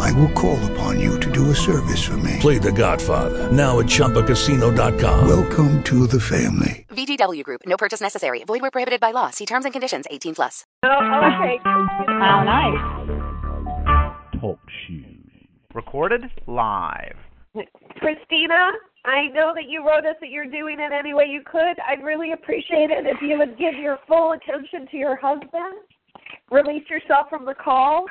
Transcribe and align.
I 0.00 0.12
will 0.12 0.30
call 0.30 0.58
upon 0.72 1.00
you 1.00 1.18
to 1.20 1.30
do 1.30 1.50
a 1.50 1.54
service 1.54 2.02
for 2.04 2.16
me. 2.18 2.38
Play 2.40 2.58
The 2.58 2.72
Godfather 2.72 3.50
now 3.50 3.80
at 3.80 3.86
ChumbaCasino.com. 3.86 5.28
Welcome 5.28 5.82
to 5.84 6.06
the 6.06 6.20
family. 6.20 6.86
VGW 6.90 7.42
Group. 7.42 7.62
No 7.66 7.76
purchase 7.76 8.00
necessary. 8.00 8.44
Void 8.44 8.62
where 8.62 8.70
prohibited 8.70 9.00
by 9.00 9.10
law. 9.10 9.30
See 9.30 9.46
terms 9.46 9.64
and 9.64 9.72
conditions. 9.72 10.06
18 10.10 10.34
plus. 10.34 10.64
Oh, 10.84 10.88
okay. 10.88 11.58
How 11.64 12.42
nice. 12.44 14.40
Talk 14.40 14.60
shoes. 14.86 15.20
Recorded 15.74 16.22
live. 16.46 17.16
Christina, 17.98 18.70
I 19.04 19.28
know 19.28 19.52
that 19.54 19.68
you 19.68 19.86
wrote 19.86 20.06
us 20.06 20.16
that 20.20 20.30
you're 20.30 20.46
doing 20.46 20.80
it 20.80 20.92
any 20.92 21.14
way 21.14 21.26
you 21.26 21.42
could. 21.44 21.76
I'd 21.88 22.02
really 22.02 22.32
appreciate 22.32 22.90
it 22.90 23.06
if 23.06 23.20
you 23.20 23.38
would 23.38 23.58
give 23.58 23.74
your 23.74 23.98
full 24.08 24.32
attention 24.32 24.86
to 24.90 24.96
your 24.96 25.16
husband, 25.16 25.74
release 26.50 26.88
yourself 26.88 27.28
from 27.28 27.44
the 27.44 27.54
call, 27.54 28.06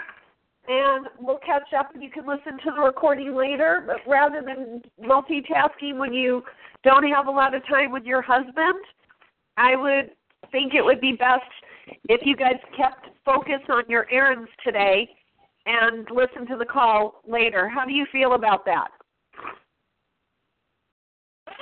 and 0.67 1.07
we'll 1.19 1.39
catch 1.39 1.73
up 1.77 1.93
and 1.93 2.01
you 2.01 2.09
can 2.09 2.25
listen 2.25 2.57
to 2.63 2.71
the 2.75 2.81
recording 2.81 3.35
later. 3.35 3.83
But 3.85 3.97
rather 4.09 4.41
than 4.41 4.81
multitasking 5.01 5.97
when 5.97 6.13
you 6.13 6.43
don't 6.83 7.07
have 7.09 7.27
a 7.27 7.31
lot 7.31 7.53
of 7.53 7.65
time 7.67 7.91
with 7.91 8.03
your 8.03 8.21
husband, 8.21 8.79
I 9.57 9.75
would 9.75 10.11
think 10.51 10.73
it 10.73 10.83
would 10.83 11.01
be 11.01 11.13
best 11.13 11.41
if 12.09 12.21
you 12.25 12.35
guys 12.35 12.57
kept 12.75 13.07
focus 13.25 13.59
on 13.69 13.83
your 13.89 14.07
errands 14.11 14.49
today 14.63 15.09
and 15.65 16.07
listen 16.11 16.45
to 16.47 16.57
the 16.57 16.65
call 16.65 17.21
later. 17.27 17.69
How 17.69 17.85
do 17.85 17.93
you 17.93 18.05
feel 18.11 18.33
about 18.33 18.65
that? 18.65 18.89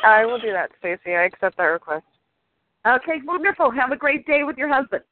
I 0.03 0.25
will 0.25 0.39
do 0.39 0.51
that, 0.51 0.71
Stacy. 0.79 1.15
I 1.15 1.25
accept 1.25 1.57
that 1.57 1.63
request. 1.63 2.05
Okay, 2.87 3.21
wonderful. 3.25 3.69
Have 3.71 3.91
a 3.91 3.95
great 3.95 4.25
day 4.25 4.43
with 4.43 4.57
your 4.57 4.73
husband. 4.73 5.03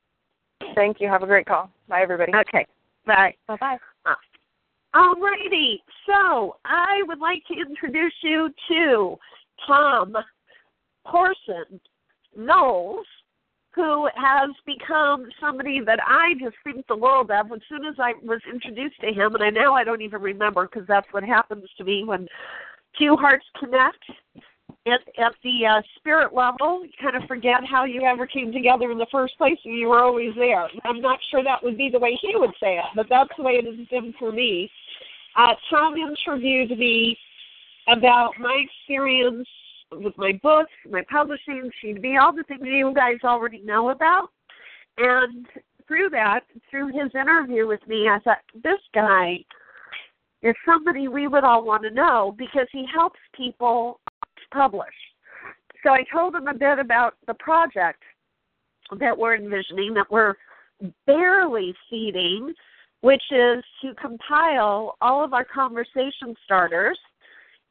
Thank 0.74 1.00
you. 1.00 1.08
Have 1.08 1.22
a 1.22 1.28
great 1.28 1.46
call. 1.46 1.70
Bye, 1.88 2.02
everybody. 2.02 2.34
Okay. 2.34 2.66
Bye. 3.10 3.34
Bye 3.48 3.58
bye. 3.60 3.78
Uh, 4.06 4.14
alrighty. 4.96 5.78
So 6.06 6.58
I 6.64 7.02
would 7.08 7.18
like 7.18 7.42
to 7.48 7.60
introduce 7.60 8.14
you 8.22 8.52
to 8.70 9.18
Tom 9.66 10.16
Corson 11.08 11.82
Knowles, 12.38 13.08
who 13.74 14.08
has 14.16 14.52
become 14.68 15.28
somebody 15.42 15.82
that 15.84 15.98
I 16.06 16.34
just 16.40 16.56
think 16.64 16.86
the 16.86 16.96
world 16.96 17.32
of. 17.32 17.52
As 17.52 17.62
soon 17.68 17.84
as 17.86 17.96
I 17.98 18.14
was 18.22 18.42
introduced 18.48 19.02
to 19.02 19.08
him, 19.08 19.34
and 19.34 19.44
I 19.44 19.50
now 19.50 19.74
I 19.74 19.84
don't 19.84 20.04
even 20.04 20.22
remember 20.22 20.70
because 20.72 20.88
that's 20.88 21.08
what 21.10 21.24
happens 21.24 21.66
to 21.80 21.84
me 21.84 22.04
when 22.04 22.28
two 23.00 23.16
hearts 23.16 23.46
connect 23.60 24.04
at, 24.92 25.02
at 25.24 25.34
the 25.44 25.66
uh, 25.66 25.82
spirit 25.98 26.34
level, 26.34 26.84
you 26.84 26.92
kind 27.02 27.16
of 27.16 27.28
forget 27.28 27.66
how 27.70 27.86
you 27.86 28.04
ever 28.04 28.28
came 28.28 28.52
together 28.52 28.92
in 28.92 28.98
the 28.98 29.08
first 29.12 29.38
place, 29.38 29.58
and 29.66 29.78
you 29.78 29.88
were 29.88 30.04
always 30.04 30.34
there. 30.36 30.68
I'm 30.86 31.02
not 31.02 31.20
sure 31.32 31.44
that 31.44 31.64
would 31.64 31.78
be 31.78 31.90
the 31.90 32.00
way 32.00 32.18
he 32.22 32.34
would 32.36 32.54
say 32.60 32.78
it, 32.78 32.86
but 32.96 33.08
that's 33.10 33.30
the 33.38 33.44
way 33.44 33.54
it 33.54 33.66
has 33.66 33.88
been 33.88 34.14
for 34.20 34.32
me. 34.32 34.70
Uh, 35.36 35.54
Tom 35.70 35.96
interviewed 35.96 36.78
me 36.78 37.18
about 37.88 38.32
my 38.40 38.64
experience 38.66 39.48
with 39.92 40.18
my 40.18 40.34
book, 40.44 40.68
my 40.90 41.04
publishing, 41.12 41.72
C2B, 41.84 42.20
all 42.22 42.36
the 42.36 42.44
things 42.44 42.62
you 42.64 42.94
guys 42.96 43.18
already 43.24 43.62
know 43.62 43.90
about. 43.90 44.30
And 44.98 45.48
through 45.88 46.10
that, 46.12 46.42
through 46.70 46.88
his 46.88 47.14
interview 47.16 47.68
with 47.68 47.86
me, 47.88 48.08
I 48.08 48.20
thought, 48.20 48.38
this 48.64 48.80
guy 48.94 49.40
is 50.42 50.56
somebody 50.66 51.08
we 51.08 51.28
would 51.28 51.44
all 51.44 51.66
want 51.66 51.84
to 51.84 51.90
know 51.90 52.36
because 52.38 52.68
he 52.72 52.86
helps 52.94 53.20
people 53.36 54.00
publish. 54.52 54.94
So 55.84 55.92
I 55.92 56.04
told 56.12 56.36
him 56.36 56.48
a 56.48 56.54
bit 56.54 56.80
about 56.80 57.16
the 57.28 57.34
project 57.36 58.04
that 59.00 59.18
we're 59.18 59.36
envisioning, 59.36 59.94
that 59.94 60.10
we're 60.10 60.36
barely 61.06 61.74
seeding, 61.90 62.54
which 63.02 63.24
is 63.32 63.64
to 63.82 63.94
compile 63.96 64.96
all 65.02 65.24
of 65.24 65.34
our 65.34 65.46
conversation 65.46 66.36
starters 66.44 66.98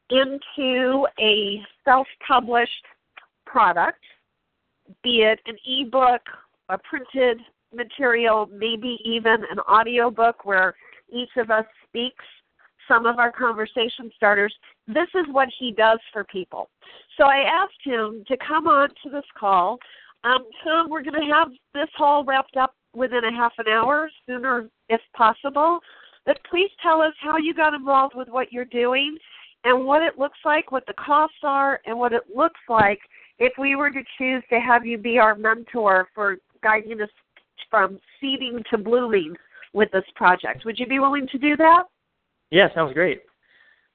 into 0.09 1.05
a 1.19 1.61
self 1.85 2.07
published 2.27 2.85
product, 3.45 3.99
be 5.03 5.21
it 5.21 5.39
an 5.45 5.55
ebook, 5.67 6.21
a 6.69 6.77
printed 6.77 7.39
material, 7.73 8.49
maybe 8.51 8.97
even 9.05 9.43
an 9.51 9.59
audio 9.67 10.09
book 10.09 10.45
where 10.45 10.73
each 11.11 11.29
of 11.37 11.51
us 11.51 11.65
speaks 11.87 12.25
some 12.89 13.05
of 13.05 13.19
our 13.19 13.31
conversation 13.31 14.11
starters. 14.17 14.53
This 14.87 15.07
is 15.15 15.25
what 15.31 15.47
he 15.57 15.71
does 15.71 15.99
for 16.11 16.25
people. 16.25 16.69
So 17.17 17.23
I 17.25 17.45
asked 17.49 17.81
him 17.83 18.25
to 18.27 18.35
come 18.45 18.67
on 18.67 18.89
to 19.03 19.09
this 19.09 19.23
call. 19.39 19.77
Um, 20.25 20.45
Tom, 20.63 20.89
we're 20.89 21.03
going 21.03 21.21
to 21.21 21.33
have 21.33 21.47
this 21.73 21.89
all 21.99 22.25
wrapped 22.25 22.57
up 22.57 22.73
within 22.93 23.23
a 23.23 23.31
half 23.31 23.53
an 23.57 23.67
hour, 23.71 24.09
sooner 24.25 24.67
if 24.89 24.99
possible. 25.15 25.79
But 26.25 26.39
please 26.49 26.69
tell 26.83 27.01
us 27.01 27.13
how 27.21 27.37
you 27.37 27.53
got 27.53 27.73
involved 27.73 28.15
with 28.15 28.27
what 28.27 28.51
you're 28.51 28.65
doing 28.65 29.17
and 29.63 29.85
what 29.85 30.01
it 30.01 30.17
looks 30.17 30.39
like, 30.43 30.71
what 30.71 30.85
the 30.85 30.93
costs 30.93 31.37
are, 31.43 31.79
and 31.85 31.97
what 31.97 32.13
it 32.13 32.23
looks 32.33 32.59
like 32.67 32.99
if 33.39 33.53
we 33.57 33.75
were 33.75 33.89
to 33.89 34.01
choose 34.17 34.43
to 34.49 34.59
have 34.59 34.85
you 34.85 34.97
be 34.97 35.17
our 35.17 35.35
mentor 35.35 36.09
for 36.13 36.37
guiding 36.61 37.01
us 37.01 37.09
from 37.69 37.99
seeding 38.19 38.61
to 38.69 38.77
blooming 38.77 39.35
with 39.73 39.91
this 39.91 40.03
project. 40.15 40.65
Would 40.65 40.79
you 40.79 40.87
be 40.87 40.99
willing 40.99 41.27
to 41.31 41.37
do 41.37 41.55
that? 41.57 41.83
Yeah, 42.51 42.73
sounds 42.73 42.93
great. 42.93 43.21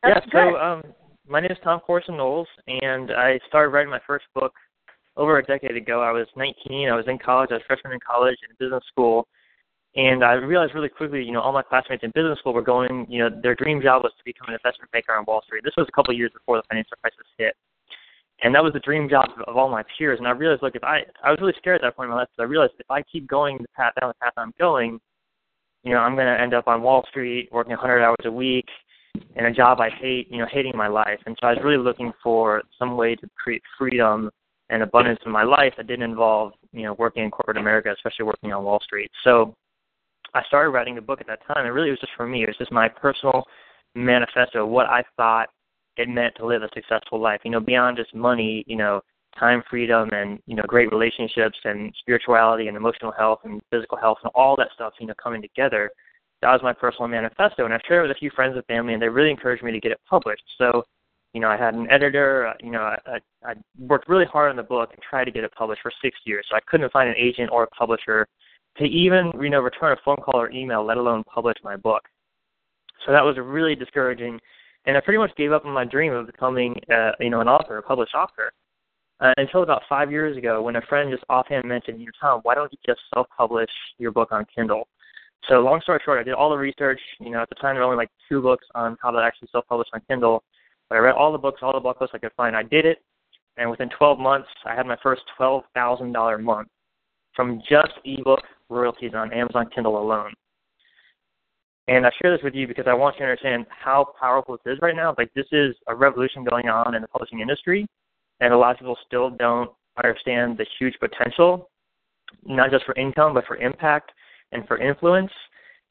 That's 0.02 0.26
yeah, 0.26 0.44
good. 0.44 0.54
so 0.54 0.58
um, 0.58 0.82
my 1.26 1.40
name 1.40 1.50
is 1.50 1.58
Tom 1.64 1.80
Corson 1.80 2.16
Knowles, 2.16 2.48
and 2.66 3.10
I 3.10 3.40
started 3.48 3.70
writing 3.70 3.90
my 3.90 4.00
first 4.06 4.26
book 4.34 4.52
over 5.16 5.38
a 5.38 5.44
decade 5.44 5.76
ago. 5.76 6.02
I 6.02 6.12
was 6.12 6.26
19. 6.36 6.88
I 6.88 6.94
was 6.94 7.06
in 7.08 7.18
college. 7.18 7.50
I 7.50 7.54
was 7.54 7.62
a 7.64 7.66
freshman 7.66 7.92
in 7.92 8.00
college 8.06 8.36
in 8.48 8.54
business 8.58 8.84
school, 8.88 9.26
and 9.96 10.24
I 10.24 10.32
realized 10.34 10.74
really 10.74 10.88
quickly, 10.88 11.22
you 11.22 11.32
know, 11.32 11.40
all 11.40 11.52
my 11.52 11.62
classmates 11.62 12.02
in 12.04 12.12
business 12.14 12.38
school 12.40 12.52
were 12.52 12.62
going, 12.62 13.06
you 13.08 13.20
know, 13.20 13.30
their 13.42 13.54
dream 13.54 13.80
job 13.80 14.02
was 14.02 14.12
to 14.18 14.24
become 14.24 14.48
an 14.48 14.54
investment 14.54 14.90
banker 14.92 15.14
on 15.14 15.24
Wall 15.26 15.42
Street. 15.42 15.62
This 15.64 15.74
was 15.76 15.86
a 15.88 15.92
couple 15.92 16.12
of 16.12 16.18
years 16.18 16.32
before 16.32 16.56
the 16.56 16.64
financial 16.68 16.96
crisis 17.00 17.26
hit, 17.38 17.54
and 18.42 18.54
that 18.54 18.62
was 18.62 18.72
the 18.72 18.80
dream 18.80 19.08
job 19.08 19.30
of, 19.36 19.48
of 19.48 19.56
all 19.56 19.70
my 19.70 19.82
peers. 19.96 20.18
And 20.18 20.28
I 20.28 20.32
realized, 20.32 20.62
look, 20.62 20.76
if 20.76 20.84
I, 20.84 21.02
I 21.22 21.30
was 21.30 21.38
really 21.40 21.54
scared 21.58 21.76
at 21.76 21.82
that 21.82 21.96
point 21.96 22.06
in 22.06 22.10
my 22.10 22.18
life 22.18 22.28
because 22.30 22.46
I 22.46 22.50
realized 22.50 22.74
if 22.78 22.90
I 22.90 23.02
keep 23.02 23.26
going 23.26 23.58
the 23.58 23.68
path 23.74 23.94
down 24.00 24.10
the 24.10 24.14
path 24.20 24.32
I'm 24.36 24.52
going, 24.58 25.00
you 25.84 25.92
know, 25.92 26.00
I'm 26.00 26.14
going 26.14 26.26
to 26.26 26.40
end 26.40 26.54
up 26.54 26.66
on 26.66 26.82
Wall 26.82 27.04
Street 27.08 27.48
working 27.52 27.72
100 27.72 28.02
hours 28.02 28.16
a 28.24 28.30
week 28.30 28.66
in 29.36 29.46
a 29.46 29.52
job 29.52 29.80
I 29.80 29.90
hate, 29.90 30.28
you 30.30 30.38
know, 30.38 30.46
hating 30.50 30.76
my 30.76 30.88
life. 30.88 31.20
And 31.26 31.36
so 31.40 31.46
I 31.46 31.52
was 31.52 31.62
really 31.62 31.82
looking 31.82 32.12
for 32.22 32.62
some 32.78 32.96
way 32.96 33.14
to 33.16 33.28
create 33.36 33.62
freedom 33.78 34.30
and 34.70 34.82
abundance 34.82 35.20
in 35.26 35.30
my 35.30 35.44
life 35.44 35.74
that 35.76 35.86
didn't 35.86 36.10
involve, 36.10 36.52
you 36.72 36.82
know, 36.82 36.94
working 36.94 37.22
in 37.22 37.30
corporate 37.30 37.58
America, 37.58 37.92
especially 37.92 38.24
working 38.24 38.52
on 38.52 38.64
Wall 38.64 38.80
Street. 38.82 39.10
So 39.22 39.54
I 40.32 40.42
started 40.44 40.70
writing 40.70 40.98
a 40.98 41.02
book 41.02 41.20
at 41.20 41.26
that 41.26 41.46
time, 41.46 41.66
and 41.66 41.74
really 41.74 41.88
it 41.88 41.92
was 41.92 42.00
just 42.00 42.12
for 42.16 42.26
me. 42.26 42.42
It 42.42 42.48
was 42.48 42.56
just 42.56 42.72
my 42.72 42.88
personal 42.88 43.44
manifesto 43.94 44.64
of 44.64 44.70
what 44.70 44.86
I 44.86 45.04
thought 45.16 45.48
it 45.96 46.08
meant 46.08 46.34
to 46.36 46.46
live 46.46 46.62
a 46.62 46.68
successful 46.74 47.20
life. 47.20 47.40
You 47.44 47.50
know, 47.50 47.60
beyond 47.60 47.98
just 47.98 48.14
money, 48.14 48.64
you 48.66 48.76
know, 48.76 49.00
time 49.38 49.62
freedom 49.68 50.08
and 50.12 50.38
you 50.46 50.54
know 50.54 50.62
great 50.66 50.90
relationships 50.90 51.58
and 51.64 51.92
spirituality 51.98 52.68
and 52.68 52.76
emotional 52.76 53.12
health 53.12 53.40
and 53.44 53.60
physical 53.70 53.98
health 53.98 54.18
and 54.22 54.30
all 54.34 54.56
that 54.56 54.68
stuff 54.74 54.92
you 55.00 55.06
know 55.06 55.14
coming 55.22 55.42
together 55.42 55.90
that 56.44 56.52
was 56.52 56.62
my 56.62 56.74
personal 56.74 57.08
manifesto. 57.08 57.64
And 57.64 57.72
i 57.72 57.78
shared 57.88 58.04
it 58.04 58.08
with 58.08 58.16
a 58.16 58.20
few 58.20 58.30
friends 58.30 58.54
and 58.54 58.64
family 58.66 58.92
and 58.92 59.02
they 59.02 59.08
really 59.08 59.30
encouraged 59.30 59.62
me 59.62 59.72
to 59.72 59.80
get 59.80 59.92
it 59.92 60.00
published. 60.08 60.44
So 60.58 60.84
you 61.32 61.40
know 61.40 61.48
i 61.48 61.56
had 61.56 61.74
an 61.74 61.90
editor 61.90 62.46
uh, 62.46 62.54
you 62.62 62.70
know 62.70 62.82
i 62.82 63.18
i, 63.44 63.54
worked 63.78 64.08
really 64.08 64.26
hard 64.26 64.50
on 64.50 64.56
the 64.56 64.62
book 64.62 64.90
and 64.92 65.02
tried 65.02 65.24
to 65.24 65.32
get 65.32 65.42
it 65.42 65.52
published 65.56 65.82
for 65.82 65.92
six 66.02 66.16
years. 66.24 66.46
So 66.50 66.56
i 66.56 66.60
couldn't 66.66 66.92
find 66.92 67.08
an 67.08 67.16
agent 67.18 67.50
or 67.50 67.64
a 67.64 67.68
publisher 67.68 68.26
to 68.78 68.84
even 68.84 69.32
you 69.40 69.50
know 69.50 69.60
return 69.60 69.92
a 69.92 69.96
phone 70.04 70.16
call 70.16 70.40
or 70.40 70.50
email 70.50 70.84
let 70.84 70.96
alone 70.96 71.24
publish 71.24 71.56
my 71.64 71.76
book. 71.76 72.02
So 73.06 73.12
that 73.12 73.24
was 73.24 73.36
really 73.38 73.74
discouraging. 73.74 74.38
And 74.86 74.96
i 74.96 75.00
pretty 75.00 75.18
much 75.18 75.34
gave 75.36 75.50
up 75.50 75.64
on 75.64 75.72
my 75.72 75.84
dream 75.84 76.12
of 76.12 76.26
becoming 76.26 76.74
uh, 76.92 77.12
you 77.18 77.30
know 77.30 77.40
an 77.40 77.48
author 77.48 77.78
a 77.78 77.82
published 77.82 78.14
author 78.14 78.52
uh, 79.20 79.32
until 79.36 79.62
about 79.62 79.82
five 79.88 80.10
years 80.10 80.36
ago 80.36 80.62
when 80.62 80.76
a 80.76 80.82
friend 80.82 81.10
just 81.10 81.24
offhand 81.28 81.64
mentioned, 81.64 82.00
you 82.00 82.06
know, 82.06 82.12
Tom, 82.20 82.40
why 82.42 82.54
don't 82.54 82.72
you 82.72 82.78
just 82.84 83.00
self-publish 83.14 83.70
your 83.98 84.10
book 84.10 84.32
on 84.32 84.46
Kindle? 84.54 84.88
So 85.48 85.60
long 85.60 85.80
story 85.82 86.00
short, 86.04 86.20
I 86.20 86.22
did 86.22 86.34
all 86.34 86.50
the 86.50 86.56
research. 86.56 87.00
You 87.20 87.30
know, 87.30 87.42
at 87.42 87.48
the 87.48 87.54
time 87.56 87.74
there 87.74 87.82
were 87.82 87.92
only 87.92 87.96
like 87.96 88.10
two 88.28 88.40
books 88.40 88.66
on 88.74 88.96
how 89.02 89.10
to 89.10 89.18
actually 89.18 89.48
self-publish 89.52 89.88
on 89.92 90.00
Kindle. 90.08 90.42
But 90.88 90.96
I 90.96 90.98
read 90.98 91.14
all 91.14 91.32
the 91.32 91.38
books, 91.38 91.60
all 91.62 91.72
the 91.72 91.80
book 91.80 92.00
lists 92.00 92.14
I 92.14 92.18
could 92.18 92.32
find. 92.36 92.56
I 92.56 92.62
did 92.62 92.86
it, 92.86 92.98
and 93.56 93.70
within 93.70 93.88
12 93.90 94.18
months, 94.18 94.48
I 94.64 94.74
had 94.74 94.86
my 94.86 94.96
first 95.02 95.22
$12,000 95.38 96.42
month 96.42 96.68
from 97.34 97.62
just 97.68 97.92
ebook 98.04 98.42
royalties 98.68 99.12
on 99.14 99.32
Amazon 99.32 99.68
Kindle 99.74 100.00
alone. 100.00 100.32
And 101.86 102.06
I 102.06 102.10
share 102.20 102.34
this 102.34 102.42
with 102.42 102.54
you 102.54 102.66
because 102.66 102.86
I 102.88 102.94
want 102.94 103.16
you 103.16 103.26
to 103.26 103.30
understand 103.30 103.66
how 103.68 104.06
powerful 104.18 104.56
this 104.64 104.74
is 104.74 104.78
right 104.80 104.96
now. 104.96 105.14
Like 105.18 105.32
this 105.34 105.46
is 105.52 105.74
a 105.86 105.94
revolution 105.94 106.44
going 106.44 106.68
on 106.68 106.94
in 106.94 107.02
the 107.02 107.08
publishing 107.08 107.40
industry, 107.40 107.86
and 108.44 108.52
a 108.52 108.58
lot 108.58 108.72
of 108.72 108.78
people 108.78 108.98
still 109.06 109.30
don't 109.30 109.70
understand 109.96 110.58
the 110.58 110.66
huge 110.78 110.94
potential, 111.00 111.70
not 112.44 112.70
just 112.70 112.84
for 112.84 112.94
income, 112.96 113.32
but 113.32 113.46
for 113.46 113.56
impact 113.56 114.12
and 114.52 114.66
for 114.68 114.76
influence 114.76 115.30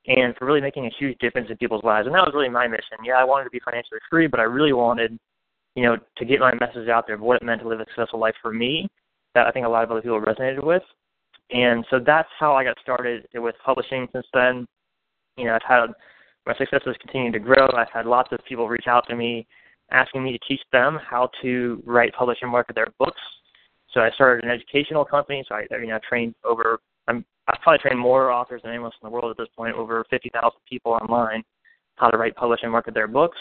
and 0.05 0.35
for 0.35 0.45
really 0.45 0.61
making 0.61 0.85
a 0.85 0.91
huge 0.99 1.17
difference 1.17 1.49
in 1.49 1.57
people's 1.57 1.83
lives. 1.83 2.05
And 2.05 2.13
that 2.13 2.21
was 2.21 2.33
really 2.35 2.49
my 2.49 2.67
mission. 2.67 2.97
Yeah, 3.03 3.15
I 3.15 3.23
wanted 3.23 3.45
to 3.45 3.49
be 3.49 3.59
financially 3.65 3.99
free, 4.07 4.27
but 4.27 4.39
I 4.39 4.43
really 4.43 4.73
wanted, 4.73 5.17
you 5.75 5.83
know, 5.83 5.97
to 6.17 6.25
get 6.25 6.39
my 6.39 6.53
message 6.53 6.89
out 6.89 7.07
there 7.07 7.15
of 7.15 7.21
what 7.21 7.37
it 7.41 7.43
meant 7.43 7.61
to 7.61 7.67
live 7.67 7.79
a 7.79 7.85
successful 7.85 8.19
life 8.19 8.35
for 8.39 8.53
me 8.53 8.87
that 9.33 9.47
I 9.47 9.51
think 9.51 9.65
a 9.65 9.69
lot 9.69 9.83
of 9.83 9.89
other 9.89 10.01
people 10.01 10.21
resonated 10.21 10.63
with. 10.63 10.83
And 11.51 11.83
so 11.89 11.99
that's 12.05 12.29
how 12.39 12.53
I 12.53 12.63
got 12.63 12.77
started 12.83 13.27
with 13.33 13.55
publishing 13.65 14.07
since 14.13 14.27
then. 14.31 14.67
You 15.37 15.45
know, 15.45 15.55
I've 15.55 15.67
had 15.67 15.87
my 16.45 16.55
success 16.55 16.81
has 16.85 16.95
continued 17.01 17.33
to 17.33 17.39
grow. 17.39 17.67
I've 17.75 17.91
had 17.91 18.05
lots 18.05 18.31
of 18.31 18.39
people 18.47 18.67
reach 18.67 18.85
out 18.87 19.07
to 19.07 19.15
me 19.15 19.47
asking 19.91 20.23
me 20.23 20.31
to 20.31 20.39
teach 20.47 20.61
them 20.71 20.99
how 21.07 21.29
to 21.41 21.81
write, 21.85 22.13
publish, 22.13 22.39
and 22.41 22.51
market 22.51 22.75
their 22.75 22.87
books. 22.99 23.21
So 23.93 24.01
I 24.01 24.09
started 24.11 24.43
an 24.43 24.51
educational 24.51 25.05
company. 25.05 25.43
So 25.47 25.55
I, 25.55 25.65
you 25.71 25.87
know, 25.87 25.99
trained 26.07 26.35
over. 26.43 26.79
I'm 27.07 27.25
I've 27.47 27.59
probably 27.61 27.79
trained 27.79 27.99
more 27.99 28.31
authors 28.31 28.61
than 28.63 28.71
anyone 28.71 28.87
else 28.87 28.95
in 29.01 29.07
the 29.07 29.11
world 29.11 29.29
at 29.29 29.37
this 29.37 29.49
point. 29.55 29.75
Over 29.75 30.05
50,000 30.09 30.51
people 30.69 30.93
online 30.93 31.43
how 31.95 32.09
to 32.09 32.17
write, 32.17 32.35
publish, 32.35 32.61
and 32.63 32.71
market 32.71 32.93
their 32.93 33.07
books. 33.07 33.37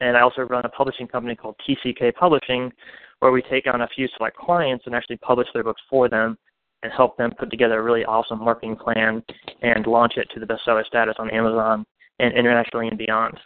And 0.00 0.16
I 0.16 0.20
also 0.20 0.42
run 0.42 0.64
a 0.64 0.68
publishing 0.68 1.06
company 1.06 1.34
called 1.36 1.56
TCK 1.68 2.14
Publishing, 2.14 2.72
where 3.20 3.32
we 3.32 3.42
take 3.42 3.66
on 3.72 3.82
a 3.82 3.88
few 3.94 4.08
select 4.16 4.36
clients 4.36 4.84
and 4.86 4.94
actually 4.94 5.16
publish 5.18 5.48
their 5.54 5.64
books 5.64 5.80
for 5.88 6.08
them 6.08 6.36
and 6.82 6.92
help 6.92 7.16
them 7.16 7.32
put 7.38 7.50
together 7.50 7.80
a 7.80 7.82
really 7.82 8.04
awesome 8.04 8.42
marketing 8.42 8.76
plan 8.76 9.22
and 9.62 9.86
launch 9.86 10.14
it 10.16 10.28
to 10.34 10.40
the 10.40 10.46
bestseller 10.46 10.84
status 10.84 11.14
on 11.18 11.30
Amazon 11.30 11.84
and 12.18 12.34
internationally 12.34 12.88
and 12.88 12.98
beyond. 12.98 13.38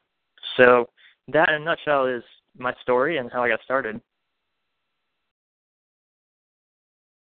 So 0.56 0.86
that 1.32 1.48
in 1.50 1.62
a 1.62 1.64
nutshell 1.64 2.06
is 2.06 2.22
my 2.58 2.72
story 2.82 3.18
and 3.18 3.30
how 3.32 3.42
I 3.42 3.48
got 3.48 3.60
started. 3.64 4.00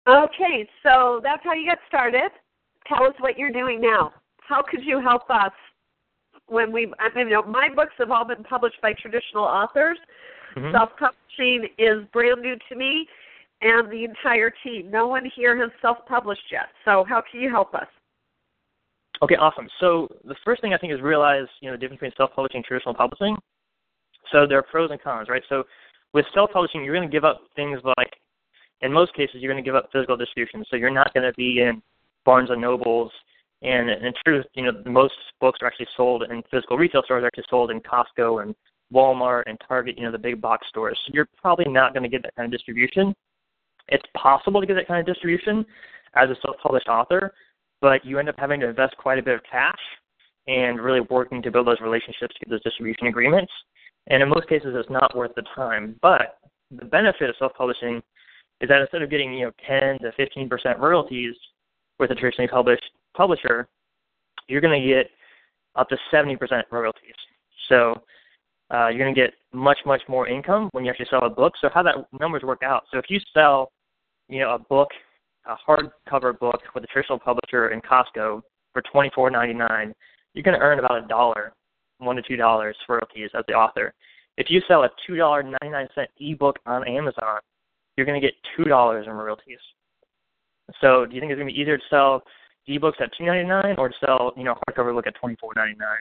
Okay, 0.08 0.68
so 0.82 1.20
that's 1.22 1.42
how 1.44 1.52
you 1.52 1.68
got 1.68 1.78
started. 1.86 2.30
Tell 2.86 3.04
us 3.04 3.14
what 3.18 3.38
you're 3.38 3.52
doing 3.52 3.80
now. 3.80 4.12
How 4.40 4.62
could 4.62 4.82
you 4.82 5.00
help 5.00 5.28
us 5.28 5.52
when 6.46 6.72
we? 6.72 6.92
I 6.98 7.14
mean, 7.14 7.28
you 7.28 7.34
know, 7.34 7.42
my 7.42 7.68
books 7.74 7.92
have 7.98 8.10
all 8.10 8.24
been 8.24 8.42
published 8.44 8.80
by 8.80 8.94
traditional 8.94 9.44
authors. 9.44 9.98
Mm-hmm. 10.56 10.74
Self-publishing 10.74 11.68
is 11.76 12.04
brand 12.12 12.40
new 12.40 12.56
to 12.70 12.74
me 12.74 13.06
and 13.60 13.90
the 13.92 14.04
entire 14.04 14.50
team. 14.64 14.90
No 14.90 15.08
one 15.08 15.30
here 15.36 15.60
has 15.60 15.70
self-published 15.82 16.50
yet. 16.50 16.68
So, 16.86 17.04
how 17.06 17.22
can 17.30 17.40
you 17.40 17.50
help 17.50 17.74
us? 17.74 17.86
Okay, 19.22 19.34
awesome. 19.34 19.68
So 19.80 20.08
the 20.24 20.36
first 20.44 20.62
thing 20.62 20.72
I 20.72 20.78
think 20.78 20.92
is 20.92 21.00
realize, 21.00 21.46
you 21.60 21.68
know, 21.68 21.74
the 21.74 21.78
difference 21.78 22.00
between 22.00 22.12
self-publishing 22.16 22.58
and 22.58 22.64
traditional 22.64 22.94
publishing. 22.94 23.36
So 24.32 24.46
there 24.46 24.58
are 24.58 24.62
pros 24.62 24.90
and 24.90 25.00
cons, 25.00 25.28
right? 25.28 25.42
So 25.48 25.64
with 26.12 26.26
self-publishing, 26.34 26.84
you're 26.84 26.94
going 26.94 27.08
to 27.08 27.12
give 27.12 27.24
up 27.24 27.42
things 27.56 27.80
like, 27.84 28.12
in 28.80 28.92
most 28.92 29.14
cases, 29.14 29.36
you're 29.36 29.52
going 29.52 29.62
to 29.62 29.68
give 29.68 29.74
up 29.74 29.88
physical 29.92 30.16
distribution. 30.16 30.64
So 30.70 30.76
you're 30.76 30.90
not 30.90 31.12
going 31.12 31.24
to 31.24 31.34
be 31.36 31.60
in 31.60 31.82
Barnes 32.24 32.50
and 32.50 32.60
Nobles. 32.60 33.10
And 33.62 33.90
in 33.90 34.12
truth, 34.24 34.46
you 34.54 34.64
know, 34.64 34.72
most 34.86 35.14
books 35.40 35.58
are 35.62 35.66
actually 35.66 35.88
sold 35.96 36.22
in 36.22 36.42
physical 36.50 36.76
retail 36.76 37.02
stores, 37.04 37.24
are 37.24 37.26
actually 37.26 37.44
sold 37.50 37.70
in 37.70 37.80
Costco 37.80 38.42
and 38.42 38.54
Walmart 38.92 39.42
and 39.46 39.58
Target, 39.66 39.98
you 39.98 40.04
know, 40.04 40.12
the 40.12 40.18
big 40.18 40.40
box 40.40 40.66
stores. 40.68 40.98
So 41.04 41.12
you're 41.12 41.28
probably 41.36 41.66
not 41.66 41.92
going 41.92 42.04
to 42.04 42.08
get 42.08 42.22
that 42.22 42.36
kind 42.36 42.46
of 42.46 42.52
distribution. 42.52 43.14
It's 43.88 44.04
possible 44.16 44.60
to 44.60 44.66
get 44.66 44.74
that 44.74 44.86
kind 44.86 45.00
of 45.00 45.06
distribution 45.06 45.66
as 46.14 46.30
a 46.30 46.36
self-published 46.42 46.88
author, 46.88 47.34
but 47.80 48.04
you 48.04 48.18
end 48.18 48.28
up 48.28 48.36
having 48.38 48.60
to 48.60 48.68
invest 48.68 48.96
quite 48.96 49.18
a 49.18 49.22
bit 49.22 49.34
of 49.34 49.40
cash 49.50 49.78
and 50.46 50.80
really 50.80 51.00
working 51.10 51.42
to 51.42 51.50
build 51.50 51.66
those 51.66 51.80
relationships 51.80 52.34
to 52.34 52.44
get 52.44 52.50
those 52.50 52.62
distribution 52.62 53.08
agreements. 53.08 53.52
And 54.08 54.22
in 54.22 54.28
most 54.28 54.48
cases, 54.48 54.74
it's 54.74 54.90
not 54.90 55.16
worth 55.16 55.34
the 55.36 55.44
time. 55.54 55.96
But 56.02 56.38
the 56.70 56.84
benefit 56.84 57.30
of 57.30 57.36
self-publishing 57.38 58.02
is 58.60 58.68
that 58.68 58.80
instead 58.80 59.02
of 59.02 59.10
getting 59.10 59.32
you 59.32 59.46
know 59.46 59.52
10 59.66 59.98
to 60.00 60.12
15 60.16 60.48
percent 60.48 60.78
royalties 60.78 61.34
with 61.98 62.10
a 62.10 62.14
traditionally 62.14 62.48
published 62.48 62.84
publisher, 63.16 63.68
you're 64.48 64.60
going 64.60 64.80
to 64.80 64.86
get 64.86 65.10
up 65.76 65.88
to 65.90 65.96
70 66.10 66.36
percent 66.36 66.66
royalties. 66.70 67.14
So 67.68 68.02
uh, 68.72 68.88
you're 68.88 68.98
going 68.98 69.14
to 69.14 69.20
get 69.20 69.34
much 69.52 69.78
much 69.86 70.02
more 70.08 70.26
income 70.28 70.68
when 70.72 70.84
you 70.84 70.90
actually 70.90 71.06
sell 71.10 71.24
a 71.24 71.30
book. 71.30 71.54
So 71.60 71.68
how 71.72 71.82
that 71.82 71.96
numbers 72.18 72.42
work 72.42 72.62
out? 72.62 72.84
So 72.90 72.98
if 72.98 73.06
you 73.08 73.20
sell, 73.32 73.70
you 74.28 74.40
know, 74.40 74.54
a 74.54 74.58
book, 74.58 74.88
a 75.46 75.56
hardcover 75.66 76.38
book 76.38 76.60
with 76.74 76.84
a 76.84 76.86
traditional 76.88 77.18
publisher 77.18 77.70
in 77.70 77.80
Costco 77.80 78.42
for 78.72 78.82
twenty 78.90 79.10
four 79.14 79.30
ninety 79.30 79.54
nine, 79.54 79.94
you're 80.34 80.42
going 80.42 80.58
to 80.58 80.64
earn 80.64 80.78
about 80.78 81.04
a 81.04 81.08
dollar, 81.08 81.52
one 81.98 82.16
to 82.16 82.22
two 82.22 82.36
dollars 82.36 82.76
royalties 82.88 83.30
as 83.36 83.44
the 83.48 83.54
author. 83.54 83.92
If 84.36 84.50
you 84.50 84.60
sell 84.68 84.84
a 84.84 84.90
two 85.06 85.16
dollar 85.16 85.42
ninety 85.42 85.70
nine 85.70 85.88
cent 85.94 86.10
ebook 86.18 86.58
on 86.66 86.86
Amazon, 86.86 87.40
you're 87.96 88.06
going 88.06 88.20
to 88.20 88.26
get 88.26 88.34
two 88.56 88.64
dollars 88.64 89.06
in 89.06 89.12
royalties. 89.12 89.58
So 90.80 91.06
do 91.06 91.14
you 91.14 91.20
think 91.20 91.32
it's 91.32 91.38
going 91.38 91.48
to 91.48 91.54
be 91.54 91.60
easier 91.60 91.78
to 91.78 91.84
sell 91.90 92.22
ebooks 92.68 93.00
at 93.00 93.10
two 93.16 93.24
ninety 93.24 93.48
nine 93.48 93.74
or 93.78 93.88
to 93.88 93.94
sell, 94.04 94.32
you 94.36 94.44
know, 94.44 94.54
hardcover 94.68 94.94
book 94.94 95.06
at 95.06 95.14
twenty 95.16 95.36
four 95.40 95.52
ninety 95.56 95.78
nine? 95.78 96.00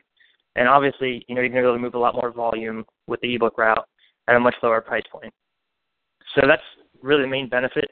And 0.56 0.68
obviously, 0.68 1.24
you 1.28 1.36
know, 1.36 1.42
you're 1.42 1.50
going 1.50 1.64
to 1.64 1.68
be 1.68 1.70
able 1.70 1.78
to 1.78 1.82
move 1.82 1.94
a 1.94 2.00
lot 2.00 2.16
more 2.16 2.32
volume 2.32 2.84
with 3.08 3.22
the 3.22 3.36
ebook 3.36 3.58
route 3.58 3.88
at 4.28 4.36
a 4.36 4.40
much 4.40 4.56
lower 4.64 4.82
price 4.82 5.04
point. 5.12 5.34
So 6.36 6.48
that's 6.48 6.64
really 7.02 7.22
the 7.22 7.28
main 7.28 7.48
benefit 7.48 7.92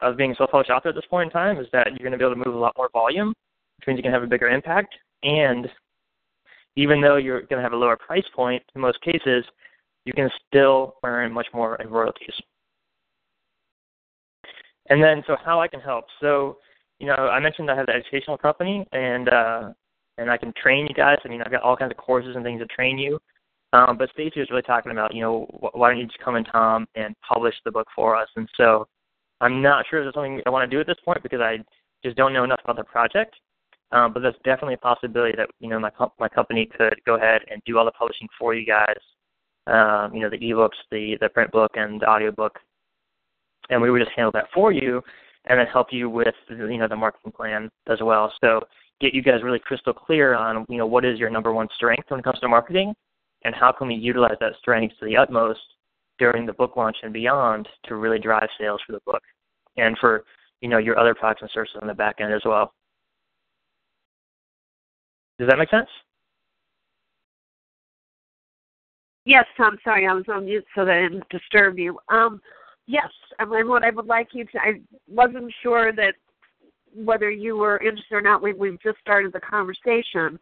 of 0.00 0.16
being 0.16 0.32
a 0.32 0.34
self-published 0.34 0.70
author 0.70 0.88
at 0.88 0.94
this 0.96 1.04
point 1.08 1.28
in 1.28 1.32
time 1.32 1.58
is 1.58 1.66
that 1.72 1.86
you're 1.90 2.08
going 2.08 2.12
to 2.12 2.18
be 2.18 2.24
able 2.24 2.34
to 2.34 2.44
move 2.44 2.56
a 2.56 2.58
lot 2.58 2.74
more 2.76 2.90
volume, 2.92 3.28
which 3.78 3.86
means 3.86 3.98
you 3.98 4.02
can 4.02 4.12
have 4.12 4.24
a 4.24 4.26
bigger 4.26 4.48
impact. 4.48 4.94
And 5.22 5.68
even 6.76 7.00
though 7.00 7.16
you're 7.16 7.42
going 7.42 7.58
to 7.58 7.62
have 7.62 7.72
a 7.72 7.76
lower 7.76 7.96
price 7.96 8.24
point 8.34 8.62
in 8.74 8.80
most 8.80 9.00
cases, 9.02 9.44
you 10.04 10.12
can 10.12 10.30
still 10.48 10.94
earn 11.04 11.32
much 11.32 11.46
more 11.52 11.76
in 11.76 11.88
royalties. 11.88 12.34
And 14.88 15.02
then, 15.02 15.22
so 15.26 15.36
how 15.44 15.60
I 15.60 15.68
can 15.68 15.80
help. 15.80 16.04
So, 16.20 16.58
you 16.98 17.06
know, 17.06 17.14
I 17.14 17.38
mentioned 17.40 17.70
I 17.70 17.76
have 17.76 17.86
the 17.86 17.94
educational 17.94 18.36
company, 18.36 18.86
and 18.92 19.28
uh, 19.28 19.72
and 20.18 20.30
I 20.30 20.36
can 20.36 20.52
train 20.60 20.86
you 20.88 20.94
guys. 20.94 21.18
I 21.24 21.28
mean, 21.28 21.40
I've 21.42 21.52
got 21.52 21.62
all 21.62 21.76
kinds 21.76 21.92
of 21.92 21.96
courses 21.96 22.34
and 22.34 22.44
things 22.44 22.60
to 22.60 22.66
train 22.66 22.98
you. 22.98 23.18
Um, 23.72 23.96
but 23.96 24.10
Stacy 24.12 24.40
was 24.40 24.50
really 24.50 24.62
talking 24.62 24.92
about, 24.92 25.14
you 25.14 25.22
know, 25.22 25.46
why 25.72 25.88
don't 25.88 25.98
you 25.98 26.06
just 26.06 26.18
come 26.18 26.36
in, 26.36 26.44
Tom, 26.44 26.86
and 26.94 27.14
publish 27.26 27.54
the 27.64 27.70
book 27.70 27.86
for 27.96 28.16
us? 28.16 28.28
And 28.36 28.46
so 28.56 28.86
I'm 29.40 29.62
not 29.62 29.86
sure 29.88 30.00
if 30.00 30.04
there's 30.04 30.14
something 30.14 30.42
I 30.44 30.50
want 30.50 30.70
to 30.70 30.76
do 30.76 30.80
at 30.80 30.86
this 30.86 31.02
point 31.04 31.22
because 31.22 31.40
I 31.40 31.58
just 32.04 32.16
don't 32.16 32.34
know 32.34 32.44
enough 32.44 32.60
about 32.64 32.76
the 32.76 32.84
project. 32.84 33.34
Um, 33.92 34.12
but 34.12 34.20
there's 34.20 34.34
definitely 34.44 34.74
a 34.74 34.78
possibility 34.78 35.34
that 35.36 35.48
you 35.60 35.68
know 35.68 35.78
my 35.78 35.90
my 36.18 36.28
company 36.28 36.66
could 36.66 36.94
go 37.04 37.16
ahead 37.16 37.42
and 37.50 37.60
do 37.66 37.78
all 37.78 37.84
the 37.84 37.92
publishing 37.92 38.28
for 38.38 38.54
you 38.54 38.66
guys. 38.66 38.96
Um, 39.66 40.14
you 40.14 40.20
know, 40.20 40.30
the 40.30 40.38
ebooks, 40.38 40.80
the 40.90 41.16
the 41.20 41.28
print 41.28 41.52
book, 41.52 41.72
and 41.74 42.00
the 42.00 42.08
audiobook, 42.08 42.58
and 43.70 43.80
we 43.80 43.90
would 43.90 44.00
just 44.02 44.16
handle 44.16 44.32
that 44.32 44.48
for 44.54 44.72
you, 44.72 45.02
and 45.44 45.58
then 45.58 45.66
help 45.66 45.88
you 45.90 46.08
with 46.08 46.34
you 46.48 46.78
know 46.78 46.88
the 46.88 46.96
marketing 46.96 47.32
plan 47.32 47.70
as 47.86 47.98
well. 48.00 48.32
So 48.42 48.62
get 49.00 49.14
you 49.14 49.22
guys 49.22 49.42
really 49.42 49.58
crystal 49.58 49.92
clear 49.92 50.34
on 50.34 50.64
you 50.70 50.78
know 50.78 50.86
what 50.86 51.04
is 51.04 51.18
your 51.18 51.30
number 51.30 51.52
one 51.52 51.68
strength 51.76 52.10
when 52.10 52.20
it 52.20 52.24
comes 52.24 52.40
to 52.40 52.48
marketing, 52.48 52.94
and 53.44 53.54
how 53.54 53.72
can 53.72 53.88
we 53.88 53.94
utilize 53.94 54.36
that 54.40 54.54
strength 54.58 54.94
to 55.00 55.04
the 55.04 55.16
utmost 55.18 55.60
during 56.18 56.46
the 56.46 56.52
book 56.54 56.76
launch 56.76 56.96
and 57.02 57.12
beyond 57.12 57.68
to 57.84 57.96
really 57.96 58.18
drive 58.18 58.48
sales 58.58 58.80
for 58.86 58.92
the 58.92 59.00
book 59.04 59.22
and 59.76 59.98
for 59.98 60.24
you 60.62 60.68
know 60.68 60.78
your 60.78 60.98
other 60.98 61.14
products 61.14 61.42
and 61.42 61.50
services 61.52 61.76
on 61.82 61.88
the 61.88 61.94
back 61.94 62.16
end 62.20 62.32
as 62.32 62.42
well. 62.46 62.72
Does 65.42 65.48
that 65.48 65.58
make 65.58 65.70
sense? 65.70 65.88
Yes, 69.24 69.44
Tom. 69.56 69.76
Sorry, 69.82 70.06
I 70.06 70.12
was 70.12 70.22
on 70.28 70.44
mute 70.44 70.64
so 70.72 70.84
that 70.84 70.94
I 70.94 71.02
didn't 71.02 71.28
disturb 71.30 71.80
you. 71.80 71.98
Um, 72.08 72.40
yes, 72.86 73.08
I 73.40 73.44
mean, 73.44 73.68
what 73.68 73.82
I 73.82 73.90
would 73.90 74.06
like 74.06 74.28
you 74.34 74.44
to, 74.44 74.58
I 74.60 74.74
wasn't 75.08 75.52
sure 75.60 75.92
that 75.94 76.14
whether 76.94 77.28
you 77.28 77.56
were 77.56 77.78
interested 77.78 78.14
or 78.14 78.20
not, 78.20 78.40
we, 78.40 78.52
we've 78.52 78.80
just 78.80 78.98
started 79.00 79.32
the 79.32 79.40
conversation. 79.40 80.38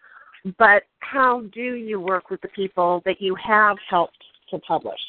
But 0.59 0.83
how 0.99 1.45
do 1.55 1.77
you 1.77 1.99
work 1.99 2.29
with 2.29 2.43
the 2.43 2.49
people 2.49 3.01
that 3.07 3.23
you 3.23 3.35
have 3.37 3.79
helped 3.89 4.23
to 4.51 4.59
publish? 4.59 5.01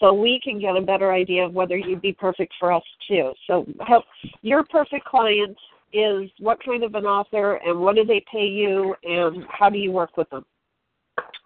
So 0.00 0.12
we 0.12 0.40
can 0.42 0.58
get 0.60 0.76
a 0.76 0.80
better 0.80 1.12
idea 1.12 1.44
of 1.44 1.52
whether 1.52 1.76
you'd 1.76 2.02
be 2.02 2.12
perfect 2.12 2.54
for 2.58 2.72
us 2.72 2.82
too. 3.06 3.32
So 3.46 3.64
help 3.86 4.04
your 4.42 4.64
perfect 4.64 5.04
client 5.04 5.56
is 5.92 6.30
what 6.38 6.62
kind 6.64 6.84
of 6.84 6.94
an 6.94 7.04
author 7.04 7.56
and 7.56 7.78
what 7.78 7.96
do 7.96 8.04
they 8.04 8.24
pay 8.30 8.46
you 8.46 8.94
and 9.02 9.44
how 9.48 9.70
do 9.70 9.78
you 9.78 9.90
work 9.90 10.16
with 10.16 10.28
them? 10.30 10.44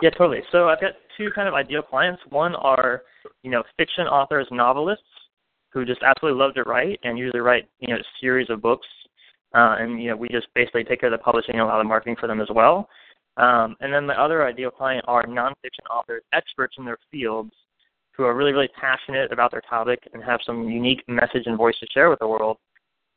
Yeah, 0.00 0.10
totally. 0.10 0.42
So 0.50 0.68
I've 0.68 0.80
got 0.80 0.92
two 1.16 1.30
kind 1.34 1.48
of 1.48 1.54
ideal 1.54 1.82
clients. 1.82 2.20
One 2.28 2.54
are, 2.56 3.02
you 3.42 3.50
know, 3.50 3.62
fiction 3.76 4.06
authors, 4.06 4.46
novelists 4.50 5.04
who 5.70 5.84
just 5.84 6.02
absolutely 6.02 6.38
love 6.38 6.54
to 6.54 6.64
write 6.64 7.00
and 7.04 7.18
usually 7.18 7.40
write, 7.40 7.68
you 7.80 7.88
know, 7.88 7.96
a 7.96 8.04
series 8.20 8.50
of 8.50 8.60
books 8.60 8.86
uh, 9.54 9.76
and 9.78 10.02
you 10.02 10.08
know 10.08 10.16
we 10.16 10.28
just 10.28 10.46
basically 10.54 10.84
take 10.84 11.00
care 11.00 11.12
of 11.12 11.18
the 11.18 11.22
publishing 11.22 11.54
and 11.54 11.62
a 11.62 11.66
lot 11.66 11.80
of 11.80 11.86
marketing 11.86 12.16
for 12.18 12.26
them 12.26 12.40
as 12.40 12.48
well. 12.54 12.88
Um, 13.36 13.76
and 13.80 13.92
then 13.92 14.06
the 14.06 14.20
other 14.20 14.46
ideal 14.46 14.70
client 14.70 15.04
are 15.08 15.24
nonfiction 15.26 15.86
authors, 15.90 16.22
experts 16.32 16.76
in 16.78 16.84
their 16.84 16.98
fields, 17.10 17.52
who 18.12 18.24
are 18.24 18.34
really 18.34 18.52
really 18.52 18.70
passionate 18.80 19.32
about 19.32 19.50
their 19.50 19.62
topic 19.68 20.00
and 20.12 20.22
have 20.22 20.40
some 20.44 20.68
unique 20.68 21.02
message 21.08 21.44
and 21.46 21.56
voice 21.56 21.78
to 21.80 21.86
share 21.92 22.10
with 22.10 22.18
the 22.18 22.28
world. 22.28 22.58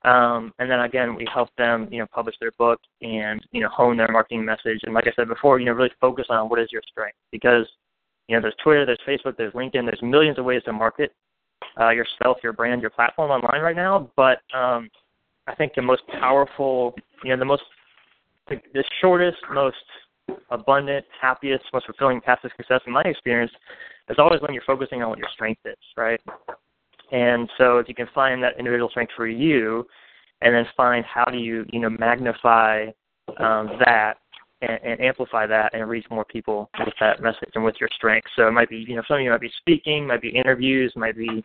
Um, 0.05 0.53
and 0.59 0.69
then 0.69 0.81
again, 0.81 1.15
we 1.15 1.27
help 1.33 1.49
them, 1.57 1.87
you 1.91 1.99
know, 1.99 2.05
publish 2.13 2.35
their 2.39 2.51
book 2.59 2.79
and 3.01 3.41
you 3.51 3.61
know 3.61 3.69
hone 3.69 3.97
their 3.97 4.11
marketing 4.11 4.45
message. 4.45 4.79
And 4.83 4.93
like 4.93 5.07
I 5.07 5.11
said 5.15 5.27
before, 5.27 5.59
you 5.59 5.65
know, 5.65 5.73
really 5.73 5.91
focus 5.99 6.27
on 6.29 6.47
what 6.47 6.59
is 6.59 6.69
your 6.71 6.83
strength 6.89 7.17
because 7.31 7.67
you 8.27 8.35
know 8.35 8.41
there's 8.41 8.55
Twitter, 8.63 8.85
there's 8.85 8.99
Facebook, 9.07 9.35
there's 9.35 9.53
LinkedIn, 9.53 9.85
there's 9.85 10.01
millions 10.03 10.37
of 10.37 10.45
ways 10.45 10.61
to 10.65 10.73
market 10.73 11.11
uh, 11.79 11.89
yourself, 11.89 12.37
your 12.43 12.53
brand, 12.53 12.81
your 12.81 12.91
platform 12.91 13.31
online 13.31 13.61
right 13.61 13.75
now. 13.75 14.09
But 14.15 14.41
um, 14.55 14.89
I 15.47 15.55
think 15.55 15.73
the 15.75 15.81
most 15.81 16.03
powerful, 16.19 16.93
you 17.23 17.31
know, 17.31 17.39
the 17.39 17.45
most, 17.45 17.63
the, 18.47 18.57
the 18.73 18.83
shortest, 19.01 19.37
most 19.53 19.75
abundant, 20.51 21.05
happiest, 21.19 21.65
most 21.73 21.85
fulfilling 21.85 22.21
path 22.21 22.39
to 22.41 22.49
success 22.57 22.81
in 22.85 22.93
my 22.93 23.01
experience 23.01 23.51
is 24.09 24.17
always 24.19 24.41
when 24.41 24.53
you're 24.53 24.63
focusing 24.65 25.01
on 25.01 25.09
what 25.09 25.19
your 25.19 25.29
strength 25.33 25.61
is, 25.65 25.75
right? 25.97 26.21
And 27.11 27.49
so 27.57 27.77
if 27.77 27.87
you 27.87 27.95
can 27.95 28.07
find 28.13 28.41
that 28.43 28.57
individual 28.57 28.89
strength 28.89 29.13
for 29.15 29.27
you, 29.27 29.85
and 30.41 30.53
then 30.53 30.65
find 30.75 31.05
how 31.05 31.25
do 31.25 31.37
you, 31.37 31.65
you 31.71 31.79
know, 31.79 31.89
magnify 31.89 32.87
um, 33.39 33.69
that 33.79 34.15
and, 34.61 34.79
and 34.83 35.01
amplify 35.01 35.47
that 35.47 35.73
and 35.73 35.87
reach 35.89 36.05
more 36.09 36.25
people 36.25 36.69
with 36.79 36.93
that 36.99 37.21
message 37.21 37.49
and 37.55 37.63
with 37.63 37.75
your 37.79 37.89
strength. 37.95 38.27
So 38.35 38.47
it 38.47 38.51
might 38.51 38.69
be, 38.69 38.85
you 38.87 38.95
know, 38.95 39.03
some 39.07 39.17
of 39.17 39.23
you 39.23 39.29
might 39.29 39.41
be 39.41 39.51
speaking, 39.57 40.07
might 40.07 40.21
be 40.21 40.29
interviews, 40.29 40.93
might 40.95 41.17
be 41.17 41.43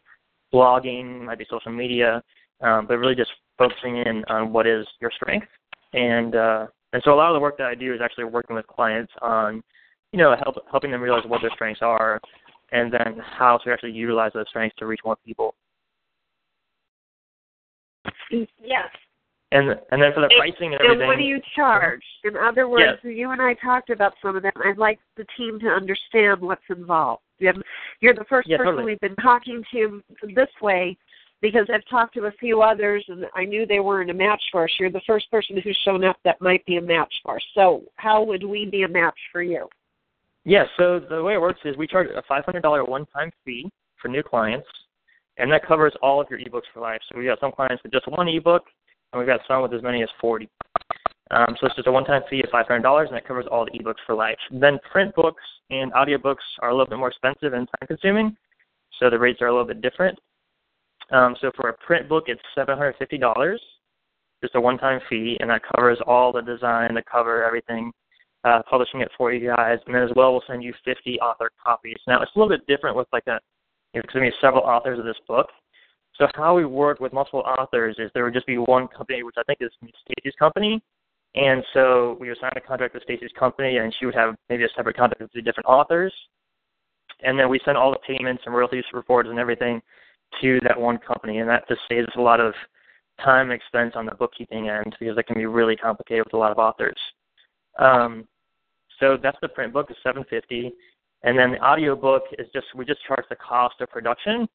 blogging, 0.52 1.22
might 1.24 1.38
be 1.38 1.46
social 1.48 1.72
media, 1.72 2.22
um, 2.60 2.86
but 2.86 2.98
really 2.98 3.14
just 3.14 3.30
focusing 3.58 3.98
in 3.98 4.24
on 4.28 4.52
what 4.52 4.66
is 4.66 4.86
your 5.00 5.10
strength. 5.14 5.46
And 5.92 6.34
uh, 6.34 6.66
and 6.92 7.02
so 7.04 7.14
a 7.14 7.16
lot 7.16 7.30
of 7.30 7.34
the 7.34 7.40
work 7.40 7.56
that 7.58 7.66
I 7.66 7.74
do 7.74 7.94
is 7.94 8.00
actually 8.02 8.24
working 8.24 8.56
with 8.56 8.66
clients 8.66 9.12
on, 9.22 9.62
you 10.12 10.18
know, 10.18 10.34
help, 10.42 10.56
helping 10.70 10.90
them 10.90 11.00
realize 11.00 11.24
what 11.26 11.40
their 11.40 11.50
strengths 11.54 11.82
are, 11.82 12.20
and 12.72 12.92
then 12.92 13.18
how 13.38 13.58
to 13.58 13.70
actually 13.72 13.92
utilize 13.92 14.32
those 14.34 14.46
strengths 14.48 14.76
to 14.78 14.86
reach 14.86 15.00
more 15.04 15.16
people. 15.24 15.54
Yes. 18.30 18.88
And 19.52 19.70
and 19.90 20.00
then 20.00 20.12
for 20.14 20.20
the 20.20 20.28
And- 20.30 20.38
pricing 20.38 20.72
and 20.72 20.80
everything. 20.80 21.00
And 21.00 21.08
what 21.08 21.18
do 21.18 21.24
you 21.24 21.40
charge? 21.56 22.04
Uh-huh. 22.24 22.28
In 22.28 22.36
other 22.36 22.68
words, 22.68 23.00
Yes. 23.02 23.16
you 23.16 23.30
and 23.30 23.42
I 23.42 23.54
talked 23.54 23.90
about 23.90 24.14
some 24.22 24.36
of 24.36 24.42
that. 24.44 24.54
I'd 24.64 24.78
like 24.78 25.00
the 25.16 25.26
team 25.36 25.58
to 25.60 25.66
understand 25.68 26.40
what's 26.40 26.62
involved. 26.70 27.22
You're 27.38 28.14
the 28.14 28.24
first 28.28 28.48
Yeah, 28.48 28.58
person 28.58 28.72
totally. 28.74 28.92
we've 28.92 29.00
been 29.00 29.16
talking 29.16 29.64
to 29.72 30.02
this 30.34 30.50
way 30.60 30.96
because 31.40 31.68
I've 31.70 31.84
talked 31.86 32.14
to 32.14 32.26
a 32.26 32.32
few 32.32 32.62
others 32.62 33.04
and 33.08 33.26
I 33.34 33.44
knew 33.44 33.66
they 33.66 33.80
weren't 33.80 34.10
a 34.10 34.14
match 34.14 34.42
for 34.52 34.64
us. 34.64 34.70
You're 34.78 34.90
the 34.90 35.00
first 35.00 35.28
person 35.30 35.56
who's 35.56 35.76
shown 35.78 36.04
up 36.04 36.18
that 36.22 36.40
might 36.40 36.64
be 36.66 36.76
a 36.76 36.82
match 36.82 37.12
for 37.24 37.36
us. 37.36 37.42
So 37.54 37.82
how 37.96 38.22
would 38.22 38.44
we 38.44 38.66
be 38.66 38.82
a 38.82 38.88
match 38.88 39.18
for 39.32 39.42
you? 39.42 39.68
Yeah, 40.44 40.64
so 40.78 41.00
the 41.00 41.22
way 41.22 41.34
it 41.34 41.40
works 41.40 41.60
is 41.64 41.76
we 41.76 41.86
charge 41.86 42.08
a 42.08 42.22
$500 42.22 42.88
one-time 42.88 43.30
fee 43.44 43.70
for 44.00 44.08
new 44.08 44.22
clients, 44.22 44.66
and 45.36 45.52
that 45.52 45.66
covers 45.66 45.92
all 46.02 46.20
of 46.20 46.28
your 46.30 46.38
ebooks 46.38 46.68
for 46.72 46.80
life. 46.80 47.00
So 47.10 47.18
we 47.18 47.26
got 47.26 47.40
some 47.40 47.52
clients 47.52 47.82
with 47.82 47.92
just 47.92 48.08
one 48.08 48.28
ebook, 48.28 48.64
and 49.12 49.20
we've 49.20 49.28
got 49.28 49.40
some 49.46 49.62
with 49.62 49.74
as 49.74 49.82
many 49.82 50.02
as 50.02 50.08
40. 50.20 50.48
Um, 51.30 51.54
so 51.60 51.66
it's 51.66 51.76
just 51.76 51.86
a 51.86 51.92
one-time 51.92 52.22
fee 52.28 52.42
of 52.42 52.50
$500, 52.50 53.06
and 53.06 53.14
that 53.14 53.26
covers 53.26 53.46
all 53.50 53.64
the 53.64 53.78
ebooks 53.78 54.02
for 54.06 54.14
life. 54.14 54.38
Then 54.50 54.78
print 54.90 55.14
books 55.14 55.42
and 55.68 55.92
audiobooks 55.92 56.36
are 56.60 56.70
a 56.70 56.72
little 56.72 56.86
bit 56.86 56.98
more 56.98 57.08
expensive 57.08 57.52
and 57.52 57.68
time-consuming, 57.78 58.36
so 58.98 59.10
the 59.10 59.18
rates 59.18 59.40
are 59.42 59.46
a 59.46 59.52
little 59.52 59.66
bit 59.66 59.82
different. 59.82 60.18
Um, 61.12 61.36
so 61.40 61.50
for 61.54 61.68
a 61.68 61.74
print 61.74 62.08
book, 62.08 62.24
it's 62.26 62.40
$750, 62.56 63.58
just 64.42 64.54
a 64.54 64.60
one-time 64.60 65.00
fee, 65.08 65.36
and 65.40 65.50
that 65.50 65.62
covers 65.74 65.98
all 66.06 66.32
the 66.32 66.42
design, 66.42 66.94
the 66.94 67.02
cover, 67.02 67.44
everything 67.44 67.92
uh, 68.44 68.62
publishing 68.68 69.00
it 69.00 69.10
for 69.16 69.32
you 69.32 69.54
guys, 69.54 69.78
and 69.86 69.94
then 69.94 70.02
as 70.02 70.10
well 70.16 70.32
we'll 70.32 70.42
send 70.46 70.62
you 70.62 70.72
50 70.84 71.20
author 71.20 71.50
copies. 71.62 71.96
Now 72.06 72.22
it's 72.22 72.30
a 72.34 72.38
little 72.38 72.54
bit 72.54 72.66
different 72.66 72.96
with 72.96 73.08
like 73.12 73.26
a, 73.26 73.38
know, 73.94 74.02
because 74.02 74.14
we 74.14 74.26
have 74.26 74.34
several 74.40 74.62
authors 74.62 74.98
of 74.98 75.04
this 75.04 75.16
book. 75.26 75.48
So 76.16 76.26
how 76.34 76.54
we 76.54 76.64
work 76.64 77.00
with 77.00 77.12
multiple 77.12 77.40
authors 77.40 77.96
is 77.98 78.10
there 78.14 78.24
would 78.24 78.34
just 78.34 78.46
be 78.46 78.58
one 78.58 78.88
company, 78.88 79.22
which 79.22 79.36
I 79.38 79.42
think 79.44 79.58
is 79.60 79.70
Stacey's 79.78 80.34
company, 80.38 80.82
and 81.34 81.62
so 81.72 82.16
we 82.20 82.28
would 82.28 82.38
sign 82.40 82.52
a 82.56 82.60
contract 82.60 82.94
with 82.94 83.02
Stacey's 83.04 83.30
company, 83.38 83.76
and 83.76 83.94
she 83.98 84.06
would 84.06 84.14
have 84.14 84.34
maybe 84.48 84.64
a 84.64 84.68
separate 84.76 84.96
contract 84.96 85.22
with 85.22 85.32
the 85.32 85.42
different 85.42 85.66
authors, 85.66 86.12
and 87.22 87.38
then 87.38 87.48
we 87.48 87.60
send 87.64 87.76
all 87.76 87.90
the 87.90 87.98
payments 88.06 88.42
and 88.46 88.54
royalties 88.54 88.84
reports 88.92 89.28
and 89.30 89.38
everything 89.38 89.80
to 90.40 90.58
that 90.62 90.78
one 90.78 90.98
company, 90.98 91.38
and 91.38 91.48
that 91.48 91.66
just 91.68 91.80
saves 91.88 92.08
a 92.16 92.20
lot 92.20 92.40
of 92.40 92.54
time 93.24 93.50
and 93.50 93.60
expense 93.60 93.92
on 93.96 94.06
the 94.06 94.14
bookkeeping 94.14 94.68
end 94.68 94.96
because 94.98 95.16
it 95.18 95.26
can 95.26 95.36
be 95.36 95.46
really 95.46 95.76
complicated 95.76 96.24
with 96.24 96.34
a 96.34 96.36
lot 96.36 96.50
of 96.50 96.58
authors. 96.58 96.96
Um, 97.80 98.28
so 99.00 99.16
that's 99.20 99.38
the 99.40 99.48
print 99.48 99.72
book 99.72 99.90
is 99.90 99.96
seven 100.02 100.24
fifty, 100.28 100.70
and 101.24 101.36
then 101.36 101.52
the 101.52 101.58
audio 101.58 101.96
book 101.96 102.24
is 102.38 102.46
just 102.52 102.66
we 102.76 102.84
just 102.84 103.00
charge 103.08 103.24
the 103.30 103.36
cost 103.36 103.80
of 103.80 103.88
production, 103.88 104.46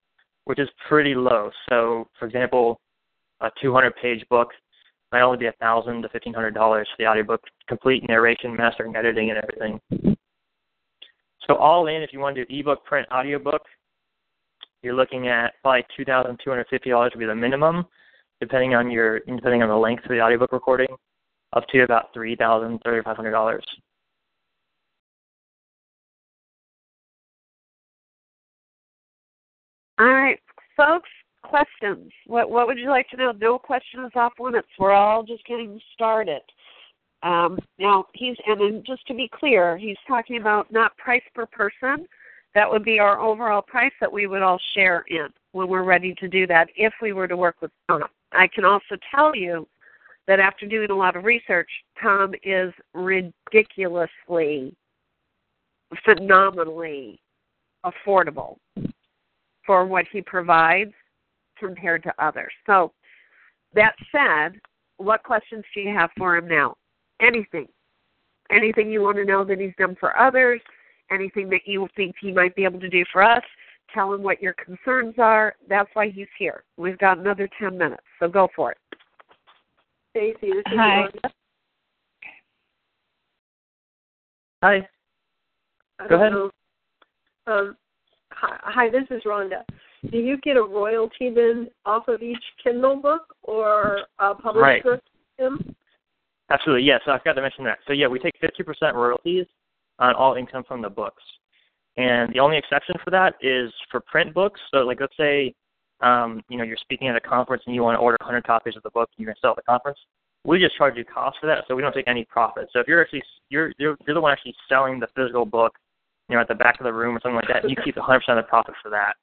which 0.45 0.59
is 0.59 0.69
pretty 0.87 1.15
low. 1.15 1.49
So 1.69 2.07
for 2.19 2.27
example, 2.27 2.79
a 3.41 3.49
two 3.61 3.73
hundred 3.73 3.93
page 4.01 4.23
book 4.29 4.49
might 5.11 5.21
only 5.21 5.39
be 5.39 5.47
a 5.47 5.53
thousand 5.53 6.03
to 6.03 6.09
fifteen 6.09 6.33
hundred 6.33 6.53
dollars 6.53 6.87
for 6.91 7.03
the 7.03 7.09
audiobook, 7.09 7.41
complete 7.67 8.07
narration, 8.07 8.55
mastering, 8.55 8.95
editing, 8.95 9.31
and 9.31 9.39
everything. 9.39 10.17
So 11.47 11.55
all 11.55 11.87
in, 11.87 12.01
if 12.01 12.11
you 12.13 12.19
want 12.19 12.35
to 12.35 12.45
do 12.45 12.59
ebook, 12.59 12.85
print, 12.85 13.07
audiobook, 13.11 13.61
you're 14.83 14.95
looking 14.95 15.27
at 15.27 15.53
probably 15.63 15.83
two 15.97 16.05
thousand 16.05 16.39
two 16.43 16.51
hundred 16.51 16.67
fifty 16.69 16.91
dollars 16.91 17.11
would 17.15 17.19
be 17.19 17.25
the 17.25 17.33
minimum, 17.33 17.85
depending 18.39 18.75
on 18.75 18.91
your 18.91 19.19
depending 19.21 19.63
on 19.63 19.69
the 19.69 19.75
length 19.75 20.03
of 20.03 20.09
the 20.09 20.21
audiobook 20.21 20.51
recording 20.51 20.95
up 21.55 21.67
to 21.69 21.83
about 21.83 22.13
three 22.13 22.35
thousand, 22.35 22.79
thirty 22.83 23.01
five 23.03 23.15
hundred 23.15 23.31
dollars. 23.31 23.63
All 29.97 30.07
right, 30.07 30.39
folks, 30.75 31.09
questions. 31.43 32.11
What 32.27 32.49
what 32.49 32.67
would 32.67 32.77
you 32.77 32.89
like 32.89 33.09
to 33.09 33.17
know? 33.17 33.31
No 33.31 33.57
questions 33.57 34.11
off 34.15 34.33
limits. 34.39 34.67
We're 34.77 34.91
all 34.91 35.23
just 35.23 35.45
getting 35.45 35.79
started. 35.93 36.41
Um, 37.23 37.57
now 37.79 38.05
he's 38.13 38.35
and 38.45 38.59
then 38.59 38.83
just 38.85 39.07
to 39.07 39.13
be 39.13 39.29
clear, 39.33 39.77
he's 39.77 39.97
talking 40.07 40.37
about 40.37 40.71
not 40.71 40.97
price 40.97 41.23
per 41.33 41.45
person. 41.45 42.05
That 42.53 42.69
would 42.69 42.83
be 42.83 42.99
our 42.99 43.19
overall 43.19 43.61
price 43.61 43.91
that 43.99 44.11
we 44.11 44.27
would 44.27 44.41
all 44.41 44.59
share 44.75 45.03
in 45.09 45.27
when 45.51 45.67
we're 45.67 45.83
ready 45.83 46.13
to 46.15 46.27
do 46.27 46.45
that 46.47 46.69
if 46.75 46.93
we 47.01 47.11
were 47.11 47.27
to 47.27 47.35
work 47.35 47.55
with 47.61 47.71
Tom. 47.89 48.03
I 48.31 48.47
can 48.47 48.63
also 48.63 48.95
tell 49.13 49.35
you 49.35 49.67
that 50.27 50.39
after 50.39 50.65
doing 50.65 50.89
a 50.89 50.95
lot 50.95 51.15
of 51.15 51.23
research, 51.23 51.69
Tom 52.01 52.33
is 52.43 52.73
ridiculously, 52.93 54.75
phenomenally 56.03 57.19
affordable 57.85 58.57
for 59.65 59.85
what 59.85 60.05
he 60.11 60.21
provides 60.21 60.93
compared 61.57 62.03
to 62.03 62.13
others. 62.19 62.51
So, 62.65 62.91
that 63.73 63.95
said, 64.11 64.59
what 64.97 65.23
questions 65.23 65.63
do 65.73 65.81
you 65.81 65.93
have 65.93 66.09
for 66.17 66.37
him 66.37 66.47
now? 66.47 66.75
Anything. 67.21 67.67
Anything 68.51 68.89
you 68.89 69.01
want 69.01 69.17
to 69.17 69.25
know 69.25 69.43
that 69.43 69.59
he's 69.59 69.73
done 69.77 69.97
for 69.99 70.17
others, 70.17 70.61
anything 71.11 71.49
that 71.49 71.61
you 71.65 71.87
think 71.95 72.15
he 72.21 72.31
might 72.31 72.55
be 72.55 72.63
able 72.63 72.79
to 72.79 72.89
do 72.89 73.03
for 73.11 73.21
us, 73.21 73.43
tell 73.93 74.13
him 74.13 74.23
what 74.23 74.41
your 74.41 74.53
concerns 74.53 75.15
are. 75.17 75.55
That's 75.67 75.89
why 75.93 76.09
he's 76.09 76.27
here. 76.37 76.63
We've 76.77 76.97
got 76.97 77.17
another 77.17 77.49
10 77.59 77.77
minutes, 77.77 78.03
so 78.19 78.27
go 78.27 78.47
for 78.55 78.71
it. 78.71 78.77
Stacy, 80.15 80.35
this 80.43 80.59
is 80.59 80.63
Hi. 80.77 81.03
Rhonda. 81.03 81.29
Hi. 84.63 84.87
Go 86.07 86.15
ahead. 86.15 86.31
know. 86.31 86.51
Um, 87.47 87.75
hi, 88.31 88.57
hi, 88.61 88.89
this 88.89 89.03
is 89.11 89.23
Rhonda. 89.25 89.63
Do 90.09 90.17
you 90.17 90.37
get 90.37 90.55
a 90.55 90.61
royalty 90.61 91.31
then 91.35 91.69
off 91.85 92.07
of 92.07 92.23
each 92.23 92.41
Kindle 92.63 92.95
book 92.95 93.35
or 93.43 94.03
a 94.19 94.33
published 94.33 94.63
Right. 94.63 94.83
book? 94.83 95.01
Tim? 95.37 95.75
Absolutely, 96.49 96.85
yes. 96.85 97.01
I 97.07 97.17
forgot 97.17 97.33
to 97.33 97.41
mention 97.41 97.65
that. 97.65 97.79
So 97.85 97.91
yeah, 97.91 98.07
we 98.07 98.17
take 98.17 98.37
fifty 98.39 98.63
percent 98.63 98.95
royalties 98.95 99.45
on 99.99 100.15
all 100.15 100.35
income 100.35 100.63
from 100.63 100.81
the 100.81 100.89
books, 100.89 101.23
and 101.97 102.31
the 102.33 102.39
only 102.39 102.55
exception 102.55 102.95
for 103.03 103.11
that 103.11 103.35
is 103.41 103.73
for 103.91 103.99
print 103.99 104.33
books. 104.33 104.61
So 104.71 104.77
like, 104.79 105.01
let's 105.01 105.17
say, 105.17 105.53
um, 106.01 106.41
you 106.49 106.57
know, 106.57 106.63
you're 106.63 106.77
speaking 106.77 107.07
at 107.07 107.15
a 107.15 107.21
conference 107.21 107.63
and 107.65 107.75
you 107.75 107.83
want 107.83 107.95
to 107.95 107.99
order 107.99 108.17
100 108.21 108.43
copies 108.45 108.75
of 108.75 108.83
the 108.83 108.89
book 108.91 109.09
and 109.15 109.23
you're 109.23 109.27
going 109.27 109.35
to 109.35 109.41
sell 109.41 109.51
at 109.51 109.57
the 109.57 109.63
conference. 109.63 109.99
We 110.43 110.59
just 110.59 110.77
charge 110.77 110.95
you 110.95 111.05
cost 111.05 111.37
for 111.41 111.47
that, 111.47 111.63
so 111.67 111.75
we 111.75 111.81
don't 111.81 111.93
take 111.93 112.07
any 112.07 112.23
profit. 112.25 112.67
So 112.71 112.79
if 112.79 112.87
you're 112.87 113.01
actually 113.01 113.23
you're 113.49 113.71
you're, 113.79 113.97
you're 114.05 114.13
the 114.13 114.21
one 114.21 114.31
actually 114.31 114.53
selling 114.69 114.99
the 114.99 115.07
physical 115.15 115.45
book, 115.45 115.73
you 116.29 116.35
know, 116.35 116.41
at 116.41 116.47
the 116.47 116.55
back 116.55 116.79
of 116.79 116.83
the 116.83 116.93
room 116.93 117.17
or 117.17 117.19
something 117.21 117.35
like 117.35 117.47
that, 117.47 117.67
you 117.67 117.75
keep 117.83 117.95
100% 117.95 118.19
of 118.27 118.35
the 118.35 118.43
profit 118.43 118.75
for 118.83 118.89
that. 118.91 119.13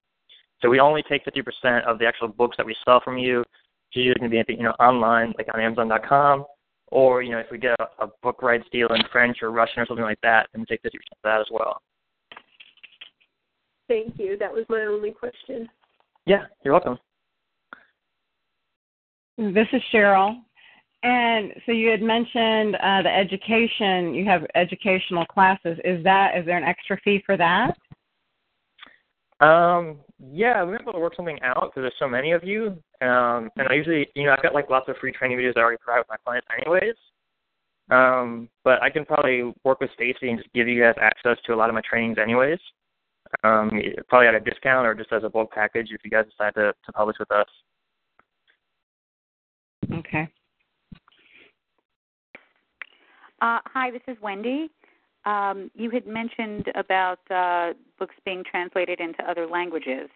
So 0.60 0.68
we 0.68 0.80
only 0.80 1.02
take 1.08 1.24
50% 1.24 1.84
of 1.84 1.98
the 1.98 2.06
actual 2.06 2.28
books 2.28 2.56
that 2.56 2.66
we 2.66 2.74
sell 2.84 3.00
from 3.04 3.18
you. 3.18 3.40
It's 3.40 3.96
usually 3.96 4.14
going 4.18 4.30
to 4.30 4.44
be 4.44 4.54
you 4.54 4.62
know 4.64 4.74
online, 4.80 5.32
like 5.38 5.48
on 5.52 5.60
Amazon.com, 5.60 6.44
or 6.88 7.22
you 7.22 7.30
know 7.30 7.38
if 7.38 7.46
we 7.52 7.58
get 7.58 7.76
a, 7.78 8.04
a 8.04 8.08
book 8.22 8.42
rights 8.42 8.64
deal 8.72 8.88
in 8.88 9.02
French 9.12 9.38
or 9.42 9.52
Russian 9.52 9.80
or 9.80 9.86
something 9.86 10.04
like 10.04 10.20
that, 10.22 10.48
then 10.52 10.62
we 10.62 10.66
take 10.66 10.82
50% 10.82 10.88
of 10.94 11.00
that 11.22 11.40
as 11.40 11.46
well. 11.52 11.80
Thank 13.86 14.18
you. 14.18 14.36
That 14.38 14.52
was 14.52 14.64
my 14.68 14.82
only 14.82 15.10
question. 15.10 15.68
Yeah, 16.26 16.44
you're 16.64 16.74
welcome. 16.74 16.98
This 19.38 19.66
is 19.72 19.82
Cheryl. 19.92 20.36
And 21.02 21.52
so 21.66 21.72
you 21.72 21.90
had 21.90 22.00
mentioned 22.00 22.76
uh, 22.76 23.02
the 23.02 23.10
education. 23.12 24.14
You 24.14 24.24
have 24.26 24.42
educational 24.54 25.26
classes. 25.26 25.78
Is 25.84 26.02
that 26.04 26.38
is 26.38 26.46
there 26.46 26.56
an 26.56 26.64
extra 26.64 26.96
fee 27.02 27.22
for 27.26 27.36
that? 27.36 27.76
Um, 29.44 29.98
yeah, 30.30 30.62
we 30.62 30.70
were 30.70 30.80
able 30.80 30.92
to 30.92 31.00
work 31.00 31.16
something 31.16 31.40
out 31.42 31.72
because 31.74 31.82
there's 31.82 31.94
so 31.98 32.08
many 32.08 32.30
of 32.30 32.44
you. 32.44 32.78
Um, 33.00 33.50
and 33.56 33.68
I 33.68 33.74
usually, 33.74 34.06
you 34.14 34.26
know, 34.26 34.32
I've 34.32 34.42
got 34.42 34.54
like 34.54 34.70
lots 34.70 34.88
of 34.88 34.96
free 35.00 35.10
training 35.10 35.38
videos 35.38 35.56
I 35.56 35.60
already 35.60 35.78
provide 35.78 35.98
with 35.98 36.08
my 36.08 36.16
clients 36.24 36.46
anyways. 36.56 36.94
Um, 37.90 38.48
but 38.62 38.80
I 38.80 38.88
can 38.88 39.04
probably 39.04 39.52
work 39.64 39.80
with 39.80 39.90
Stacy 39.94 40.28
and 40.28 40.38
just 40.38 40.52
give 40.54 40.68
you 40.68 40.80
guys 40.80 40.94
access 41.00 41.36
to 41.46 41.54
a 41.54 41.56
lot 41.56 41.68
of 41.68 41.74
my 41.74 41.82
trainings 41.88 42.18
anyways. 42.22 42.58
Um, 43.42 43.70
probably 44.08 44.28
at 44.28 44.34
a 44.34 44.40
discount 44.40 44.86
or 44.86 44.94
just 44.94 45.12
as 45.12 45.24
a 45.24 45.28
bulk 45.28 45.52
package 45.52 45.88
if 45.90 46.00
you 46.04 46.10
guys 46.10 46.26
decide 46.26 46.54
to, 46.54 46.72
to 46.84 46.92
publish 46.92 47.16
with 47.18 47.30
us. 47.30 47.46
Okay. 49.92 50.28
Uh, 53.40 53.58
hi, 53.66 53.90
this 53.90 54.02
is 54.06 54.16
Wendy. 54.22 54.70
Um, 55.24 55.70
you 55.74 55.90
had 55.90 56.06
mentioned 56.06 56.66
about 56.74 57.18
uh, 57.30 57.72
books 57.98 58.14
being 58.24 58.44
translated 58.48 59.00
into 59.00 59.28
other 59.28 59.46
languages. 59.46 60.08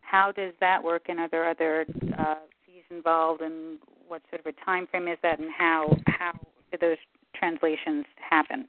How 0.00 0.32
does 0.32 0.52
that 0.60 0.82
work, 0.82 1.04
and 1.08 1.18
are 1.18 1.28
there 1.28 1.48
other 1.48 1.86
uh, 2.18 2.36
fees 2.64 2.84
involved, 2.90 3.42
and 3.42 3.78
what 4.06 4.22
sort 4.30 4.40
of 4.40 4.46
a 4.46 4.64
time 4.64 4.86
frame 4.86 5.08
is 5.08 5.18
that, 5.22 5.40
and 5.40 5.50
how 5.50 5.96
how 6.06 6.32
do 6.70 6.78
those 6.80 6.96
translations 7.34 8.04
happen? 8.16 8.68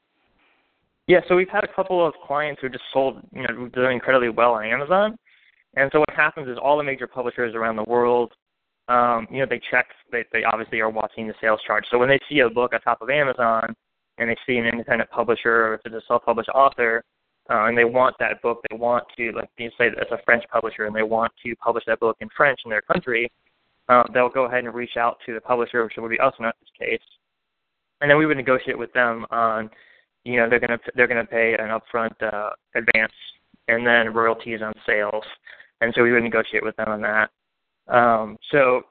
Yeah, 1.08 1.22
so 1.30 1.36
we've 1.36 1.50
had 1.50 1.64
a 1.64 1.74
couple 1.74 2.06
of 2.06 2.14
clients 2.26 2.62
who 2.62 2.68
just 2.70 2.84
sold, 2.92 3.22
you 3.34 3.44
know, 3.44 3.70
doing 3.70 3.94
incredibly 3.94 4.30
well 4.30 4.54
on 4.54 4.66
Amazon. 4.66 5.18
And 5.76 5.90
so 5.94 6.00
what 6.00 6.10
happens 6.10 6.50
is 6.50 6.58
all 6.62 6.78
the 6.78 6.84
major 6.84 7.08
publishers 7.08 7.56
around 7.56 7.78
the 7.78 7.84
world, 7.84 8.34
um, 8.90 9.28
you 9.32 9.40
know, 9.40 9.46
they 9.50 9.62
check, 9.72 9.88
they, 10.12 10.26
they 10.34 10.44
obviously 10.44 10.80
are 10.80 10.90
watching 10.90 11.28
the 11.28 11.34
sales 11.40 11.62
chart. 11.66 11.86
So 11.90 11.98
when 11.98 12.10
they 12.10 12.20
see 12.30 12.40
a 12.40 12.50
book 12.50 12.74
on 12.74 12.82
top 12.82 13.02
of 13.02 13.10
Amazon 13.10 13.74
and 14.18 14.30
they 14.30 14.36
see 14.46 14.58
an 14.58 14.66
independent 14.66 15.10
publisher 15.10 15.68
or 15.68 15.74
if 15.76 15.82
it's 15.86 15.96
a 15.96 16.02
self-published 16.08 16.50
author, 16.50 17.04
uh, 17.50 17.66
and 17.66 17.78
they 17.78 17.86
want 17.86 18.14
that 18.20 18.42
book, 18.42 18.62
they 18.70 18.76
want 18.76 19.06
to, 19.16 19.32
like 19.32 19.50
you 19.58 19.70
say, 19.78 19.88
it's 19.88 20.12
a 20.12 20.20
French 20.26 20.44
publisher, 20.52 20.86
and 20.86 20.94
they 20.94 21.04
want 21.04 21.32
to 21.46 21.56
publish 21.56 21.86
that 21.88 21.98
book 22.02 22.18
in 22.20 22.28
French 22.36 22.60
in 22.66 22.70
their 22.70 22.82
country, 22.82 23.32
uh, 23.88 24.04
they'll 24.14 24.28
go 24.28 24.46
ahead 24.46 24.66
and 24.66 24.74
reach 24.74 24.98
out 24.98 25.18
to 25.26 25.34
the 25.34 25.40
publisher, 25.40 25.86
which 25.86 25.94
would 25.98 26.10
be 26.10 26.20
us 26.20 26.34
in 26.40 26.46
this 26.46 26.54
case, 26.78 27.00
and 28.02 28.12
then 28.12 28.18
we 28.18 28.26
would 28.26 28.36
negotiate 28.36 28.78
with 28.78 28.92
them 28.92 29.26
on 29.32 29.70
you 30.28 30.38
know 30.38 30.50
they're 30.50 30.60
going 30.60 30.78
to 30.78 30.92
they're 30.96 31.08
to 31.08 31.26
pay 31.26 31.56
an 31.58 31.70
upfront 31.70 32.12
uh, 32.22 32.50
advance 32.76 33.14
and 33.68 33.86
then 33.86 34.14
royalties 34.14 34.62
on 34.62 34.74
sales, 34.86 35.24
and 35.82 35.94
so 35.96 36.04
we 36.04 36.12
would 36.12 36.24
negotiate 36.24 36.64
with 36.64 36.76
them 36.76 36.90
on 36.90 37.02
that. 37.02 37.30
Um, 37.94 38.38
so 38.52 38.82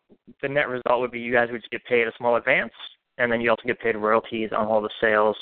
the 0.43 0.49
net 0.49 0.69
result 0.69 1.01
would 1.01 1.11
be 1.11 1.21
you 1.21 1.33
guys 1.33 1.49
would 1.53 1.61
just 1.61 1.71
get 1.71 1.85
paid 1.85 2.07
a 2.07 2.13
small 2.17 2.37
advance, 2.37 2.73
and 3.19 3.31
then 3.31 3.41
you 3.41 3.51
also 3.51 3.63
get 3.67 3.81
paid 3.81 3.97
royalties 3.97 4.51
on 4.57 4.67
all 4.67 4.81
the 4.81 4.91
sales. 5.01 5.37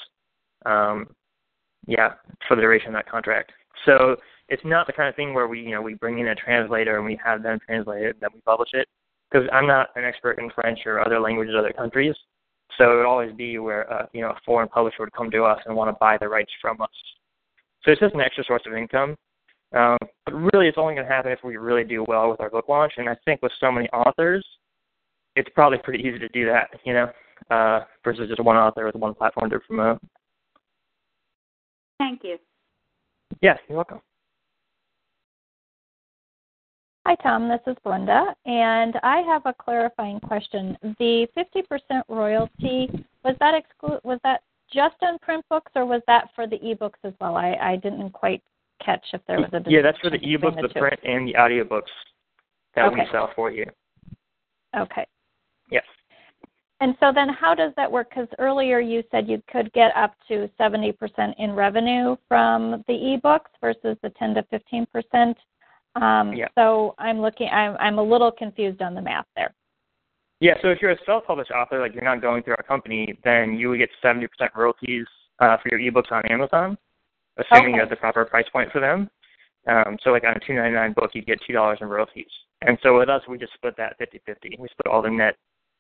Um, 0.67 1.07
yeah, 1.87 2.15
for 2.49 2.57
the 2.57 2.63
duration 2.63 2.89
of 2.89 2.95
that 2.95 3.11
contract. 3.11 3.53
So 3.85 4.17
it's 4.49 4.63
not 4.65 4.87
the 4.87 4.93
kind 4.93 5.09
of 5.09 5.15
thing 5.15 5.35
where 5.35 5.49
we 5.49 5.61
you 5.61 5.71
know 5.71 5.83
we 5.83 5.95
bring 5.95 6.19
in 6.19 6.29
a 6.29 6.35
translator 6.35 6.97
and 6.97 7.05
we 7.05 7.19
have 7.25 7.43
them 7.43 7.59
translate 7.67 8.05
it 8.05 8.17
then 8.21 8.31
we 8.35 8.41
publish 8.41 8.71
it 8.73 8.89
because 9.31 9.49
I'm 9.53 9.67
not 9.67 9.89
an 9.97 10.05
expert 10.05 10.39
in 10.39 10.51
French 10.51 10.81
or 10.87 11.05
other 11.05 11.19
languages, 11.19 11.55
other 11.59 11.73
countries. 11.73 12.15
So 12.79 12.93
it 12.93 12.97
would 12.97 13.07
always 13.07 13.33
be 13.35 13.59
where 13.59 13.91
uh, 13.93 14.07
you 14.13 14.21
know 14.21 14.31
a 14.31 14.41
foreign 14.45 14.69
publisher 14.69 14.97
would 15.01 15.13
come 15.13 15.31
to 15.31 15.45
us 15.45 15.61
and 15.67 15.77
want 15.77 15.91
to 15.91 15.97
buy 16.01 16.17
the 16.19 16.29
rights 16.29 16.51
from 16.61 16.81
us. 16.81 16.89
So 17.83 17.93
it's 17.93 18.01
just 18.01 18.15
an 18.15 18.21
extra 18.21 18.45
source 18.45 18.63
of 18.67 18.75
income. 18.75 19.17
Um, 19.75 19.99
but 20.25 20.35
really, 20.35 20.69
it's 20.69 20.79
only 20.79 20.95
going 20.95 21.07
to 21.07 21.13
happen 21.13 21.33
if 21.33 21.41
we 21.43 21.57
really 21.57 21.85
do 21.85 22.05
well 22.07 22.31
with 22.31 22.41
our 22.41 22.51
book 22.51 22.69
launch. 22.69 22.93
And 22.97 23.09
I 23.09 23.17
think 23.25 23.43
with 23.43 23.53
so 23.59 23.73
many 23.73 23.89
authors, 23.89 24.45
it's 25.37 25.49
probably 25.55 25.79
pretty 25.79 26.03
easy 26.05 26.19
to 26.19 26.29
do 26.29 26.47
that, 26.47 26.69
you 26.85 26.95
know, 26.95 27.11
uh, 27.51 27.81
versus 28.05 28.29
just 28.29 28.43
one 28.43 28.57
author 28.57 28.87
with 28.87 28.95
one 28.95 29.15
platform 29.15 29.51
to 29.51 29.59
promote. 29.61 30.01
Thank 31.99 32.23
you. 32.23 32.39
Yeah, 33.41 33.57
you're 33.69 33.77
welcome. 33.77 34.01
Hi, 37.07 37.17
Tom. 37.17 37.51
This 37.51 37.61
is 37.67 37.77
Brenda, 37.85 38.35
and 38.47 38.99
I 39.03 39.19
have 39.27 39.43
a 39.45 39.53
clarifying 39.53 40.21
question. 40.21 40.75
The 40.99 41.27
50% 41.37 42.03
royalty 42.09 42.89
was 43.23 43.37
that 43.41 43.53
exclu- 43.53 44.03
was 44.05 44.19
that 44.25 44.43
just 44.73 44.95
on 45.03 45.19
print 45.19 45.45
books, 45.51 45.71
or 45.75 45.85
was 45.85 46.01
that 46.07 46.31
for 46.35 46.47
the 46.47 46.57
ebooks 46.61 47.05
as 47.05 47.13
well? 47.21 47.37
I, 47.37 47.57
I 47.61 47.77
didn't 47.77 48.11
quite 48.13 48.43
catch 48.83 49.05
if 49.13 49.21
there 49.29 49.39
was 49.39 49.51
a 49.53 49.63
yeah. 49.71 49.83
That's 49.83 49.99
for 49.99 50.09
the 50.09 50.19
ebooks, 50.19 50.57
the, 50.63 50.69
the 50.69 50.81
print, 50.81 50.99
and 51.05 51.29
the 51.29 51.35
audiobooks 51.35 51.93
that 52.75 52.87
okay. 52.87 53.01
we 53.01 53.09
sell 53.13 53.31
for 53.37 53.51
you. 53.51 53.67
Okay. 54.75 55.07
Yes. 55.71 55.85
And 56.81 56.97
so 57.01 57.13
then, 57.15 57.29
how 57.29 57.55
does 57.55 57.73
that 57.77 57.93
work? 57.93 58.09
Because 58.09 58.29
earlier 58.39 58.81
you 58.81 59.03
said 59.11 59.29
you 59.29 59.43
could 59.53 59.71
get 59.75 59.95
up 59.95 60.15
to 60.29 60.49
70% 60.59 60.95
in 61.37 61.53
revenue 61.53 62.17
from 62.29 62.83
the 62.89 62.95
ebooks 62.95 63.53
versus 63.61 63.99
the 64.03 64.09
10 64.19 64.37
to 64.37 64.43
15 64.45 64.87
percent 64.87 65.37
um, 65.97 66.33
yeah. 66.33 66.49
So 66.57 66.95
I'm 66.99 67.21
looking. 67.21 67.49
I'm 67.49 67.77
I'm 67.79 67.99
a 67.99 68.03
little 68.03 68.33
confused 68.33 68.83
on 68.83 68.95
the 68.95 69.03
math 69.03 69.27
there. 69.37 69.55
Yeah. 70.41 70.55
So 70.63 70.69
if 70.69 70.79
you're 70.83 70.91
a 70.91 70.99
self-published 71.07 71.51
author, 71.51 71.81
like 71.81 71.95
you're 71.95 72.05
not 72.05 72.21
going 72.21 72.43
through 72.43 72.57
a 72.59 72.63
company, 72.63 73.19
then 73.25 73.55
you 73.55 73.71
would 73.71 73.79
get 73.79 73.89
70% 74.03 74.27
royalties 74.55 75.07
uh, 75.39 75.57
for 75.63 75.77
your 75.77 75.81
ebooks 75.81 76.13
on 76.13 76.27
Amazon, 76.27 76.77
assuming 77.39 77.69
okay. 77.69 77.75
you 77.75 77.81
have 77.81 77.91
the 77.91 77.97
proper 77.97 78.25
price 78.25 78.47
point 78.53 78.71
for 78.73 78.81
them. 78.81 79.09
Um, 79.67 79.97
so 80.03 80.11
like 80.11 80.25
on 80.25 80.35
a 80.35 80.41
2.99 80.41 80.95
book, 80.95 81.11
you'd 81.15 81.27
get 81.27 81.39
two 81.47 81.53
dollars 81.53 81.79
in 81.81 81.89
royalties. 81.89 82.27
And 82.63 82.79
so 82.83 82.99
with 82.99 83.09
us, 83.09 83.23
we 83.29 83.39
just 83.39 83.55
split 83.55 83.75
that 83.77 83.99
50-50. 83.99 84.59
We 84.59 84.69
split 84.69 84.93
all 84.93 85.03
the 85.03 85.11
net 85.11 85.37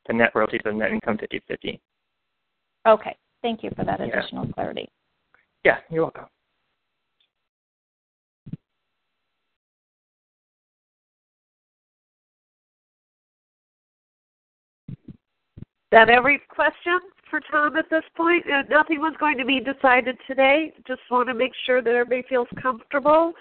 the 0.07 0.13
net 0.13 0.31
royalties 0.35 0.61
and 0.65 0.79
net 0.79 0.93
income 0.93 1.19
50-50. 1.19 1.81
Okay. 2.87 3.17
Thank 3.43 3.63
you 3.63 3.71
for 3.75 3.85
that 3.85 4.01
Yeah. 4.01 4.07
additional 4.07 4.47
clarity. 4.53 4.89
Yeah, 5.65 5.79
you're 5.91 6.03
welcome. 6.03 6.27
That 15.95 16.11
every 16.11 16.41
question 16.49 16.99
for 17.31 17.41
Tom 17.53 17.77
at 17.77 17.89
this 17.89 18.03
point? 18.17 18.45
Nothing 18.69 18.99
was 18.99 19.15
going 19.21 19.39
to 19.39 19.45
be 19.45 19.61
decided 19.61 20.17
today. 20.27 20.73
Just 20.89 21.03
want 21.09 21.29
to 21.29 21.35
make 21.35 21.53
sure 21.65 21.81
that 21.81 21.95
everybody 21.95 22.27
feels 22.29 22.49
comfortable. 22.61 23.33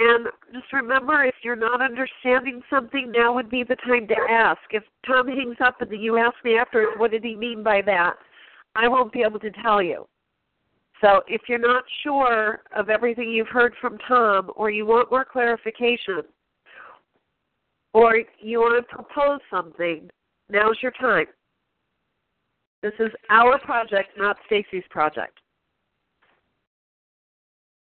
And 0.00 0.26
just 0.52 0.72
remember, 0.72 1.22
if 1.22 1.36
you're 1.44 1.54
not 1.54 1.80
understanding 1.80 2.62
something, 2.68 3.12
now 3.12 3.32
would 3.32 3.48
be 3.48 3.62
the 3.62 3.76
time 3.76 4.08
to 4.08 4.16
ask. 4.28 4.60
If 4.72 4.82
Tom 5.06 5.28
hangs 5.28 5.58
up 5.64 5.80
and 5.80 6.02
you 6.02 6.18
ask 6.18 6.34
me 6.44 6.58
after, 6.58 6.94
what 6.96 7.12
did 7.12 7.22
he 7.22 7.36
mean 7.36 7.62
by 7.62 7.80
that? 7.86 8.14
I 8.74 8.88
won't 8.88 9.12
be 9.12 9.22
able 9.22 9.38
to 9.38 9.52
tell 9.62 9.80
you. 9.80 10.08
So 11.00 11.22
if 11.28 11.42
you're 11.48 11.60
not 11.60 11.84
sure 12.02 12.62
of 12.74 12.90
everything 12.90 13.30
you've 13.30 13.46
heard 13.46 13.72
from 13.80 13.98
Tom, 14.08 14.50
or 14.56 14.68
you 14.68 14.84
want 14.84 15.12
more 15.12 15.24
clarification, 15.24 16.22
or 17.92 18.16
you 18.40 18.58
want 18.58 18.84
to 18.84 18.96
propose 18.96 19.38
something, 19.48 20.10
now's 20.50 20.78
your 20.82 20.92
time. 20.92 21.26
This 22.84 22.92
is 22.98 23.12
our 23.30 23.58
project, 23.60 24.10
not 24.18 24.36
Stacy's 24.44 24.84
project. 24.90 25.38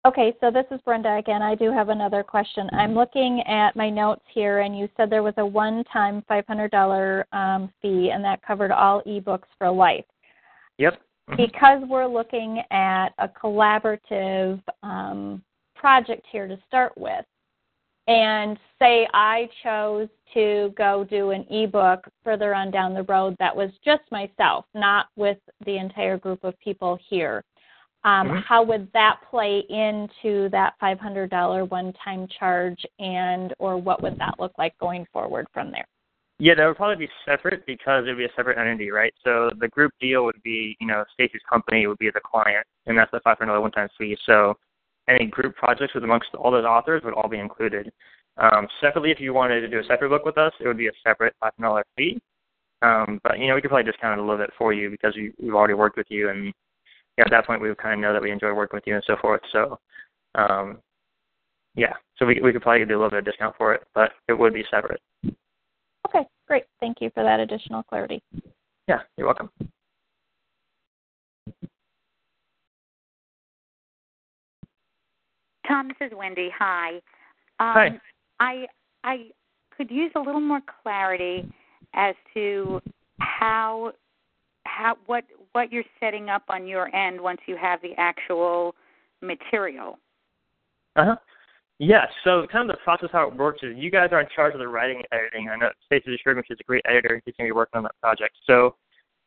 Okay, 0.07 0.35
so 0.41 0.51
this 0.51 0.65
is 0.71 0.81
Brenda 0.87 1.17
again. 1.17 1.43
I 1.43 1.55
do 1.55 1.71
have 1.71 1.91
another 1.91 2.23
question. 2.23 2.67
I'm 2.73 2.95
looking 2.95 3.43
at 3.47 3.77
my 3.77 3.91
notes 3.91 4.23
here, 4.33 4.61
and 4.61 4.79
you 4.79 4.89
said 4.97 5.11
there 5.11 5.23
was 5.23 5.35
a 5.37 5.45
one-time 5.45 6.25
$500 6.31 7.25
um, 7.35 7.71
fee, 7.83 8.11
and 8.11 8.25
that 8.25 8.41
covered 8.41 8.71
all 8.71 9.03
ebooks 9.03 9.49
for 9.59 9.71
life. 9.71 10.07
Yep. 10.79 10.99
Because 11.37 11.83
we're 11.91 12.07
looking 12.07 12.63
at 12.71 13.09
a 13.19 13.29
collaborative 13.29 14.63
um, 14.83 15.43
project 15.75 16.25
here 16.33 16.49
to 16.49 16.57
start 16.67 16.97
with, 16.97 17.27
and 18.07 18.59
say 18.79 19.07
I 19.12 19.49
chose 19.62 20.09
to 20.35 20.73
go 20.77 21.05
do 21.09 21.31
an 21.31 21.45
ebook 21.51 22.07
further 22.23 22.55
on 22.55 22.71
down 22.71 22.95
the 22.95 23.03
road 23.05 23.37
that 23.38 23.55
was 23.55 23.71
just 23.85 24.03
myself, 24.11 24.64
not 24.75 25.07
with 25.16 25.38
the 25.64 25.77
entire 25.77 26.19
group 26.19 26.45
of 26.45 26.59
people 26.61 26.99
here. 27.09 27.42
Um, 28.05 28.29
Mhm. 28.29 28.45
How 28.45 28.62
would 28.62 28.92
that 28.92 29.21
play 29.29 29.61
into 29.69 30.49
that 30.51 30.75
$500 30.79 31.69
one-time 31.69 32.29
charge, 32.29 32.87
and 33.01 33.53
or 33.59 33.77
what 33.77 34.01
would 34.03 34.16
that 34.19 34.38
look 34.38 34.53
like 34.59 34.79
going 34.79 35.07
forward 35.07 35.49
from 35.53 35.73
there? 35.73 35.87
Yeah, 36.38 36.55
that 36.55 36.66
would 36.66 36.77
probably 36.77 37.07
be 37.07 37.12
separate 37.25 37.64
because 37.66 38.05
it 38.05 38.11
would 38.11 38.19
be 38.19 38.27
a 38.27 38.33
separate 38.37 38.59
entity, 38.59 38.90
right? 38.90 39.12
So 39.25 39.51
the 39.59 39.69
group 39.69 39.92
deal 39.99 40.25
would 40.25 40.40
be, 40.42 40.77
you 40.81 40.87
know, 40.87 41.03
Stacy's 41.14 41.40
company 41.49 41.87
would 41.87 41.99
be 41.99 42.11
the 42.11 42.21
client, 42.21 42.66
and 42.87 42.97
that's 42.97 43.11
the 43.11 43.21
five 43.21 43.38
hundred 43.38 43.53
dollar 43.53 43.62
one 43.62 43.73
time 43.73 43.88
fee. 43.97 44.16
So 44.27 44.57
any 45.09 45.27
group 45.27 45.55
projects 45.57 45.95
with 45.95 46.05
amongst 46.05 46.35
all 46.35 46.51
those 46.51 46.64
authors 46.64 47.03
would 47.05 47.14
all 47.14 47.29
be 47.29 47.38
included. 47.38 47.92
Um, 48.38 48.66
separately, 48.81 49.11
if 49.11 49.21
you 49.21 49.33
wanted 49.33 49.61
to 49.61 49.69
do 49.69 49.79
a 49.79 49.85
separate 49.85 50.11
book 50.11 50.25
with 50.25 50.38
us, 50.38 50.53
it 50.61 50.66
would 50.66 50.77
be 50.77 50.88
a 50.88 50.92
separate 51.07 51.35
five 51.40 51.53
hundred 51.57 51.69
dollar 51.69 51.85
fee. 51.97 52.21
Um, 52.83 53.21
but 53.23 53.38
you 53.38 53.49
know, 53.49 53.55
we 53.55 53.62
could 53.62 53.71
probably 53.71 53.90
discount 53.90 54.19
it 54.19 54.23
a 54.23 54.27
little 54.27 54.45
bit 54.45 54.53
for 54.59 54.73
you 54.73 54.90
because 54.90 55.14
we, 55.16 55.33
we've 55.40 55.55
already 55.55 55.75
worked 55.75 55.97
with 55.97 56.07
you, 56.11 56.29
and 56.29 56.45
you 56.45 56.53
know, 57.19 57.25
at 57.25 57.31
that 57.31 57.47
point, 57.47 57.62
we 57.62 57.69
would 57.69 57.79
kind 57.79 57.95
of 57.95 58.01
know 58.01 58.12
that 58.12 58.23
we 58.23 58.31
enjoy 58.31 58.53
working 58.53 58.77
with 58.77 58.87
you 58.87 58.95
and 58.95 59.05
so 59.07 59.16
forth. 59.21 59.40
So, 59.53 59.79
um, 60.35 60.79
yeah, 61.75 61.95
so 62.19 62.27
we 62.27 62.40
we 62.42 62.53
could 62.53 62.62
probably 62.62 62.85
do 62.85 62.95
a 62.95 62.99
little 62.99 63.11
bit 63.11 63.21
of 63.21 63.25
discount 63.25 63.57
for 63.57 63.73
it, 63.73 63.85
but 63.95 64.12
it 64.29 64.35
would 64.35 64.53
be 64.53 64.64
separate. 64.71 65.01
Okay, 66.07 66.27
great. 66.47 66.64
Thank 66.81 66.99
you 67.01 67.11
for 67.14 67.23
that 67.23 67.40
additional 67.40 67.83
clarity. 67.83 68.23
Yeah, 68.87 69.01
you're 69.16 69.27
welcome. 69.27 69.51
Tom, 75.66 75.88
this 75.88 76.09
is 76.09 76.16
Wendy. 76.16 76.50
Hi. 76.59 76.94
Um, 76.94 77.00
Hi. 77.59 78.00
I 78.40 78.66
I 79.05 79.16
could 79.76 79.90
use 79.90 80.12
a 80.14 80.20
little 80.20 80.40
more 80.40 80.61
clarity 80.83 81.50
as 81.94 82.14
to 82.35 82.81
how 83.18 83.92
how 84.64 84.96
what 85.07 85.24
what 85.52 85.72
you're 85.72 85.85
setting 86.00 86.29
up 86.29 86.42
on 86.48 86.66
your 86.66 86.94
end 86.94 87.20
once 87.20 87.40
you 87.46 87.57
have 87.57 87.81
the 87.83 87.92
actual 87.96 88.74
material. 89.22 89.98
Uh 90.96 91.05
huh. 91.05 91.16
Yes. 91.79 92.09
So 92.24 92.46
kind 92.50 92.70
of 92.70 92.76
the 92.76 92.83
process 92.83 93.11
how 93.12 93.29
it 93.29 93.37
works 93.37 93.61
is 93.62 93.74
you 93.76 93.90
guys 93.90 94.09
are 94.12 94.20
in 94.20 94.29
charge 94.35 94.55
of 94.55 94.61
the 94.61 94.68
writing 94.68 94.96
and 94.96 95.07
editing. 95.12 95.48
I 95.48 95.57
know 95.57 95.70
Stacey 95.87 96.11
me 96.11 96.42
she's 96.48 96.57
a 96.61 96.64
great 96.64 96.85
editor. 96.88 97.20
She's 97.24 97.35
going 97.37 97.48
to 97.48 97.52
be 97.52 97.57
working 97.57 97.79
on 97.79 97.83
that 97.85 98.00
project. 98.02 98.35
So 98.46 98.76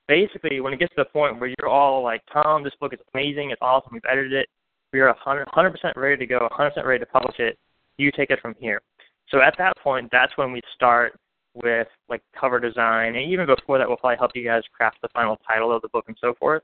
basically, 0.07 0.59
when 0.59 0.73
it 0.73 0.79
gets 0.79 0.93
to 0.95 1.03
the 1.03 1.05
point 1.05 1.39
where 1.39 1.53
you're 1.59 1.69
all 1.69 2.03
like, 2.03 2.21
Tom, 2.33 2.63
this 2.63 2.73
book 2.79 2.93
is 2.93 2.99
amazing. 3.13 3.51
It's 3.51 3.61
awesome. 3.61 3.91
We've 3.93 4.01
edited 4.09 4.33
it. 4.33 4.47
We 4.91 5.01
are 5.01 5.07
100, 5.07 5.47
100% 5.47 5.95
ready 5.95 6.17
to 6.17 6.25
go, 6.25 6.47
100% 6.51 6.85
ready 6.85 6.99
to 6.99 7.05
publish 7.05 7.39
it. 7.39 7.57
You 7.97 8.11
take 8.11 8.29
it 8.29 8.39
from 8.41 8.55
here. 8.59 8.81
So 9.29 9.41
at 9.41 9.55
that 9.57 9.73
point, 9.83 10.09
that's 10.11 10.35
when 10.37 10.51
we 10.51 10.61
start 10.73 11.19
with 11.53 11.87
like 12.07 12.21
cover 12.39 12.59
design, 12.59 13.15
and 13.15 13.31
even 13.31 13.45
before 13.45 13.77
that, 13.77 13.87
we'll 13.87 13.97
probably 13.97 14.17
help 14.17 14.31
you 14.35 14.43
guys 14.43 14.63
craft 14.75 14.97
the 15.01 15.09
final 15.13 15.37
title 15.47 15.75
of 15.75 15.81
the 15.81 15.89
book 15.89 16.05
and 16.07 16.17
so 16.19 16.33
forth. 16.39 16.63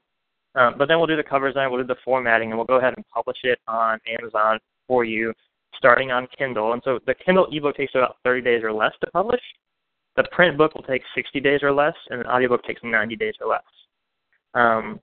Um, 0.56 0.76
but 0.78 0.88
then 0.88 0.98
we'll 0.98 1.08
do 1.08 1.18
the 1.18 1.24
cover 1.24 1.50
design, 1.50 1.70
we'll 1.70 1.82
do 1.82 1.88
the 1.88 1.98
formatting, 2.04 2.50
and 2.50 2.58
we'll 2.58 2.66
go 2.66 2.76
ahead 2.76 2.94
and 2.96 3.06
publish 3.14 3.38
it 3.44 3.60
on 3.68 4.00
Amazon 4.08 4.60
for 4.88 5.04
you, 5.04 5.34
starting 5.78 6.12
on 6.12 6.28
Kindle. 6.38 6.74
And 6.74 6.82
so 6.86 7.00
the 7.06 7.14
Kindle 7.14 7.48
ebook 7.52 7.76
takes 7.76 7.94
about 7.94 8.18
30 8.24 8.42
days 8.42 8.64
or 8.64 8.72
less 8.72 8.94
to 9.04 9.12
publish. 9.12 9.42
The 10.16 10.24
print 10.32 10.58
book 10.58 10.74
will 10.74 10.84
take 10.84 11.02
60 11.14 11.42
days 11.42 11.60
or 11.62 11.74
less, 11.74 11.96
and 12.10 12.22
the 12.22 12.32
audiobook 12.32 12.64
takes 12.64 12.82
90 12.84 13.16
days 13.18 13.34
or 13.42 13.50
less. 13.50 13.64
Um, 14.54 15.02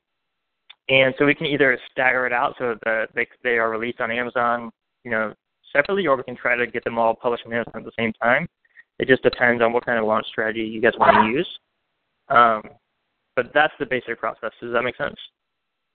and 0.88 1.14
so 1.18 1.26
we 1.26 1.34
can 1.34 1.46
either 1.46 1.78
stagger 1.90 2.26
it 2.26 2.32
out 2.32 2.54
so 2.58 2.74
that 2.84 3.08
they, 3.14 3.26
they 3.42 3.58
are 3.58 3.70
released 3.70 4.00
on 4.00 4.10
Amazon, 4.10 4.70
you 5.04 5.10
know, 5.10 5.32
separately, 5.72 6.06
or 6.06 6.16
we 6.16 6.22
can 6.22 6.36
try 6.36 6.56
to 6.56 6.66
get 6.66 6.84
them 6.84 6.98
all 6.98 7.14
published 7.14 7.44
on 7.46 7.52
Amazon 7.52 7.76
at 7.76 7.84
the 7.84 7.92
same 7.98 8.12
time. 8.14 8.48
It 8.98 9.08
just 9.08 9.22
depends 9.22 9.62
on 9.62 9.72
what 9.72 9.86
kind 9.86 9.98
of 9.98 10.04
launch 10.04 10.26
strategy 10.26 10.60
you 10.60 10.80
guys 10.80 10.92
want 10.98 11.16
to 11.16 11.32
use. 11.32 11.48
Um, 12.28 12.62
but 13.34 13.50
that's 13.54 13.72
the 13.78 13.86
basic 13.86 14.18
process. 14.18 14.50
Does 14.60 14.72
that 14.72 14.82
make 14.82 14.96
sense? 14.96 15.16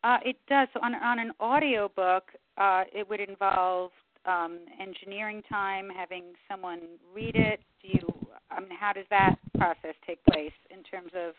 Uh, 0.03 0.17
it 0.23 0.37
does. 0.47 0.67
So 0.73 0.79
on 0.81 0.95
on 0.95 1.19
an 1.19 1.31
audio 1.39 1.89
book, 1.95 2.31
uh, 2.57 2.83
it 2.93 3.07
would 3.09 3.19
involve 3.19 3.91
um, 4.25 4.59
engineering 4.79 5.41
time, 5.49 5.89
having 5.95 6.23
someone 6.49 6.81
read 7.13 7.35
it. 7.35 7.59
Do 7.81 7.87
you? 7.89 8.27
I 8.51 8.59
mean, 8.59 8.69
how 8.77 8.93
does 8.93 9.05
that 9.09 9.35
process 9.57 9.95
take 10.05 10.23
place 10.25 10.53
in 10.69 10.83
terms 10.83 11.11
of 11.15 11.33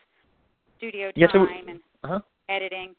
studio 0.77 1.07
time 1.07 1.13
yeah, 1.15 1.27
so, 1.31 1.47
and 1.67 1.79
uh-huh. 2.03 2.19
editing? 2.49 2.95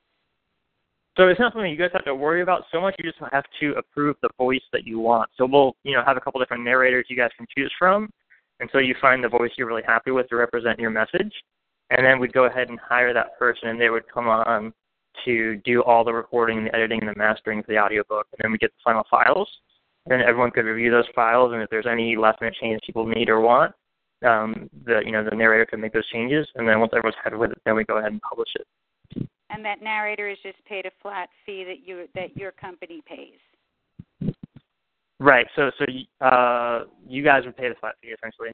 So 1.16 1.28
it's 1.28 1.40
not 1.40 1.52
something 1.52 1.70
you 1.70 1.76
guys 1.76 1.90
have 1.92 2.04
to 2.04 2.14
worry 2.14 2.40
about 2.40 2.62
so 2.72 2.80
much. 2.80 2.94
You 2.98 3.10
just 3.10 3.18
have 3.32 3.44
to 3.60 3.72
approve 3.72 4.16
the 4.22 4.30
voice 4.38 4.62
that 4.72 4.86
you 4.86 5.00
want. 5.00 5.28
So 5.36 5.44
we'll, 5.44 5.74
you 5.82 5.92
know, 5.92 6.02
have 6.06 6.16
a 6.16 6.20
couple 6.20 6.40
different 6.40 6.64
narrators 6.64 7.06
you 7.08 7.16
guys 7.16 7.30
can 7.36 7.46
choose 7.56 7.72
from, 7.78 8.10
so 8.72 8.78
you 8.78 8.94
find 9.00 9.24
the 9.24 9.28
voice 9.28 9.50
you're 9.56 9.66
really 9.66 9.82
happy 9.86 10.10
with 10.10 10.28
to 10.28 10.36
represent 10.36 10.78
your 10.78 10.90
message, 10.90 11.32
and 11.90 12.04
then 12.04 12.18
we'd 12.18 12.32
go 12.32 12.44
ahead 12.44 12.68
and 12.68 12.78
hire 12.78 13.14
that 13.14 13.38
person, 13.38 13.68
and 13.68 13.80
they 13.80 13.90
would 13.90 14.04
come 14.12 14.28
on 14.28 14.72
to 15.24 15.56
do 15.64 15.82
all 15.82 16.04
the 16.04 16.12
recording, 16.12 16.64
the 16.64 16.74
editing, 16.74 17.00
and 17.00 17.08
the 17.08 17.14
mastering 17.16 17.62
for 17.62 17.72
the 17.72 17.78
audiobook, 17.78 18.26
and 18.32 18.38
then 18.42 18.52
we 18.52 18.58
get 18.58 18.70
the 18.70 18.82
final 18.84 19.04
files. 19.10 19.48
And 20.06 20.12
then 20.12 20.26
everyone 20.26 20.50
could 20.50 20.64
review 20.64 20.90
those 20.90 21.06
files, 21.14 21.52
and 21.52 21.62
if 21.62 21.70
there's 21.70 21.86
any 21.86 22.16
last 22.16 22.40
minute 22.40 22.56
changes 22.60 22.80
people 22.84 23.06
need 23.06 23.28
or 23.28 23.40
want, 23.40 23.72
um, 24.24 24.68
the 24.84 25.00
you 25.04 25.12
know 25.12 25.24
the 25.24 25.34
narrator 25.34 25.66
could 25.66 25.78
make 25.78 25.92
those 25.92 26.08
changes, 26.08 26.46
and 26.54 26.68
then 26.68 26.80
once 26.80 26.92
everyone's 26.94 27.16
happy 27.22 27.36
with 27.36 27.50
it, 27.50 27.58
then 27.64 27.74
we 27.74 27.84
go 27.84 27.98
ahead 27.98 28.12
and 28.12 28.20
publish 28.22 28.48
it. 28.54 28.66
And 29.52 29.64
that 29.64 29.82
narrator 29.82 30.28
is 30.28 30.38
just 30.42 30.64
paid 30.64 30.86
a 30.86 30.90
flat 31.02 31.28
fee 31.44 31.64
that 31.64 31.86
you 31.86 32.06
that 32.14 32.36
your 32.36 32.52
company 32.52 33.02
pays. 33.06 34.34
Right. 35.18 35.46
So 35.56 35.70
so 35.78 35.84
uh, 36.24 36.84
you 37.06 37.24
guys 37.24 37.44
would 37.44 37.56
pay 37.56 37.68
the 37.68 37.74
flat 37.80 37.96
fee 38.00 38.08
essentially. 38.08 38.50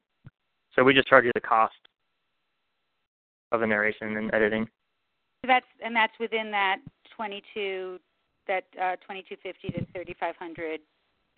So 0.75 0.83
we 0.83 0.95
just 0.95 1.09
charge 1.09 1.25
you 1.25 1.33
the 1.35 1.41
cost 1.41 1.75
of 3.53 3.61
the 3.61 3.67
narration 3.67 4.17
and 4.17 4.35
editing. 4.35 4.67
That's 5.47 5.67
and 5.85 5.95
that's 5.95 6.13
within 6.19 6.51
that 6.51 6.79
twenty 7.15 7.43
two 7.55 7.99
that 8.49 8.65
uh 8.81 8.97
twenty 9.05 9.25
two 9.29 9.37
fifty 9.43 9.69
to 9.69 9.85
thirty 9.95 10.17
five 10.19 10.35
hundred. 10.39 10.81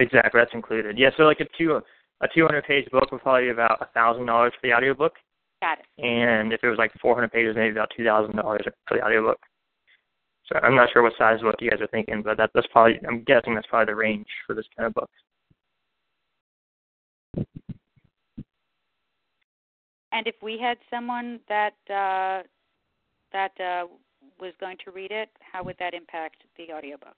Exactly, 0.01 0.40
that's 0.40 0.55
included. 0.55 0.97
Yeah, 0.97 1.11
so 1.16 1.25
like 1.25 1.40
a 1.40 1.47
two 1.59 1.81
a 2.21 2.29
two 2.35 2.47
hundred 2.47 2.64
page 2.64 2.88
book 2.90 3.11
would 3.12 3.23
probably 3.23 3.44
be 3.44 3.51
about 3.51 3.79
a 3.81 3.87
thousand 3.92 4.27
dollars 4.27 4.53
for 4.61 4.66
the 4.66 4.75
audiobook. 4.75 5.14
Got 5.61 5.79
it. 5.81 6.05
And 6.05 6.53
if 6.53 6.62
it 6.62 6.68
was 6.68 6.79
like 6.79 6.92
four 7.01 7.14
hundred 7.14 7.33
pages, 7.33 7.55
maybe 7.57 7.73
about 7.73 7.90
two 7.97 8.05
thousand 8.05 8.37
dollars 8.37 8.62
for 8.87 8.97
the 8.97 9.05
audiobook. 9.05 9.38
So 10.48 10.58
I'm 10.62 10.74
not 10.74 10.88
sure 10.92 11.02
what 11.02 11.12
size 11.18 11.38
what 11.42 11.61
you 11.61 11.70
guys 11.70 11.80
are 11.80 11.87
thinking, 11.88 12.22
but 12.22 12.37
that, 12.38 12.50
that's 12.54 12.66
probably 12.72 12.98
I'm 13.06 13.22
guessing 13.24 13.54
that's 13.54 13.66
probably 13.66 13.92
the 13.92 13.96
range 13.96 14.26
for 14.46 14.54
this 14.54 14.64
kind 14.76 14.87
of 14.87 14.94
book. 14.94 15.11
And 20.11 20.26
if 20.26 20.37
we 20.42 20.58
had 20.58 20.78
someone 20.90 21.38
that 21.48 21.74
uh, 21.90 22.42
that 23.32 23.52
uh, 23.61 23.87
was 24.40 24.54
going 24.58 24.78
to 24.84 24.90
read 24.90 25.11
it, 25.11 25.28
how 25.40 25.62
would 25.64 25.76
that 25.78 25.92
impact 25.92 26.37
the 26.56 26.72
audiobook? 26.72 27.16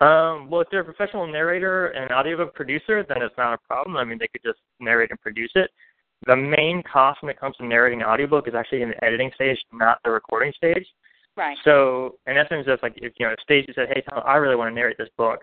Um, 0.00 0.50
well, 0.50 0.60
if 0.60 0.68
they're 0.70 0.80
a 0.80 0.84
professional 0.84 1.26
narrator 1.26 1.86
and 1.88 2.12
audiobook 2.12 2.54
producer, 2.54 3.04
then 3.08 3.22
it's 3.22 3.34
not 3.38 3.54
a 3.54 3.58
problem. 3.58 3.96
I 3.96 4.04
mean, 4.04 4.18
they 4.18 4.28
could 4.28 4.42
just 4.44 4.58
narrate 4.78 5.10
and 5.10 5.20
produce 5.20 5.52
it. 5.54 5.70
The 6.26 6.36
main 6.36 6.82
cost 6.90 7.22
when 7.22 7.30
it 7.30 7.40
comes 7.40 7.56
to 7.56 7.64
narrating 7.66 8.02
an 8.02 8.06
audiobook 8.06 8.46
is 8.48 8.54
actually 8.54 8.82
in 8.82 8.90
the 8.90 9.04
editing 9.04 9.30
stage, 9.34 9.58
not 9.72 9.98
the 10.04 10.10
recording 10.10 10.52
stage. 10.56 10.86
Right. 11.36 11.56
So, 11.64 12.16
in 12.26 12.36
essence, 12.36 12.66
if 12.68 12.82
like 12.82 12.94
if 12.96 13.12
you 13.18 13.26
know, 13.26 13.32
if 13.32 13.40
Stacey 13.40 13.72
said, 13.74 13.88
"Hey, 13.88 14.02
Tom, 14.08 14.22
I 14.24 14.36
really 14.36 14.56
want 14.56 14.70
to 14.70 14.74
narrate 14.74 14.98
this 14.98 15.08
book," 15.16 15.40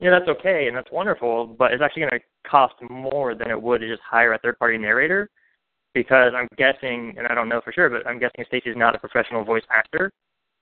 you 0.00 0.10
know, 0.10 0.18
that's 0.18 0.28
okay 0.38 0.66
and 0.66 0.76
that's 0.76 0.90
wonderful, 0.90 1.46
but 1.46 1.72
it's 1.72 1.82
actually 1.82 2.02
going 2.02 2.20
to 2.20 2.48
cost 2.48 2.74
more 2.88 3.34
than 3.34 3.50
it 3.50 3.60
would 3.60 3.80
to 3.82 3.88
just 3.88 4.02
hire 4.02 4.32
a 4.32 4.38
third-party 4.38 4.78
narrator 4.78 5.28
because 5.94 6.32
I'm 6.34 6.48
guessing, 6.56 7.14
and 7.18 7.26
I 7.26 7.34
don't 7.34 7.48
know 7.48 7.60
for 7.62 7.72
sure, 7.72 7.90
but 7.90 8.06
I'm 8.06 8.18
guessing 8.18 8.44
Stacey 8.46 8.70
is 8.70 8.76
not 8.76 8.94
a 8.94 8.98
professional 8.98 9.44
voice 9.44 9.64
actor, 9.70 10.10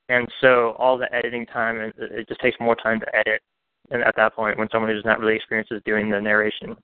and 0.08 0.26
so 0.40 0.74
all 0.78 0.98
the 0.98 1.12
editing 1.14 1.46
time 1.46 1.76
it, 1.76 1.94
it 1.98 2.28
just 2.28 2.40
takes 2.40 2.58
more 2.60 2.76
time 2.76 3.00
to 3.00 3.16
edit. 3.16 3.40
And 3.90 4.02
at 4.02 4.16
that 4.16 4.34
point, 4.34 4.58
when 4.58 4.68
someone 4.70 4.90
who's 4.90 5.04
not 5.04 5.18
really 5.18 5.36
experienced 5.36 5.72
is 5.72 5.82
doing 5.86 6.10
the 6.10 6.20
narration, 6.20 6.76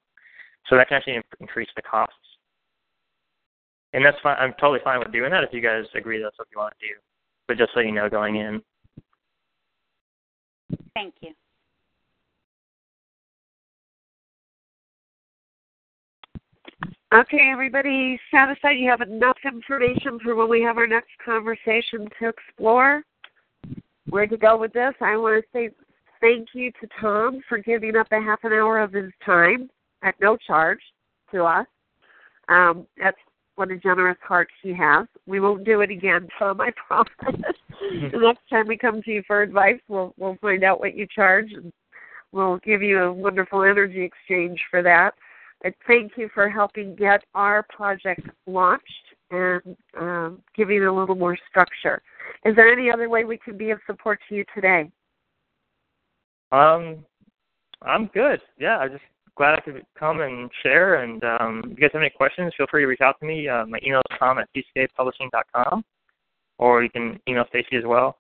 so 0.69 0.77
that 0.77 0.89
can 0.89 0.97
actually 0.97 1.21
increase 1.41 1.69
the 1.77 1.83
costs. 1.83 2.15
And 3.93 4.05
that's 4.05 4.17
fine. 4.23 4.37
I'm 4.39 4.55
totally 4.61 4.81
fine 4.83 5.01
with 5.01 5.13
doing 5.13 5.31
that 5.31 5.45
if 5.45 5.53
you 5.53 5.61
guys 5.61 5.85
agree 5.95 6.23
that's 6.23 6.39
what 6.39 6.49
you 6.51 6.59
want 6.59 6.75
to 6.81 6.87
do. 6.87 6.95
But 7.47 7.59
just 7.59 7.73
so 7.75 7.81
you 7.81 7.93
know, 7.93 8.09
going 8.09 8.37
in. 8.37 8.63
Thank 10.95 11.15
you. 11.21 11.33
Okay, 17.15 17.51
everybody, 17.53 18.19
satisfied 18.33 18.73
you 18.73 18.91
have 18.91 19.01
enough 19.01 19.37
information 19.45 20.19
for 20.21 20.35
when 20.35 20.49
we 20.49 20.63
have 20.63 20.79
our 20.79 20.87
next 20.87 21.11
conversation 21.25 22.09
to 22.19 22.29
explore 22.29 23.05
where 24.09 24.27
to 24.27 24.37
go 24.37 24.57
with 24.57 24.73
this. 24.73 24.95
I 25.01 25.17
want 25.17 25.45
to 25.45 25.49
say 25.53 25.71
thank 26.21 26.49
you 26.55 26.73
to 26.81 26.89
Tom 27.01 27.41
for 27.49 27.59
giving 27.59 27.95
up 27.95 28.09
a 28.11 28.21
half 28.21 28.41
an 28.43 28.53
hour 28.53 28.81
of 28.81 28.93
his 28.93 29.13
time 29.25 29.71
at 30.03 30.17
no 30.21 30.37
charge 30.37 30.81
to 31.31 31.45
us. 31.45 31.67
Um, 32.49 32.87
that's 32.99 33.17
what 33.57 33.71
a 33.71 33.77
generous 33.77 34.19
heart 34.23 34.49
he 34.63 34.75
has. 34.75 35.07
We 35.27 35.41
won't 35.41 35.65
do 35.65 35.81
it 35.81 35.91
again, 35.91 36.29
Tom. 36.39 36.61
I 36.61 36.71
promise. 36.87 37.11
the 38.13 38.19
next 38.19 38.49
time 38.51 38.67
we 38.67 38.77
come 38.77 39.03
to 39.03 39.11
you 39.11 39.23
for 39.27 39.43
advice, 39.43 39.81
we'll 39.89 40.15
we'll 40.19 40.39
find 40.41 40.65
out 40.65 40.81
what 40.81 40.97
you 40.97 41.07
charge, 41.07 41.53
and 41.53 41.73
we'll 42.33 42.59
give 42.59 42.83
you 42.83 43.03
a 43.03 43.13
wonderful 43.13 43.63
energy 43.63 44.03
exchange 44.03 44.61
for 44.71 44.83
that. 44.83 45.15
And 45.63 45.75
thank 45.87 46.13
you 46.17 46.29
for 46.35 46.49
helping 46.49 46.95
get 46.95 47.25
our 47.35 47.63
project 47.75 48.29
launched 48.47 48.85
and 49.31 49.77
um, 49.99 50.43
giving 50.55 50.77
it 50.77 50.87
a 50.87 50.93
little 50.93 51.15
more 51.15 51.39
structure. 51.49 52.03
Is 52.45 52.55
there 52.55 52.71
any 52.71 52.91
other 52.91 53.09
way 53.09 53.25
we 53.25 53.39
can 53.39 53.57
be 53.57 53.71
of 53.71 53.81
support 53.87 54.21
to 54.29 54.35
you 54.35 54.45
today? 54.55 54.91
Um, 56.53 57.05
I'm 57.83 58.07
good. 58.09 58.41
Yeah, 58.59 58.79
I 58.79 58.89
just 58.89 59.03
glad 59.37 59.55
I 59.59 59.61
could 59.61 59.83
come 59.99 60.21
and 60.21 60.51
share. 60.63 61.03
And 61.03 61.23
um, 61.25 61.63
if 61.65 61.71
you 61.71 61.77
guys 61.77 61.91
have 61.93 62.03
any 62.03 62.11
questions, 62.11 62.53
feel 62.57 62.67
free 62.71 62.83
to 62.83 62.87
reach 62.87 63.01
out 63.01 63.19
to 63.21 63.27
me. 63.27 63.49
Uh, 63.49 63.67
my 63.67 63.79
email 63.85 64.01
is 64.11 64.17
tom 64.19 64.39
at 64.39 64.49
tckpublishing.com, 64.57 65.85
or 66.59 66.83
you 66.83 66.91
can 66.91 67.19
email 67.29 67.45
Stacey 67.49 67.77
as 67.77 67.85
well. 67.85 68.19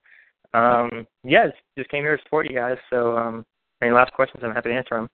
Um, 0.54 1.06
yeah, 1.24 1.46
just, 1.46 1.58
just 1.76 1.90
came 1.90 2.02
here 2.04 2.16
to 2.16 2.22
support 2.22 2.48
you 2.48 2.56
guys. 2.56 2.76
So 2.90 3.16
um, 3.16 3.44
any 3.82 3.92
last 3.92 4.12
questions, 4.12 4.42
I'm 4.44 4.52
happy 4.52 4.70
to 4.70 4.76
answer 4.76 4.96
them. 4.96 5.08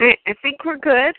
I, 0.00 0.16
I 0.26 0.34
think 0.42 0.64
we're 0.64 0.78
good. 0.78 1.14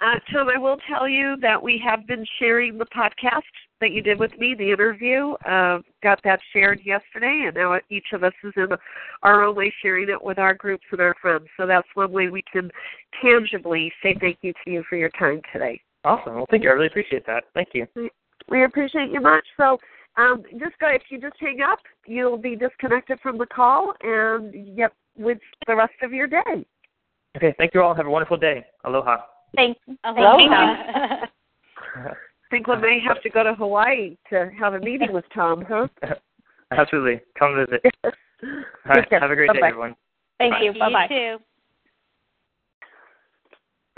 Uh, 0.00 0.18
Tom, 0.32 0.48
I 0.54 0.58
will 0.58 0.78
tell 0.88 1.08
you 1.08 1.36
that 1.42 1.62
we 1.62 1.82
have 1.84 2.06
been 2.06 2.24
sharing 2.38 2.78
the 2.78 2.86
podcast 2.86 3.42
that 3.80 3.92
you 3.92 4.02
did 4.02 4.18
with 4.18 4.36
me, 4.38 4.54
the 4.54 4.70
interview. 4.70 5.32
Uh, 5.46 5.80
got 6.02 6.20
that 6.24 6.40
shared 6.52 6.80
yesterday, 6.84 7.44
and 7.46 7.54
now 7.54 7.78
each 7.88 8.12
of 8.12 8.22
us 8.22 8.32
is 8.44 8.52
in 8.56 8.68
our 9.22 9.44
own 9.44 9.56
way 9.56 9.72
sharing 9.82 10.08
it 10.08 10.22
with 10.22 10.38
our 10.38 10.54
groups 10.54 10.84
and 10.92 11.00
our 11.00 11.14
friends. 11.20 11.46
So 11.56 11.66
that's 11.66 11.88
one 11.94 12.12
way 12.12 12.28
we 12.28 12.42
can 12.50 12.70
tangibly 13.22 13.92
say 14.02 14.16
thank 14.20 14.38
you 14.42 14.52
to 14.64 14.70
you 14.70 14.84
for 14.88 14.96
your 14.96 15.10
time 15.10 15.40
today. 15.52 15.80
Awesome. 16.04 16.36
Well, 16.36 16.46
thank 16.50 16.62
you. 16.62 16.70
I 16.70 16.72
really 16.72 16.86
appreciate 16.86 17.26
that. 17.26 17.44
Thank 17.54 17.68
you. 17.74 17.86
We 18.48 18.64
appreciate 18.64 19.10
you 19.10 19.20
much. 19.20 19.44
So 19.56 19.78
um, 20.16 20.42
just 20.58 20.78
go. 20.78 20.88
If 20.88 21.02
you 21.10 21.20
just 21.20 21.36
hang 21.38 21.60
up, 21.60 21.78
you'll 22.06 22.38
be 22.38 22.56
disconnected 22.56 23.20
from 23.20 23.38
the 23.38 23.46
call 23.46 23.94
and 24.02 24.76
get 24.76 24.92
with 25.16 25.38
the 25.66 25.76
rest 25.76 25.94
of 26.02 26.12
your 26.12 26.26
day. 26.26 26.66
Okay. 27.36 27.54
Thank 27.58 27.74
you 27.74 27.82
all. 27.82 27.94
Have 27.94 28.06
a 28.06 28.10
wonderful 28.10 28.36
day. 28.36 28.64
Aloha. 28.84 29.18
Thanks. 29.54 29.80
you. 29.86 29.96
Aloha. 30.04 31.26
I 32.50 32.56
think 32.56 32.66
we 32.66 32.76
may 32.78 32.98
have 33.06 33.22
to 33.22 33.30
go 33.30 33.44
to 33.44 33.54
Hawaii 33.54 34.16
to 34.28 34.50
have 34.58 34.74
a 34.74 34.80
meeting 34.80 35.12
with 35.12 35.24
Tom, 35.32 35.64
huh? 35.68 35.86
Absolutely. 36.72 37.20
Come 37.38 37.54
visit. 37.54 37.80
All 38.04 38.10
right. 38.86 39.06
Have 39.12 39.30
a 39.30 39.36
great 39.36 39.46
Bye-bye. 39.46 39.60
day, 39.60 39.66
everyone. 39.68 39.94
Thank 40.38 40.54
you. 40.60 40.72
Bye 40.72 40.92
bye. 40.92 41.06
You 41.08 41.36
too. 41.38 41.44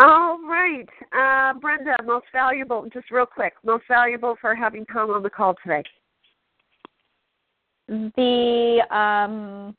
All 0.03 0.39
right. 0.47 0.89
Uh, 1.17 1.59
Brenda, 1.61 1.97
most 2.05 2.27
valuable, 2.31 2.87
just 2.93 3.11
real 3.11 3.25
quick, 3.25 3.55
most 3.65 3.85
valuable 3.89 4.37
for 4.39 4.55
having 4.55 4.85
Tom 4.85 5.11
on 5.11 5.23
the 5.23 5.31
call 5.31 5.55
today. 5.63 5.83
The 7.89 8.85
um, 8.91 9.75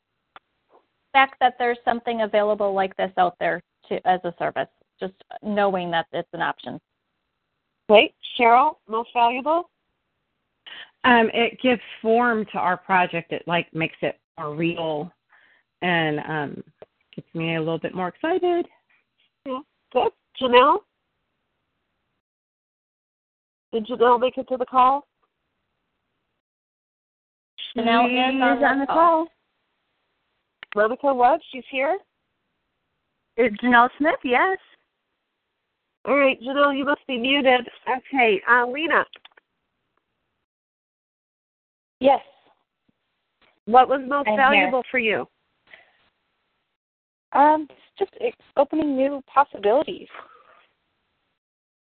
fact 1.12 1.36
that 1.40 1.54
there's 1.60 1.78
something 1.84 2.22
available 2.22 2.74
like 2.74 2.96
this 2.96 3.12
out 3.18 3.36
there 3.38 3.62
to 3.88 4.04
as 4.04 4.18
a 4.24 4.34
service, 4.36 4.68
just 4.98 5.14
knowing 5.44 5.92
that 5.92 6.06
it's 6.12 6.28
an 6.32 6.42
option. 6.42 6.80
Wait, 7.88 8.14
Cheryl, 8.38 8.76
most 8.88 9.10
valuable? 9.12 9.70
Um, 11.04 11.30
it 11.34 11.58
gives 11.62 11.82
form 12.00 12.46
to 12.52 12.58
our 12.58 12.78
project. 12.78 13.32
It 13.32 13.42
like 13.46 13.66
makes 13.74 13.96
it 14.00 14.18
more 14.38 14.54
real, 14.54 15.12
and 15.82 16.18
um, 16.20 16.64
gets 17.14 17.28
me 17.34 17.56
a 17.56 17.60
little 17.60 17.78
bit 17.78 17.94
more 17.94 18.08
excited. 18.08 18.66
Yeah, 19.44 19.58
good. 19.92 20.10
Janelle? 20.40 20.78
Did 23.72 23.86
Janelle 23.86 24.20
make 24.20 24.38
it 24.38 24.48
to 24.48 24.56
the 24.56 24.64
call? 24.64 25.06
Janelle 27.76 28.06
is 28.06 28.62
on 28.64 28.80
the 28.80 28.86
call. 28.86 29.26
Monika, 30.74 31.14
what? 31.14 31.40
She's 31.52 31.64
here? 31.70 31.98
It's 33.36 33.54
Janelle 33.56 33.88
Smith, 33.98 34.14
yes. 34.24 34.58
All 36.06 36.16
right, 36.16 36.38
Janelle, 36.40 36.76
you 36.76 36.84
must 36.84 37.06
be 37.06 37.16
muted. 37.18 37.66
Okay, 37.88 38.40
uh, 38.50 38.66
Lena. 38.66 39.04
Yes. 42.00 42.20
What 43.64 43.88
was 43.88 44.02
most 44.06 44.28
I'm 44.28 44.36
valuable 44.36 44.82
for 44.90 44.98
you? 44.98 45.26
Um, 47.32 47.66
just 47.98 48.12
opening 48.56 48.96
new 48.96 49.22
possibilities. 49.32 50.08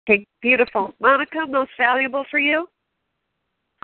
Okay, 0.09 0.25
beautiful. 0.41 0.95
Monika, 1.03 1.49
most 1.49 1.71
valuable 1.77 2.25
for 2.31 2.39
you? 2.39 2.69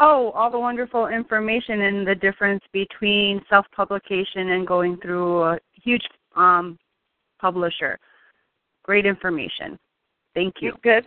Oh, 0.00 0.30
all 0.30 0.50
the 0.50 0.58
wonderful 0.58 1.08
information 1.08 1.82
and 1.82 2.06
the 2.06 2.14
difference 2.14 2.62
between 2.72 3.40
self 3.50 3.66
publication 3.74 4.50
and 4.50 4.66
going 4.66 4.96
through 4.98 5.42
a 5.42 5.58
huge 5.72 6.06
um, 6.36 6.78
publisher. 7.40 7.98
Great 8.84 9.06
information. 9.06 9.76
Thank 10.38 10.56
you. 10.60 10.72
Good. 10.82 11.04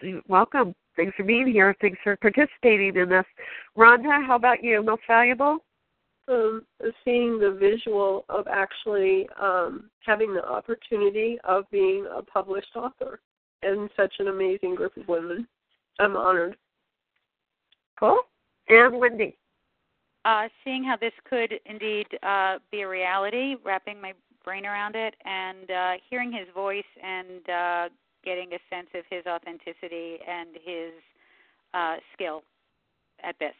You're 0.00 0.22
welcome. 0.28 0.74
Thanks 0.96 1.14
for 1.16 1.24
being 1.24 1.46
here. 1.46 1.74
Thanks 1.80 1.98
for 2.02 2.16
participating 2.16 2.96
in 2.96 3.08
this. 3.08 3.24
Rhonda, 3.76 4.26
how 4.26 4.36
about 4.36 4.62
you? 4.62 4.82
Most 4.82 5.02
valuable? 5.06 5.58
um, 6.28 6.64
seeing 7.04 7.38
the 7.38 7.50
visual 7.50 8.24
of 8.28 8.46
actually 8.48 9.28
um, 9.40 9.90
having 10.04 10.34
the 10.34 10.44
opportunity 10.44 11.38
of 11.44 11.64
being 11.70 12.06
a 12.14 12.22
published 12.22 12.74
author 12.76 13.20
and 13.62 13.90
such 13.96 14.14
an 14.18 14.28
amazing 14.28 14.74
group 14.74 14.96
of 14.96 15.06
women. 15.08 15.46
I'm 15.98 16.16
honored. 16.16 16.56
Cool. 17.98 18.20
And 18.68 18.98
Wendy. 18.98 19.36
Uh, 20.24 20.48
seeing 20.64 20.84
how 20.84 20.96
this 20.96 21.12
could 21.28 21.54
indeed 21.66 22.06
uh, 22.22 22.58
be 22.70 22.82
a 22.82 22.88
reality, 22.88 23.56
wrapping 23.64 24.00
my 24.00 24.12
brain 24.44 24.64
around 24.64 24.94
it, 24.94 25.14
and 25.24 25.70
uh, 25.70 25.92
hearing 26.08 26.32
his 26.32 26.46
voice 26.54 26.84
and 27.02 27.48
uh, 27.48 27.88
getting 28.24 28.52
a 28.52 28.58
sense 28.70 28.88
of 28.94 29.04
his 29.10 29.24
authenticity 29.26 30.18
and 30.26 30.50
his 30.64 30.92
uh, 31.74 31.96
skill 32.14 32.42
at 33.22 33.34
this. 33.38 33.54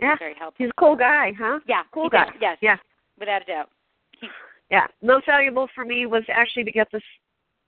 Yeah. 0.00 0.14
Very 0.18 0.34
helpful. 0.38 0.64
He's 0.64 0.70
a 0.70 0.80
cool 0.80 0.96
guy, 0.96 1.32
huh? 1.38 1.60
Yeah. 1.66 1.82
Cool 1.92 2.08
guy. 2.08 2.26
does, 2.26 2.34
Yes. 2.40 2.58
Yeah. 2.60 2.76
Without 3.18 3.42
a 3.42 3.44
doubt. 3.44 3.70
He, 4.20 4.28
Yeah. 4.70 4.86
Most 5.02 5.26
valuable 5.26 5.68
for 5.74 5.84
me 5.84 6.06
was 6.06 6.22
actually 6.32 6.64
to 6.64 6.72
get 6.72 6.88
this 6.92 7.02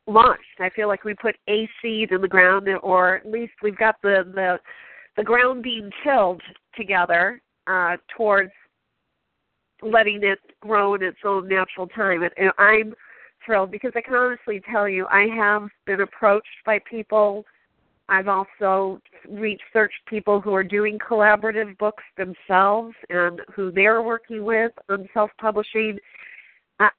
launched. 0.06 0.60
I 0.60 0.70
feel 0.70 0.88
like 0.88 1.04
we 1.04 1.14
put 1.14 1.36
a 1.48 1.68
seed 1.80 2.12
in 2.12 2.20
the 2.20 2.28
ground 2.28 2.68
or 2.82 3.16
at 3.16 3.26
least 3.30 3.52
we've 3.62 3.76
got 3.76 3.96
the 4.02 4.30
the 4.34 4.58
the 5.16 5.24
ground 5.24 5.62
being 5.62 5.90
tilled 6.04 6.42
together 6.76 7.42
uh 7.66 7.96
towards 8.16 8.52
letting 9.82 10.22
it 10.22 10.38
grow 10.60 10.94
in 10.94 11.02
its 11.02 11.18
own 11.24 11.48
natural 11.48 11.86
time. 11.88 12.22
And, 12.22 12.32
and 12.36 12.50
I'm 12.58 12.94
thrilled 13.44 13.70
because 13.70 13.92
I 13.94 14.00
can 14.00 14.14
honestly 14.14 14.60
tell 14.70 14.88
you 14.88 15.06
I 15.06 15.26
have 15.36 15.68
been 15.86 16.00
approached 16.00 16.46
by 16.64 16.78
people 16.90 17.44
I've 18.10 18.26
also 18.26 19.00
researched 19.28 20.04
people 20.06 20.40
who 20.40 20.52
are 20.52 20.64
doing 20.64 20.98
collaborative 20.98 21.78
books 21.78 22.02
themselves 22.16 22.94
and 23.08 23.40
who 23.54 23.70
they're 23.70 24.02
working 24.02 24.44
with 24.44 24.72
on 24.88 25.08
self 25.14 25.30
publishing. 25.40 25.96
I, 26.80 26.90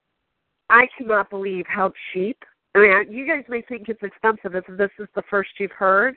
I 0.69 0.87
cannot 0.97 1.29
believe 1.29 1.65
how 1.67 1.91
cheap. 2.13 2.37
I 2.73 2.79
mean, 2.79 3.11
you 3.11 3.27
guys 3.27 3.43
may 3.49 3.61
think 3.61 3.89
it's 3.89 4.01
expensive 4.01 4.55
if 4.55 4.63
this 4.77 4.89
is 4.99 5.09
the 5.13 5.23
first 5.29 5.49
you've 5.59 5.71
heard. 5.71 6.15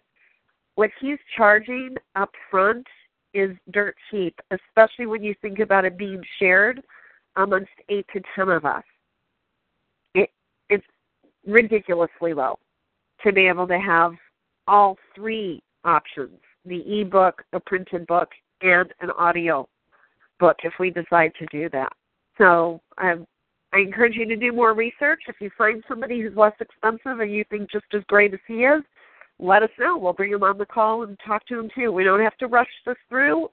What 0.77 0.91
he's 1.01 1.19
charging 1.37 1.97
up 2.15 2.31
front 2.49 2.87
is 3.35 3.51
dirt 3.73 3.97
cheap, 4.13 4.39
especially 4.53 5.07
when 5.07 5.25
you 5.25 5.35
think 5.43 5.59
about 5.59 5.85
it 5.85 5.99
being 5.99 6.23
shared 6.39 6.81
amongst 7.35 7.73
eight 7.89 8.07
to 8.13 8.23
ten 8.37 8.49
of 8.49 8.65
us. 8.65 8.85
Ridiculously 11.47 12.35
low 12.35 12.59
to 13.23 13.33
be 13.33 13.47
able 13.47 13.67
to 13.69 13.79
have 13.79 14.13
all 14.67 14.97
three 15.15 15.63
options 15.85 16.39
the 16.65 17.01
ebook, 17.01 17.43
a 17.53 17.61
printed 17.61 18.07
book, 18.07 18.31
and 18.63 18.91
an 19.01 19.11
audio 19.19 19.69
book 20.41 20.57
if 20.65 20.73
we 20.81 20.91
decide 20.91 21.33
to 21.39 21.47
do 21.47 21.69
that. 21.71 21.93
So 22.39 22.81
I, 22.99 23.15
I 23.73 23.79
encourage 23.79 24.15
you 24.15 24.27
to 24.27 24.37
do 24.37 24.53
more 24.53 24.75
research. 24.75 25.21
If 25.29 25.37
you 25.41 25.51
find 25.57 25.85
somebody 25.87 26.21
who's 26.21 26.37
less 26.37 26.55
expensive 26.61 27.21
and 27.21 27.33
you 27.33 27.45
think 27.51 27.71
just 27.71 27.87
as 27.93 28.03
great 28.09 28.33
as 28.33 28.41
he 28.47 28.65
is, 28.65 28.83
let 29.39 29.63
us 29.63 29.71
know. 29.79 29.99
We'll 29.99 30.13
bring 30.13 30.33
him 30.33 30.43
on 30.43 30.59
the 30.59 30.67
call 30.67 31.03
and 31.03 31.19
talk 31.27 31.47
to 31.49 31.59
him 31.59 31.71
too. 31.75 31.93
We 31.93 32.05
don't 32.05 32.23
have 32.23 32.37
to 32.39 32.47
rush 32.47 32.69
this 32.87 32.97
through. 33.09 33.49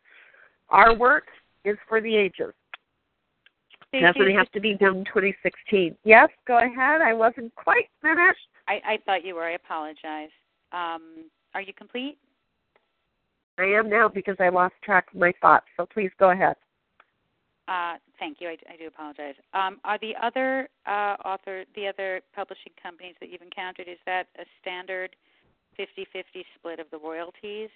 Our 0.70 0.96
work 0.96 1.26
is 1.66 1.78
for 1.90 2.02
the 2.02 2.16
ages. 2.16 2.54
Doesn't 3.94 4.36
have 4.36 4.52
to 4.52 4.62
be 4.62 4.76
done 4.76 5.04
2016. 5.06 5.98
Yes, 6.06 6.30
go 6.48 6.58
ahead. 6.58 7.02
I 7.02 7.14
wasn't 7.14 7.54
quite 7.56 7.90
finished. 8.02 8.48
I, 8.68 8.94
I 8.94 8.98
thought 9.06 9.26
you 9.26 9.36
were. 9.36 9.44
I 9.44 9.52
apologize. 9.52 10.30
Um, 10.72 11.26
are 11.54 11.62
you 11.62 11.74
complete? 11.74 12.18
I 13.58 13.66
am 13.66 13.90
now 13.90 14.08
because 14.08 14.38
I 14.40 14.48
lost 14.48 14.76
track 14.82 15.08
of 15.14 15.20
my 15.20 15.34
thoughts. 15.42 15.66
So 15.76 15.86
please 15.86 16.10
go 16.18 16.32
ahead. 16.32 16.56
Uh, 17.68 17.96
thank 18.18 18.40
you. 18.40 18.48
I, 18.48 18.58
I 18.72 18.78
do 18.78 18.88
apologize. 18.88 19.36
Um, 19.54 19.80
are 19.84 20.00
the 20.00 20.14
other 20.22 20.70
uh, 20.88 21.16
author, 21.26 21.66
the 21.76 21.88
other 21.88 22.22
publishing 22.34 22.72
companies 22.82 23.16
that 23.20 23.30
you've 23.30 23.42
encountered, 23.42 23.88
is 23.88 24.00
that 24.06 24.28
a 24.40 24.44
standard 24.62 25.16
50-50 25.78 26.44
split 26.56 26.80
of 26.80 26.88
the 26.92 26.98
royalties? 26.98 27.70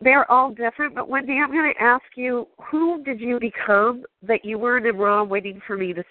They're 0.00 0.30
all 0.30 0.50
different, 0.50 0.94
but 0.94 1.08
Wendy, 1.08 1.34
I'm 1.34 1.50
going 1.50 1.72
to 1.72 1.82
ask 1.82 2.04
you, 2.14 2.46
who 2.70 3.02
did 3.02 3.20
you 3.20 3.40
become 3.40 4.04
that 4.22 4.44
you 4.44 4.58
weren't 4.58 4.86
in 4.86 4.96
Raw 4.96 5.24
waiting 5.24 5.60
for 5.66 5.76
me 5.76 5.92
to 5.94 6.04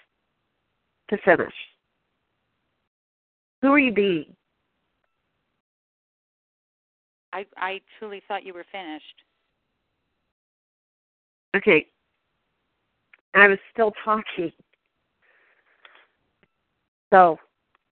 to 1.08 1.16
finish? 1.24 1.54
Who 3.62 3.68
are 3.68 3.78
you 3.78 3.92
being? 3.92 4.34
I 7.32 7.46
I 7.56 7.80
truly 7.98 8.22
thought 8.26 8.44
you 8.44 8.52
were 8.52 8.64
finished. 8.72 9.22
Okay. 11.56 11.86
I 13.34 13.48
was 13.48 13.58
still 13.72 13.92
talking. 14.04 14.52
So 17.12 17.38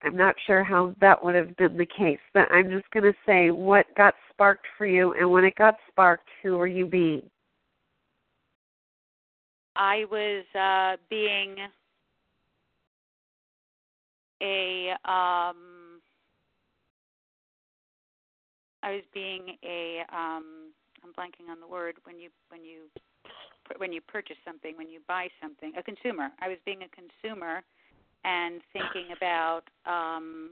I'm 0.03 0.15
not 0.15 0.35
sure 0.45 0.63
how 0.63 0.93
that 1.01 1.23
would 1.23 1.35
have 1.35 1.55
been 1.57 1.77
the 1.77 1.85
case, 1.85 2.19
but 2.33 2.51
I'm 2.51 2.69
just 2.69 2.89
going 2.91 3.03
to 3.03 3.13
say 3.25 3.51
what 3.51 3.85
got 3.95 4.13
sparked 4.31 4.65
for 4.77 4.85
you, 4.85 5.13
and 5.13 5.31
when 5.31 5.45
it 5.45 5.55
got 5.55 5.75
sparked, 5.89 6.27
who 6.43 6.57
were 6.57 6.67
you 6.67 6.85
being? 6.85 7.23
I 9.75 10.05
was 10.09 10.45
uh, 10.55 10.97
being 11.09 11.55
a 14.41 14.91
um, 15.05 16.01
I 18.83 18.91
was 18.91 19.03
being 19.13 19.57
a 19.63 20.01
um, 20.13 20.71
I'm 21.03 21.11
blanking 21.17 21.49
on 21.51 21.59
the 21.59 21.67
word 21.67 21.95
when 22.03 22.19
you 22.19 22.29
when 22.49 22.63
you 22.63 22.83
when 23.77 23.91
you 23.91 24.01
purchase 24.01 24.37
something 24.45 24.77
when 24.77 24.89
you 24.89 24.99
buy 25.07 25.27
something 25.41 25.73
a 25.77 25.83
consumer. 25.83 26.29
I 26.39 26.47
was 26.47 26.57
being 26.65 26.81
a 26.83 26.89
consumer 26.89 27.63
and 28.25 28.61
thinking 28.73 29.13
about 29.15 29.61
um, 29.85 30.51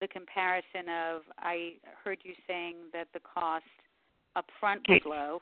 the 0.00 0.08
comparison 0.08 0.88
of 0.88 1.22
I 1.38 1.74
heard 2.02 2.18
you 2.22 2.34
saying 2.46 2.76
that 2.92 3.08
the 3.14 3.20
cost 3.20 3.64
up 4.36 4.46
front 4.60 4.82
was 4.88 5.00
low. 5.06 5.40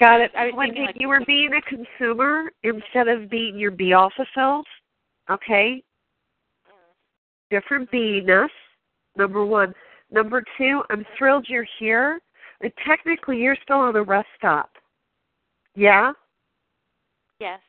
Got 0.00 0.20
it. 0.20 0.30
I 0.36 0.46
was 0.46 0.54
When 0.54 0.74
like 0.74 0.96
you 0.98 1.08
were 1.08 1.24
being 1.26 1.50
a 1.54 1.62
consumer 1.62 2.52
instead 2.62 3.08
of 3.08 3.28
being 3.28 3.58
your 3.58 3.70
be 3.70 3.92
all 3.92 4.10
fulfilled, 4.16 4.66
okay? 5.30 5.82
Different 7.50 7.90
beingness, 7.90 8.48
number 9.16 9.44
one. 9.44 9.74
Number 10.10 10.42
two, 10.56 10.82
I'm 10.90 11.04
thrilled 11.18 11.46
you're 11.48 11.66
here. 11.78 12.20
And 12.60 12.72
technically, 12.86 13.38
you're 13.38 13.56
still 13.62 13.78
on 13.78 13.96
a 13.96 14.02
rest 14.02 14.28
stop. 14.38 14.70
Yeah? 15.74 16.12
Yes. 17.40 17.60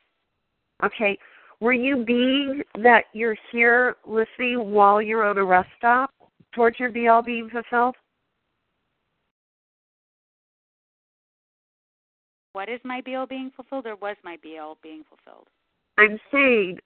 Okay. 0.84 1.18
Were 1.64 1.72
you 1.72 2.04
being 2.04 2.62
that 2.82 3.04
you're 3.14 3.38
here 3.50 3.96
listening 4.06 4.70
while 4.70 5.00
you're 5.00 5.24
on 5.24 5.38
a 5.38 5.44
rest 5.44 5.70
stop 5.78 6.10
towards 6.54 6.78
your 6.78 6.90
all 7.10 7.22
being 7.22 7.48
fulfilled? 7.48 7.94
What 12.52 12.68
is 12.68 12.80
my 12.84 13.00
BL 13.00 13.24
being 13.30 13.50
fulfilled, 13.56 13.86
or 13.86 13.96
was 13.96 14.14
my 14.22 14.36
BL 14.42 14.74
being 14.82 15.04
fulfilled? 15.08 15.46
I'm 15.96 16.20
saying 16.30 16.80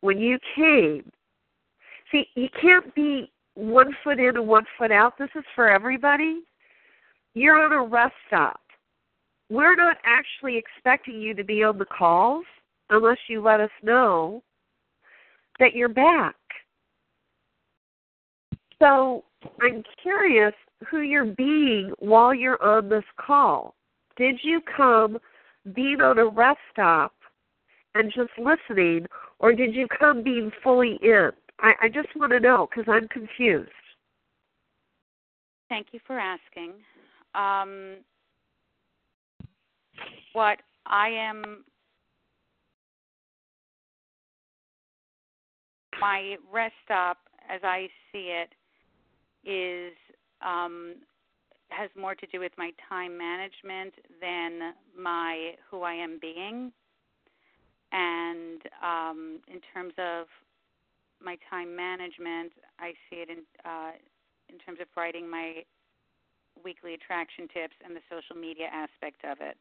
when 0.00 0.16
you 0.16 0.38
came, 0.56 1.12
see, 2.10 2.28
you 2.34 2.48
can't 2.62 2.94
be 2.94 3.30
one 3.56 3.94
foot 4.02 4.18
in 4.18 4.38
and 4.38 4.48
one 4.48 4.64
foot 4.78 4.90
out. 4.90 5.18
This 5.18 5.28
is 5.36 5.44
for 5.54 5.68
everybody. 5.68 6.44
You're 7.34 7.62
on 7.62 7.72
a 7.72 7.84
rest 7.86 8.14
stop. 8.28 8.62
We're 9.50 9.76
not 9.76 9.98
actually 10.06 10.56
expecting 10.56 11.20
you 11.20 11.34
to 11.34 11.44
be 11.44 11.62
on 11.62 11.76
the 11.76 11.84
calls 11.84 12.46
unless 12.90 13.18
you 13.28 13.42
let 13.42 13.60
us 13.60 13.70
know 13.82 14.42
that 15.58 15.74
you're 15.74 15.88
back. 15.88 16.36
So 18.80 19.24
I'm 19.60 19.82
curious 20.00 20.54
who 20.88 21.00
you're 21.00 21.24
being 21.24 21.92
while 21.98 22.32
you're 22.32 22.62
on 22.62 22.88
this 22.88 23.04
call. 23.18 23.74
Did 24.16 24.38
you 24.42 24.60
come 24.76 25.18
being 25.74 26.00
on 26.00 26.18
a 26.18 26.26
rest 26.26 26.60
stop 26.72 27.12
and 27.94 28.12
just 28.14 28.30
listening, 28.38 29.06
or 29.38 29.52
did 29.52 29.74
you 29.74 29.86
come 29.98 30.22
being 30.22 30.50
fully 30.62 30.98
in? 31.02 31.30
I, 31.60 31.72
I 31.82 31.88
just 31.88 32.08
want 32.16 32.32
to 32.32 32.40
know 32.40 32.68
because 32.70 32.90
I'm 32.92 33.08
confused. 33.08 33.70
Thank 35.68 35.88
you 35.92 36.00
for 36.06 36.18
asking. 36.18 36.72
Um, 37.34 37.96
what 40.32 40.58
I 40.86 41.08
am, 41.08 41.64
my 46.00 46.36
rest 46.52 46.74
stop, 46.84 47.18
as 47.48 47.60
I 47.62 47.88
see 48.12 48.32
it, 48.32 48.52
is 49.48 49.94
um, 50.42 50.96
has 51.70 51.90
more 51.98 52.14
to 52.14 52.26
do 52.26 52.40
with 52.40 52.52
my 52.56 52.70
time 52.88 53.16
management 53.16 53.94
than 54.20 54.72
my 54.98 55.52
who 55.70 55.82
I 55.82 55.94
am 55.94 56.18
being. 56.20 56.72
And 57.92 58.60
um, 58.82 59.40
in 59.48 59.60
terms 59.72 59.94
of 59.98 60.26
my 61.22 61.36
time 61.50 61.74
management, 61.74 62.52
I 62.78 62.92
see 63.08 63.16
it 63.16 63.30
in 63.30 63.38
uh, 63.64 63.92
in 64.48 64.58
terms 64.58 64.78
of 64.80 64.86
writing 64.96 65.28
my 65.28 65.62
weekly 66.64 66.94
attraction 66.94 67.48
tips 67.48 67.74
and 67.84 67.94
the 67.94 68.00
social 68.10 68.40
media 68.40 68.66
aspect 68.72 69.24
of 69.24 69.38
it. 69.40 69.56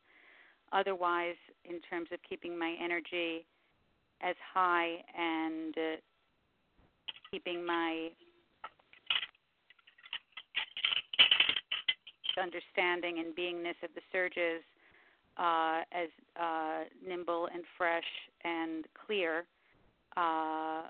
Otherwise, 0.71 1.35
in 1.65 1.79
terms 1.81 2.09
of 2.11 2.19
keeping 2.27 2.57
my 2.57 2.75
energy 2.83 3.45
as 4.21 4.35
high 4.53 5.03
and 5.17 5.77
uh, 5.77 5.95
keeping 7.31 7.65
my 7.65 8.09
understanding 12.41 13.19
and 13.19 13.35
beingness 13.35 13.81
of 13.83 13.89
the 13.95 14.01
surges 14.11 14.63
uh, 15.37 15.81
as 15.91 16.09
uh, 16.39 16.83
nimble 17.05 17.47
and 17.53 17.63
fresh 17.77 18.03
and 18.43 18.85
clear, 19.05 19.45
uh, 20.15 20.89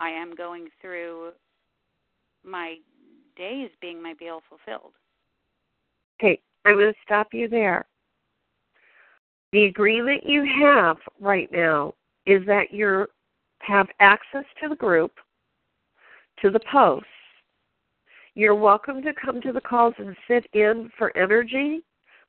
I 0.00 0.10
am 0.10 0.34
going 0.34 0.68
through 0.80 1.30
my 2.44 2.76
days 3.36 3.70
being 3.80 4.02
my 4.02 4.14
BL 4.18 4.38
fulfilled. 4.48 4.92
Okay, 6.20 6.40
I'm 6.64 6.74
going 6.74 6.92
to 6.92 6.98
stop 7.04 7.28
you 7.32 7.48
there. 7.48 7.86
The 9.52 9.64
agreement 9.64 10.24
you 10.26 10.44
have 10.60 10.98
right 11.20 11.48
now 11.50 11.94
is 12.26 12.44
that 12.46 12.72
you 12.72 13.06
have 13.60 13.86
access 14.00 14.44
to 14.62 14.68
the 14.68 14.76
group, 14.76 15.12
to 16.42 16.50
the 16.50 16.60
posts. 16.70 17.06
You're 18.34 18.54
welcome 18.54 19.02
to 19.02 19.12
come 19.12 19.40
to 19.42 19.52
the 19.52 19.60
calls 19.60 19.94
and 19.98 20.16
sit 20.28 20.46
in 20.52 20.90
for 20.96 21.16
energy, 21.16 21.80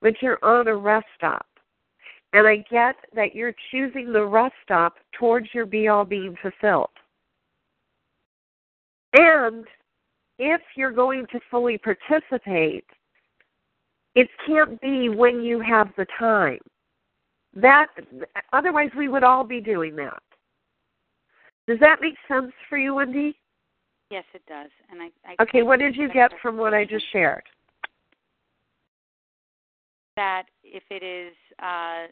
but 0.02 0.16
you're 0.22 0.44
on 0.44 0.68
a 0.68 0.76
rest 0.76 1.06
stop. 1.16 1.46
And 2.34 2.48
I 2.48 2.58
get 2.70 2.96
that 3.16 3.36
you're 3.36 3.56
choosing 3.72 4.12
the 4.12 4.26
rest 4.26 4.56
stop 4.64 4.96
towards 5.18 5.48
your 5.54 5.66
be 5.66 5.88
all 5.88 6.06
being 6.06 6.36
fulfilled. 6.42 6.90
And 9.14 9.66
if 10.38 10.62
you're 10.76 10.92
going 10.92 11.26
to 11.32 11.40
fully 11.50 11.78
participate, 11.78 12.86
it 14.16 14.28
can't 14.46 14.80
be 14.82 15.10
when 15.10 15.42
you 15.42 15.60
have 15.60 15.90
the 15.98 16.06
time. 16.18 16.60
That 17.56 17.88
otherwise 18.54 18.90
we 18.98 19.08
would 19.08 19.24
all 19.24 19.44
be 19.44 19.60
doing 19.60 19.96
that. 19.96 20.22
Does 21.68 21.80
that 21.80 22.02
make 22.02 22.16
sense 22.28 22.52
for 22.68 22.78
you, 22.78 22.96
Wendy? 22.96 23.38
Yes, 24.12 24.24
it 24.34 24.42
does. 24.48 24.72
And 24.90 25.02
I, 25.02 25.10
I 25.26 25.36
Okay, 25.44 25.62
what 25.62 25.80
did 25.80 25.96
you 25.96 26.12
get 26.12 26.32
from 26.42 26.58
what 26.58 26.74
I 26.74 26.84
just 26.84 27.06
shared? 27.12 27.44
That 30.18 30.44
if 30.64 30.84
it 30.90 31.04
is 31.04 31.34
uh, 31.60 32.08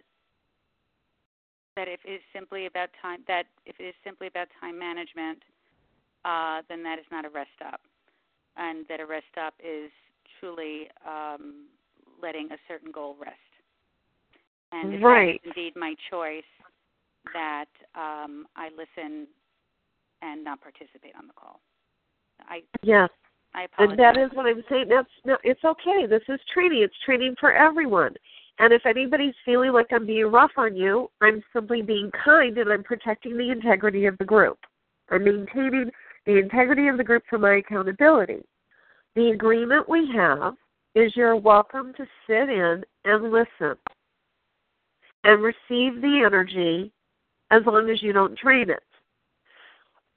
that 1.75 1.88
if 1.88 1.99
it 2.05 2.12
is 2.12 2.21
simply 2.33 2.65
about 2.65 2.89
time 3.01 3.19
that 3.27 3.43
if 3.65 3.75
it 3.79 3.83
is 3.83 3.95
simply 4.03 4.27
about 4.27 4.47
time 4.62 4.77
management, 4.77 5.39
uh, 6.23 6.62
then 6.69 6.83
that 6.83 6.99
is 6.99 7.05
not 7.12 7.25
a 7.25 7.29
rest 7.29 7.49
stop, 7.55 7.81
and 8.55 8.86
that 8.89 8.99
a 8.99 9.05
rest 9.05 9.25
stop 9.31 9.53
is 9.60 9.91
truly 10.39 10.88
um, 11.05 11.65
letting 12.21 12.51
a 12.51 12.57
certain 12.67 12.91
goal 12.91 13.15
rest. 13.19 13.38
And 14.71 15.01
right. 15.01 15.41
indeed 15.43 15.73
my 15.75 15.95
choice, 16.12 16.43
that 17.33 17.65
um, 17.95 18.45
I 18.55 18.69
listen 18.69 19.27
and 20.21 20.43
not 20.43 20.62
participate 20.62 21.13
on 21.17 21.27
the 21.27 21.33
call. 21.33 21.62
I 22.47 22.62
yes. 22.82 23.10
I 23.54 23.63
apologize. 23.63 23.91
And 23.91 24.00
that 24.00 24.17
is 24.17 24.30
what 24.34 24.45
I'm 24.45 24.63
saying. 24.69 24.88
That's 24.89 25.10
no, 25.26 25.38
it's 25.43 25.63
okay. 25.63 26.06
This 26.08 26.21
is 26.28 26.39
training. 26.54 26.84
It's 26.84 26.95
training 27.06 27.36
for 27.39 27.52
everyone. 27.52 28.13
And 28.60 28.73
if 28.73 28.86
anybody's 28.86 29.36
feeling 29.45 29.71
like 29.71 29.88
I'm 29.91 30.06
being 30.06 30.32
rough 30.32 30.52
on 30.58 30.76
you, 30.76 31.10
I'm 31.21 31.43
simply 31.54 31.82
being 31.82 32.12
kind 32.23 32.58
and 32.58 32.71
I'm 32.71 32.84
protecting 32.84 33.38
the 33.38 33.52
integrity 33.52 34.06
of 34.06 34.17
the 34.17 34.26
group. 34.26 34.58
I'm 35.10 35.23
maintaining 35.23 35.91
the 36.26 36.38
integrity 36.38 36.88
of 36.88 36.97
the 36.97 37.04
group 37.04 37.23
for 37.30 37.38
my 37.38 37.58
accountability. 37.58 38.43
The 39.15 39.30
agreement 39.30 39.88
we 39.88 40.10
have 40.15 40.56
is 40.95 41.15
you're 41.15 41.36
welcome 41.36 41.93
to 41.97 42.06
sit 42.26 42.50
in 42.50 42.84
and 43.06 43.32
listen 43.32 43.78
and 45.23 45.43
receive 45.43 46.02
the 46.02 46.23
energy 46.26 46.91
as 47.52 47.62
long 47.65 47.89
as 47.89 48.02
you 48.02 48.12
don't 48.12 48.38
drain 48.38 48.69
it. 48.69 48.84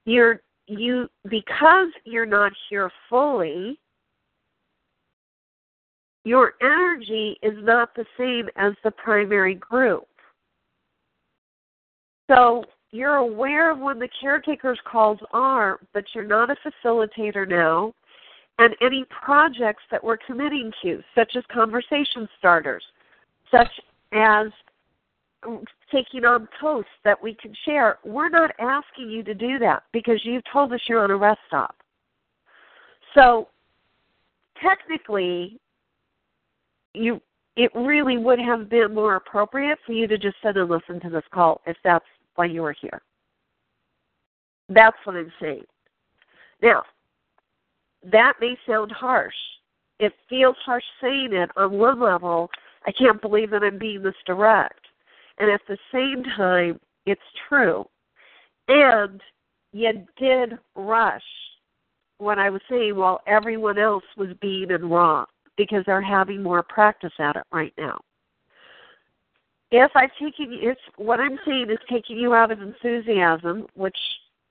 You're 0.07 0.41
you 0.71 1.09
because 1.29 1.89
you're 2.05 2.27
not 2.27 2.53
here 2.69 2.91
fully, 3.09 3.79
your 6.25 6.55
energy 6.63 7.37
is 7.43 7.55
not 7.59 7.95
the 7.95 8.05
same 8.19 8.49
as 8.57 8.73
the 8.85 8.91
primary 8.91 9.55
group. 9.55 10.07
So 12.31 12.65
you're 12.93 13.17
aware 13.17 13.71
of 13.71 13.79
when 13.79 13.99
the 13.99 14.09
caretaker's 14.21 14.79
calls 14.85 15.19
are, 15.33 15.81
but 15.93 16.05
you're 16.15 16.25
not 16.25 16.51
a 16.51 16.57
facilitator 16.57 17.49
now. 17.49 17.93
And 18.59 18.77
any 18.83 19.05
projects 19.25 19.83
that 19.91 20.05
we're 20.05 20.19
committing 20.19 20.71
to, 20.83 21.03
such 21.15 21.35
as 21.37 21.43
conversation 21.51 22.29
starters, 22.39 22.85
such 23.51 23.71
as 24.13 24.49
taking 25.91 26.25
on 26.25 26.49
posts 26.61 26.91
that 27.05 27.23
we 27.23 27.35
can 27.35 27.55
share, 27.65 27.99
we're 28.05 28.29
not 28.29 28.51
asking 28.59 29.11
you 29.11 29.23
to 29.25 29.35
do 29.35 29.59
that 29.59 29.85
because 29.93 30.21
you've 30.25 30.43
told 30.53 30.73
us 30.73 30.81
you're 30.89 31.03
on 31.03 31.11
a 31.11 31.17
rest 31.17 31.41
stop. 31.49 31.77
So 33.15 33.49
technically, 34.63 35.59
you 36.95 37.21
it 37.57 37.71
really 37.75 38.17
would 38.17 38.39
have 38.39 38.71
been 38.71 38.95
more 38.95 39.17
appropriate 39.17 39.79
for 39.85 39.93
you 39.93 40.07
to 40.07 40.17
just 40.17 40.37
sit 40.43 40.57
and 40.57 40.71
listen 40.71 41.01
to 41.01 41.11
this 41.11 41.25
call 41.33 41.61
if 41.67 41.77
that's 41.85 42.05
why 42.37 42.47
you 42.47 42.63
were 42.63 42.75
here. 42.81 43.03
That's 44.69 44.97
what 45.05 45.17
I'm 45.17 45.33
saying. 45.41 45.65
Now, 46.63 46.85
that 48.11 48.35
may 48.41 48.57
sound 48.67 48.93
harsh. 48.93 49.35
It 49.99 50.13
feels 50.29 50.57
harsh 50.65 50.85
saying 51.03 51.33
it 51.33 51.51
on 51.57 51.73
one 51.73 52.01
level. 52.01 52.51
I 52.87 52.93
can't 52.93 53.21
believe 53.21 53.51
that 53.51 53.63
I'm 53.63 53.79
being 53.79 54.03
this 54.03 54.15
direct. 54.25 54.81
And 55.41 55.51
at 55.51 55.63
the 55.67 55.79
same 55.91 56.23
time, 56.37 56.79
it's 57.07 57.21
true. 57.49 57.87
And 58.69 59.21
you 59.73 60.07
did 60.19 60.59
rush 60.77 61.23
what 62.19 62.39
I 62.39 62.51
was 62.51 62.61
saying 62.69 62.95
while 62.95 63.21
everyone 63.27 63.79
else 63.79 64.05
was 64.19 64.29
being 64.43 64.71
in 64.71 64.89
wrong 64.89 65.25
because 65.57 65.83
they're 65.87 66.03
having 66.03 66.43
more 66.43 66.63
practice 66.63 67.13
at 67.19 67.37
it 67.37 67.43
right 67.53 67.73
now. 67.79 67.99
If 69.71 69.91
I'm 69.95 70.11
taking 70.21 70.59
it's 70.61 70.81
what 70.97 71.21
I'm 71.21 71.39
saying 71.47 71.71
is 71.71 71.79
taking 71.89 72.19
you 72.19 72.35
out 72.35 72.51
of 72.51 72.61
enthusiasm, 72.61 73.67
which 73.75 73.97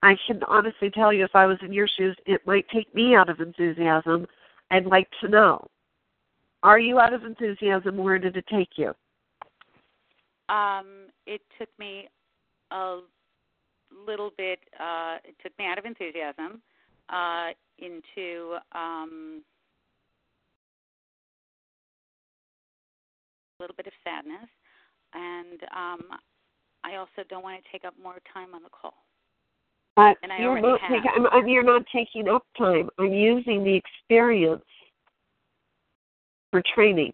I 0.01 0.15
can 0.25 0.41
honestly 0.47 0.89
tell 0.89 1.13
you 1.13 1.23
if 1.23 1.35
I 1.35 1.45
was 1.45 1.57
in 1.61 1.73
your 1.73 1.87
shoes, 1.87 2.15
it 2.25 2.45
might 2.47 2.67
take 2.69 2.93
me 2.95 3.15
out 3.15 3.29
of 3.29 3.41
enthusiasm. 3.41 4.25
I'd 4.71 4.85
like 4.85 5.09
to 5.21 5.27
know. 5.27 5.67
Are 6.63 6.79
you 6.79 6.99
out 6.99 7.13
of 7.13 7.25
enthusiasm? 7.25 7.97
Where 7.97 8.17
did 8.17 8.37
it 8.37 8.45
take 8.47 8.77
you? 8.77 8.93
Um, 10.49 11.07
it 11.25 11.41
took 11.57 11.69
me 11.77 12.09
a 12.71 12.99
little 14.05 14.31
bit. 14.37 14.59
Uh, 14.79 15.17
it 15.23 15.35
took 15.43 15.57
me 15.57 15.65
out 15.65 15.77
of 15.77 15.85
enthusiasm 15.85 16.61
uh, 17.09 17.49
into 17.77 18.57
um, 18.73 19.41
a 23.59 23.63
little 23.63 23.75
bit 23.75 23.87
of 23.87 23.93
sadness, 24.03 24.49
and 25.13 25.61
um, 25.75 26.17
I 26.83 26.95
also 26.95 27.27
don't 27.29 27.43
want 27.43 27.63
to 27.63 27.71
take 27.71 27.85
up 27.85 27.93
more 28.01 28.17
time 28.33 28.53
on 28.53 28.63
the 28.63 28.69
call. 28.69 28.93
Uh, 29.97 30.13
And 30.23 30.31
I 30.31 30.39
you're 30.39 30.61
not 30.61 30.79
taking. 30.89 31.11
I'm, 31.15 31.27
I'm, 31.27 31.47
you're 31.47 31.63
not 31.63 31.83
taking 31.93 32.27
up 32.27 32.43
time. 32.57 32.89
I'm 32.97 33.13
using 33.13 33.63
the 33.63 33.75
experience 33.75 34.63
for 36.51 36.63
training. 36.73 37.13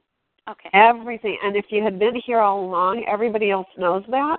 Okay. 0.50 0.70
Everything. 0.74 1.38
And 1.44 1.56
if 1.56 1.66
you 1.70 1.84
had 1.84 1.98
been 2.00 2.16
here 2.16 2.40
all 2.40 2.64
along, 2.66 3.04
everybody 3.08 3.50
else 3.52 3.68
knows 3.78 4.04
that 4.10 4.38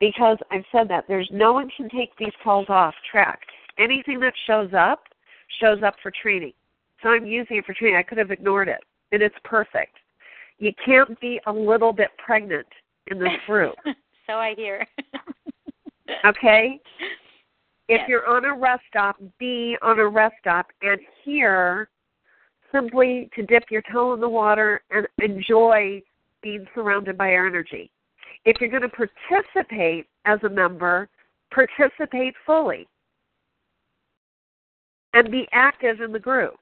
because 0.00 0.38
I've 0.50 0.64
said 0.70 0.88
that. 0.88 1.04
There's 1.08 1.28
no 1.32 1.52
one 1.52 1.68
can 1.76 1.88
take 1.88 2.10
these 2.16 2.32
calls 2.44 2.66
off 2.68 2.94
track. 3.10 3.40
Anything 3.78 4.20
that 4.20 4.34
shows 4.46 4.70
up 4.76 5.02
shows 5.60 5.82
up 5.82 5.94
for 6.02 6.12
training. 6.22 6.52
So 7.02 7.08
I'm 7.10 7.26
using 7.26 7.56
it 7.58 7.64
for 7.64 7.74
training. 7.74 7.96
I 7.98 8.02
could 8.02 8.18
have 8.18 8.30
ignored 8.30 8.68
it. 8.68 8.80
And 9.12 9.22
it's 9.22 9.34
perfect. 9.44 9.96
You 10.58 10.72
can't 10.84 11.18
be 11.20 11.40
a 11.46 11.52
little 11.52 11.92
bit 11.92 12.08
pregnant 12.24 12.66
in 13.08 13.18
this 13.18 13.32
group. 13.46 13.74
so 14.26 14.34
I 14.34 14.54
hear. 14.54 14.86
okay? 16.24 16.80
If 17.90 18.00
Yes. 18.00 18.08
you're 18.10 18.26
on 18.28 18.44
a 18.44 18.54
rest 18.54 18.82
stop, 18.90 19.16
be 19.38 19.74
on 19.80 19.98
a 19.98 20.06
rest 20.06 20.34
stop 20.40 20.66
and 20.82 21.00
here 21.24 21.88
simply 22.72 23.30
to 23.34 23.42
dip 23.44 23.64
your 23.70 23.82
toe 23.92 24.14
in 24.14 24.20
the 24.20 24.28
water 24.28 24.82
and 24.90 25.06
enjoy 25.18 26.02
being 26.42 26.66
surrounded 26.74 27.16
by 27.16 27.32
our 27.32 27.46
energy. 27.46 27.90
If 28.44 28.60
you're 28.60 28.70
going 28.70 28.82
to 28.82 28.88
participate 28.88 30.06
as 30.24 30.38
a 30.44 30.48
member, 30.48 31.08
participate 31.52 32.34
fully 32.46 32.86
and 35.14 35.30
be 35.30 35.48
active 35.52 36.00
in 36.00 36.12
the 36.12 36.18
group. 36.18 36.54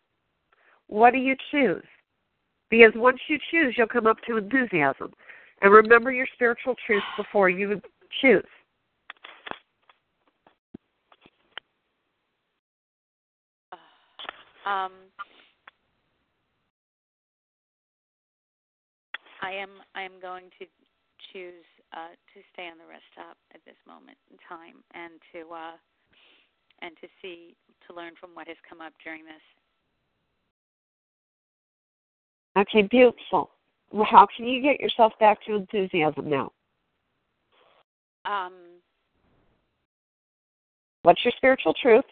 What 0.88 1.12
do 1.12 1.18
you 1.18 1.34
choose? 1.50 1.84
Because 2.70 2.92
once 2.94 3.18
you 3.28 3.38
choose, 3.50 3.74
you'll 3.76 3.86
come 3.86 4.06
up 4.06 4.16
to 4.28 4.36
enthusiasm. 4.36 5.12
And 5.62 5.72
remember 5.72 6.12
your 6.12 6.26
spiritual 6.34 6.74
truth 6.86 7.02
before 7.16 7.48
you 7.48 7.80
choose. 8.20 8.44
Um, 14.66 14.90
I 19.46 19.52
am 19.52 19.70
I 19.94 20.02
am 20.02 20.18
going 20.20 20.50
to 20.58 20.66
choose 21.30 21.66
uh, 21.94 22.18
to 22.34 22.38
stay 22.52 22.66
on 22.66 22.78
the 22.82 22.88
rest 22.90 23.06
stop 23.12 23.36
at 23.54 23.60
this 23.64 23.78
moment 23.86 24.18
in 24.30 24.36
time 24.42 24.82
and 24.90 25.22
to 25.30 25.54
uh, 25.54 25.78
and 26.82 26.96
to 27.00 27.06
see 27.22 27.54
to 27.86 27.94
learn 27.94 28.14
from 28.18 28.30
what 28.34 28.48
has 28.48 28.56
come 28.68 28.80
up 28.80 28.92
during 29.04 29.22
this. 29.24 29.44
Okay, 32.58 32.82
beautiful. 32.90 33.50
Well, 33.92 34.08
how 34.10 34.26
can 34.36 34.46
you 34.46 34.60
get 34.60 34.80
yourself 34.80 35.12
back 35.20 35.38
to 35.46 35.54
enthusiasm 35.54 36.28
now? 36.28 36.50
Um, 38.24 38.82
What's 41.02 41.24
your 41.24 41.32
spiritual 41.36 41.72
truth? 41.80 42.04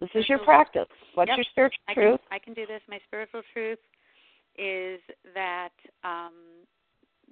This 0.00 0.08
is 0.14 0.26
your 0.30 0.38
practice. 0.38 0.88
What's 1.12 1.28
Yep. 1.28 1.36
your 1.36 1.44
spiritual 1.50 1.84
I 1.88 1.92
truth? 1.92 2.20
Can, 2.20 2.36
I 2.36 2.38
can 2.38 2.54
do 2.54 2.66
this. 2.66 2.80
My 2.88 2.98
spiritual 3.06 3.42
truth 3.52 3.78
is 4.60 5.00
that 5.34 5.72
um, 6.04 6.34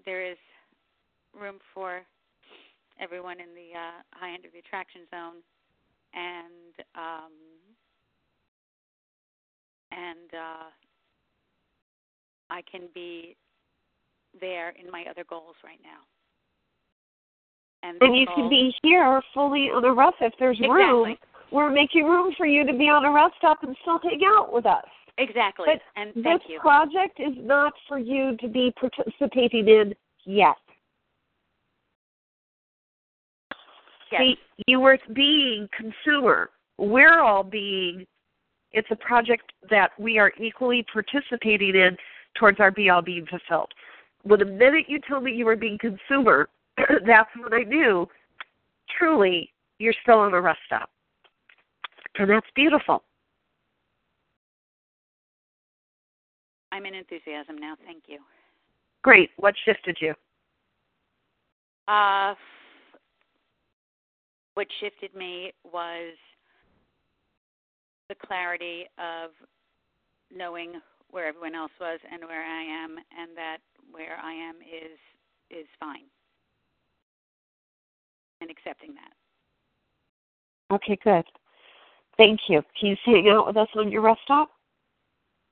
there 0.07 0.25
is 0.25 0.39
room 1.39 1.57
for 1.75 2.01
everyone 2.99 3.39
in 3.39 3.55
the 3.55 3.77
uh, 3.79 4.01
high 4.13 4.33
end 4.33 4.47
of 4.47 4.53
the 4.53 4.59
attraction 4.59 5.03
zone, 5.11 5.43
and 6.15 6.87
um, 6.97 7.33
and 9.93 10.33
uh, 10.33 10.71
I 12.51 12.63
can 12.71 12.89
be 12.95 13.37
there 14.41 14.71
in 14.71 14.91
my 14.91 15.05
other 15.11 15.25
goals 15.29 15.57
right 15.63 15.81
now. 15.83 16.01
And, 17.83 17.99
And 18.01 18.17
you 18.17 18.27
can 18.35 18.49
be 18.49 18.75
here 18.83 19.23
fully 19.35 19.69
on 19.69 19.85
a 19.85 19.93
rest 19.93 20.17
if 20.21 20.33
there's 20.39 20.59
room. 20.61 21.17
We're 21.51 21.71
making 21.71 22.05
room 22.05 22.35
for 22.37 22.47
you 22.47 22.67
to 22.67 22.73
be 22.73 22.89
on 22.89 23.05
a 23.05 23.13
rest 23.13 23.35
stop 23.39 23.63
and 23.63 23.77
still 23.83 23.99
hang 24.03 24.21
out 24.37 24.53
with 24.53 24.67
us. 24.67 24.85
Exactly. 25.19 25.67
But 25.67 26.01
and 26.01 26.13
this 26.15 26.41
you. 26.49 26.59
project 26.61 27.21
is 27.21 27.35
not 27.39 27.73
for 27.87 27.99
you 27.99 28.37
to 28.39 28.49
be 28.49 28.73
participating 28.79 29.69
in 29.69 29.95
yet. 30.25 30.57
Yes. 34.11 34.21
See, 34.21 34.37
you 34.67 34.81
were 34.81 34.99
being 35.13 35.69
consumer. 35.77 36.51
We're 36.79 37.21
all 37.21 37.43
being. 37.43 38.07
It's 38.73 38.89
a 38.91 38.97
project 38.97 39.53
that 39.71 39.91
we 39.99 40.19
are 40.19 40.33
equally 40.41 40.85
participating 40.93 41.75
in 41.75 41.97
towards 42.39 42.61
our 42.61 42.71
be 42.71 42.91
all 42.91 43.03
being 43.03 43.27
fulfilled. 43.27 43.73
Well, 44.25 44.39
the 44.39 44.45
minute 44.45 44.87
you 44.89 45.01
told 45.09 45.25
me 45.25 45.33
you 45.33 45.47
were 45.47 45.57
being 45.57 45.79
consumer, 45.79 46.49
that's 47.07 47.31
when 47.37 47.53
I 47.53 47.65
knew 47.65 48.07
truly 48.99 49.53
you're 49.79 49.95
still 50.03 50.19
on 50.19 50.35
a 50.35 50.41
rest 50.41 50.61
stop. 50.67 50.91
And 52.19 52.31
that's 52.31 52.47
beautiful. 52.55 53.03
I'm 56.79 56.87
in 56.87 56.95
enthusiasm 56.95 57.59
now. 57.59 57.75
Thank 57.85 58.05
you. 58.07 58.21
Great. 59.03 59.31
What 59.37 59.55
shifted 59.65 59.99
you? 60.01 60.15
Uh, 61.89 62.35
what 64.55 64.69
shifted 64.79 65.13
me 65.17 65.53
was 65.65 66.15
the 68.09 68.15
clarity 68.25 68.85
of 68.97 69.31
knowing 70.33 70.75
where 71.11 71.27
everyone 71.27 71.57
else 71.57 71.73
was 71.81 71.99
and 72.13 72.23
where 72.23 72.45
I 72.45 72.63
am, 72.63 72.97
and 73.19 73.37
that 73.37 73.59
where 73.91 74.17
I 74.23 74.33
am 74.33 74.57
is 74.57 74.99
is 75.51 75.67
fine, 75.81 76.05
and 78.41 78.51
accepting 78.51 78.95
that. 78.95 80.75
Okay, 80.77 80.97
good. 81.03 81.25
Thank 82.19 82.41
you. 82.49 82.63
Can 82.79 82.91
you 82.91 82.97
hang 83.05 83.29
out 83.31 83.47
with 83.47 83.57
us 83.57 83.69
on 83.75 83.91
your 83.91 84.03
rest 84.03 84.21
stop? 84.25 84.51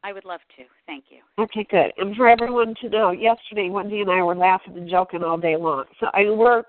I 0.05 0.13
would 0.13 0.25
love 0.25 0.41
to. 0.57 0.65
Thank 0.87 1.07
you. 1.11 1.19
Okay, 1.39 1.67
good. 1.69 1.93
And 1.99 2.15
for 2.17 2.29
everyone 2.29 2.75
to 2.81 2.89
know, 2.89 3.11
yesterday 3.11 3.71
Wendy 3.71 4.01
and 4.01 4.11
I 4.11 4.23
were 4.23 4.37
laughing 4.37 4.77
and 4.77 4.89
joking 4.89 5.23
all 5.23 5.37
day 5.37 5.57
long. 5.57 5.85
So 5.99 6.07
I 6.13 6.31
work. 6.31 6.67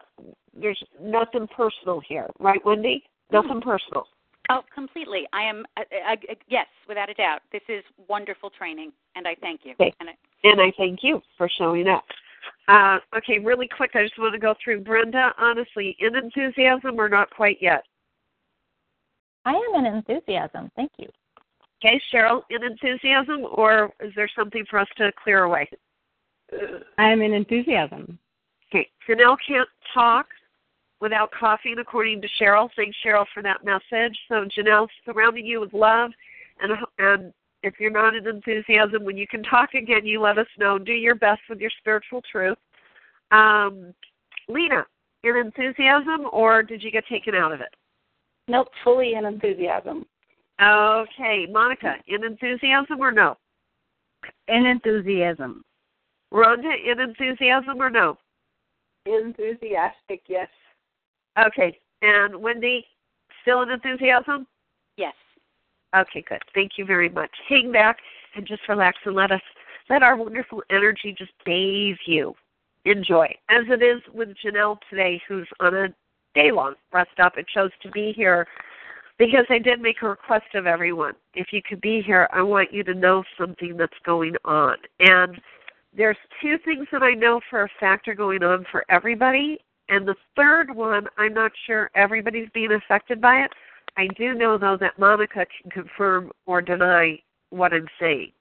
There's 0.60 0.82
nothing 1.00 1.48
personal 1.56 2.02
here, 2.08 2.28
right, 2.40 2.64
Wendy? 2.66 3.04
Nothing 3.32 3.62
personal. 3.62 4.08
Oh, 4.50 4.62
completely. 4.74 5.28
I 5.34 5.44
am. 5.44 5.66
Uh, 5.76 5.82
uh, 6.10 6.14
uh, 6.14 6.36
yes, 6.48 6.68
without 6.88 7.10
a 7.10 7.14
doubt. 7.14 7.42
This 7.52 7.62
is 7.70 7.84
wonderful 8.08 8.50
training, 8.50 8.92
and 9.16 9.28
I 9.28 9.36
thank 9.42 9.62
you. 9.66 9.74
Okay. 9.74 9.94
And 10.00 10.10
I, 10.10 10.14
And 10.44 10.62
I 10.62 10.72
thank 10.78 11.00
you 11.04 11.22
for 11.38 11.50
showing 11.58 11.88
up. 11.88 12.06
Uh, 12.68 13.00
okay, 13.16 13.40
really 13.40 13.68
quick, 13.68 13.92
I 13.94 14.04
just 14.04 14.18
want 14.20 14.34
to 14.34 14.40
go 14.40 14.54
through 14.64 14.82
Brenda. 14.82 15.34
Honestly, 15.38 15.96
in 16.00 16.16
enthusiasm 16.16 17.00
or 17.00 17.08
not 17.08 17.30
quite 17.30 17.58
yet? 17.62 17.84
I 19.46 19.54
am 19.54 19.86
in 19.86 19.94
enthusiasm. 19.94 20.70
Thank 20.76 20.92
you. 20.98 21.08
Okay, 21.84 22.02
Cheryl, 22.12 22.42
in 22.50 22.64
enthusiasm, 22.64 23.46
or 23.52 23.92
is 24.00 24.12
there 24.16 24.30
something 24.36 24.66
for 24.70 24.80
us 24.80 24.88
to 24.98 25.12
clear 25.24 25.44
away? 25.44 25.70
I'm 26.98 27.22
in 27.22 27.34
enthusiasm. 27.34 28.18
Okay, 28.70 28.90
Janelle 29.08 29.38
can't 29.48 29.70
talk 29.94 30.28
without 31.00 31.30
coughing, 31.38 31.76
according 31.80 32.22
to 32.22 32.28
Cheryl. 32.42 32.70
Thanks, 32.76 32.98
Cheryl, 33.06 33.26
for 33.34 33.44
that 33.44 33.64
message. 33.64 34.18
So 34.28 34.46
Janelle's 34.58 34.90
surrounding 35.06 35.46
you 35.46 35.60
with 35.60 35.74
love, 35.74 36.12
and 36.62 36.72
and 36.98 37.34
if 37.64 37.76
you're 37.80 37.92
not 37.92 38.16
in 38.16 38.28
enthusiasm, 38.28 39.04
when 39.04 39.18
you 39.18 39.28
can 39.28 39.44
talk 39.44 39.74
again, 39.74 40.06
you 40.06 40.22
let 40.22 40.38
us 40.38 40.48
know. 40.58 40.78
Do 40.80 40.94
your 40.94 41.16
best 41.16 41.42
with 41.50 41.60
your 41.60 41.72
spiritual 41.80 42.22
truth. 42.32 42.58
Um, 43.32 43.94
Lena, 44.48 44.86
in 45.24 45.36
enthusiasm, 45.38 46.28
or 46.32 46.64
did 46.64 46.82
you 46.82 46.92
get 46.92 47.06
taken 47.08 47.36
out 47.36 47.52
of 47.52 47.62
it? 47.62 47.74
Nope, 48.48 48.70
fully 48.84 49.14
in 49.16 49.26
enthusiasm. 49.26 50.06
Okay, 50.60 51.48
Monika, 51.50 51.96
in 52.08 52.24
enthusiasm 52.24 53.00
or 53.00 53.12
no? 53.12 53.38
In 54.48 54.66
enthusiasm. 54.66 55.64
Rhonda, 56.34 56.74
in 56.86 57.00
enthusiasm 57.00 57.80
or 57.80 57.90
no? 57.90 58.18
Enthusiastic, 59.06 60.24
yes. 60.28 60.50
Okay, 61.40 61.78
and 62.02 62.36
Wendy, 62.42 62.86
still 63.42 63.62
in 63.62 63.70
enthusiasm? 63.70 64.48
yes. 64.98 65.14
Okay, 65.96 66.24
good. 66.28 66.42
Thank 66.54 66.74
you 66.78 66.86
very 66.86 67.10
much. 67.10 67.32
Hang 67.48 67.72
back 67.72 67.98
and 68.36 68.46
just 68.46 68.68
relax 68.68 68.98
and 69.06 69.16
let 69.16 69.32
us 69.32 69.42
let 69.90 70.04
our 70.04 70.18
wonderful 70.18 70.62
energy 70.70 71.16
just 71.18 71.32
bathe 71.46 71.96
you. 72.06 72.36
Enjoy. 72.84 73.28
As 73.50 73.64
it 73.70 73.82
is 73.82 74.02
with 74.14 74.30
Janelle 74.44 74.78
today, 74.90 75.22
who's 75.28 75.48
on 75.60 75.76
a 75.76 75.88
day 76.36 76.52
long 76.52 76.76
rest 76.92 77.20
up 77.20 77.38
and 77.38 77.48
chose 77.48 77.72
to 77.82 77.92
be 77.92 78.12
here 78.12 78.48
because 79.20 79.46
I 79.50 79.58
did 79.58 79.82
make 79.82 80.02
a 80.02 80.10
request 80.10 80.54
of 80.54 80.68
everyone. 80.68 81.14
If 81.34 81.48
you 81.52 81.62
could 81.68 81.82
be 81.82 82.02
here, 82.02 82.28
I 82.32 82.42
want 82.42 82.74
you 82.74 82.84
to 82.84 82.94
know 82.94 83.24
something 83.38 83.76
that's 83.78 83.98
going 84.06 84.36
on. 84.46 84.78
And 85.00 85.40
there's 85.96 86.18
two 86.42 86.58
things 86.64 86.88
that 86.92 87.02
I 87.02 87.14
know 87.14 87.42
for 87.50 87.64
a 87.64 87.70
fact 87.80 88.08
are 88.08 88.14
going 88.14 88.44
on 88.44 88.66
for 88.72 88.86
everybody, 88.90 89.60
And 89.90 90.08
the 90.08 90.16
third 90.36 90.76
one, 90.76 91.08
I'm 91.18 91.34
not 91.34 91.52
sure 91.66 91.90
everybody's 91.96 92.50
being 92.54 92.74
affected 92.74 93.22
by 93.22 93.38
it. 93.38 93.52
I 93.96 94.08
do 94.18 94.34
know, 94.34 94.58
though, 94.58 94.78
that 94.80 95.00
Monika 95.00 95.46
can 95.62 95.72
confirm 95.72 96.32
or 96.46 96.62
deny 96.62 97.20
what 97.50 97.74
I'm 97.74 97.88
saying 98.00 98.32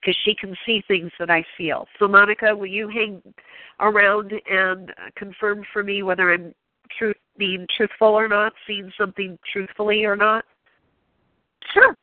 because 0.00 0.16
she 0.24 0.34
can 0.34 0.54
see 0.64 0.82
things 0.86 1.10
that 1.18 1.30
I 1.30 1.44
feel. 1.56 1.86
So, 1.98 2.06
Monika, 2.06 2.56
will 2.56 2.66
you 2.66 2.88
hang 2.88 3.22
around 3.80 4.32
and 4.48 4.92
confirm 5.16 5.64
for 5.72 5.82
me 5.82 6.02
whether 6.02 6.32
I'm 6.32 6.54
truth 6.98 7.16
being 7.36 7.66
truthful 7.76 8.08
or 8.08 8.28
not, 8.28 8.52
seeing 8.66 8.92
something 8.98 9.38
truthfully 9.52 10.04
or 10.04 10.16
not? 10.16 10.44
Sure. 11.72 11.96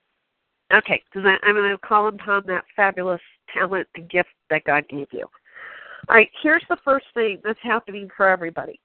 Okay, 0.73 1.03
because 1.05 1.27
I'm 1.43 1.55
going 1.55 1.69
to 1.69 1.77
call 1.77 2.07
upon 2.07 2.43
that 2.47 2.63
fabulous 2.75 3.21
talent 3.53 3.87
and 3.95 4.09
gift 4.09 4.29
that 4.49 4.63
God 4.63 4.87
gave 4.89 5.07
you. 5.11 5.27
All 6.09 6.15
right, 6.15 6.29
here's 6.41 6.63
the 6.69 6.77
first 6.83 7.05
thing 7.13 7.39
that's 7.43 7.59
happening 7.61 8.09
for 8.15 8.27
everybody. 8.27 8.79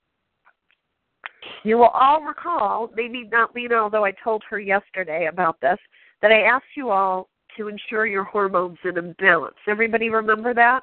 You 1.63 1.79
will 1.79 1.87
all 1.87 2.23
recall, 2.23 2.91
maybe 2.95 3.29
not 3.31 3.55
Lena, 3.55 3.77
although 3.77 4.05
I 4.05 4.13
told 4.23 4.43
her 4.51 4.59
yesterday 4.59 5.27
about 5.27 5.61
this, 5.61 5.79
that 6.23 6.33
I 6.33 6.43
asked 6.43 6.65
you 6.77 6.91
all 6.91 7.29
to 7.57 7.69
ensure 7.69 8.07
your 8.07 8.25
hormones 8.25 8.79
in 8.85 8.99
a 8.99 9.03
balance. 9.03 9.57
Everybody 9.69 10.11
remember 10.11 10.55
that? 10.55 10.83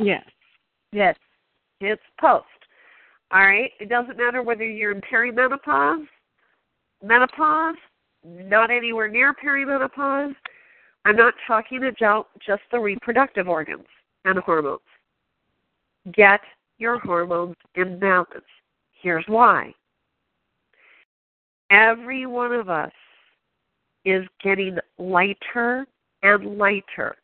Yes. 0.00 0.24
Yes. 0.92 1.16
It's 1.80 2.02
post. 2.20 2.46
All 3.32 3.44
right. 3.44 3.70
It 3.80 3.88
doesn't 3.88 4.16
matter 4.16 4.42
whether 4.42 4.64
you're 4.64 4.92
in 4.92 5.00
perimenopause, 5.00 6.06
menopause, 7.02 7.76
not 8.24 8.70
anywhere 8.70 9.08
near 9.08 9.34
perimenopause. 9.34 10.34
I'm 11.04 11.16
not 11.16 11.34
talking 11.46 11.84
about 11.84 12.28
just 12.44 12.62
the 12.72 12.78
reproductive 12.78 13.48
organs 13.48 13.86
and 14.24 14.38
hormones. 14.38 14.80
Get 16.12 16.40
your 16.78 16.98
hormones 16.98 17.56
in 17.74 17.98
balance. 17.98 18.44
Here's 19.02 19.24
why. 19.28 19.72
Every 21.70 22.26
one 22.26 22.52
of 22.52 22.68
us 22.68 22.92
is 24.04 24.24
getting 24.42 24.78
lighter 24.98 25.86
and 26.22 26.58
lighter. 26.58 27.16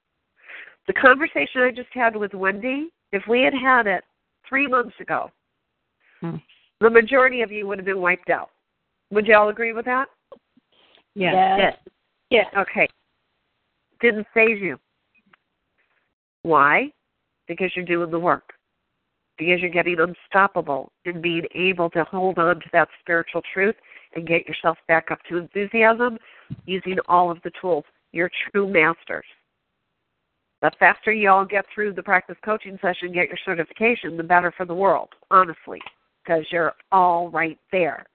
The 0.86 0.92
conversation 0.94 1.62
I 1.62 1.70
just 1.70 1.88
had 1.92 2.16
with 2.16 2.34
Wendy, 2.34 2.90
if 3.12 3.22
we 3.28 3.42
had 3.42 3.54
had 3.54 3.86
it 3.86 4.02
three 4.48 4.66
months 4.66 4.94
ago, 5.00 5.30
Hmm. 6.22 6.36
the 6.80 6.88
majority 6.88 7.42
of 7.42 7.50
you 7.50 7.66
would 7.66 7.78
have 7.78 7.84
been 7.84 8.00
wiped 8.00 8.30
out. 8.30 8.50
Would 9.10 9.26
you 9.26 9.36
all 9.36 9.48
agree 9.48 9.72
with 9.72 9.84
that? 9.86 10.06
Yes. 11.14 11.34
Yes. 11.58 11.76
Yes. 12.30 12.46
Okay. 12.56 12.88
Didn't 14.00 14.26
phase 14.32 14.60
you. 14.60 14.78
Why? 16.42 16.90
Because 17.48 17.72
you're 17.74 17.84
doing 17.84 18.10
the 18.10 18.18
work. 18.18 18.52
Because 19.36 19.60
you're 19.60 19.70
getting 19.70 19.96
unstoppable 19.98 20.92
and 21.04 21.20
being 21.20 21.44
able 21.54 21.90
to 21.90 22.04
hold 22.04 22.38
on 22.38 22.56
to 22.56 22.66
that 22.72 22.88
spiritual 23.00 23.42
truth 23.52 23.74
and 24.14 24.26
get 24.26 24.46
yourself 24.46 24.78
back 24.88 25.10
up 25.10 25.18
to 25.28 25.38
enthusiasm 25.38 26.18
using 26.66 26.98
all 27.08 27.30
of 27.30 27.38
the 27.42 27.50
tools. 27.60 27.84
You're 28.12 28.30
true 28.50 28.70
masters. 28.70 29.24
The 30.62 30.70
faster 30.78 31.12
you 31.12 31.28
all 31.28 31.44
get 31.44 31.64
through 31.74 31.94
the 31.94 32.02
practice 32.02 32.36
coaching 32.44 32.78
session 32.80 33.12
get 33.12 33.28
your 33.28 33.38
certification, 33.44 34.16
the 34.16 34.22
better 34.22 34.52
for 34.56 34.64
the 34.64 34.74
world, 34.74 35.08
honestly, 35.30 35.80
because 36.24 36.44
you're 36.50 36.74
all 36.90 37.30
right 37.30 37.58
there. 37.70 38.06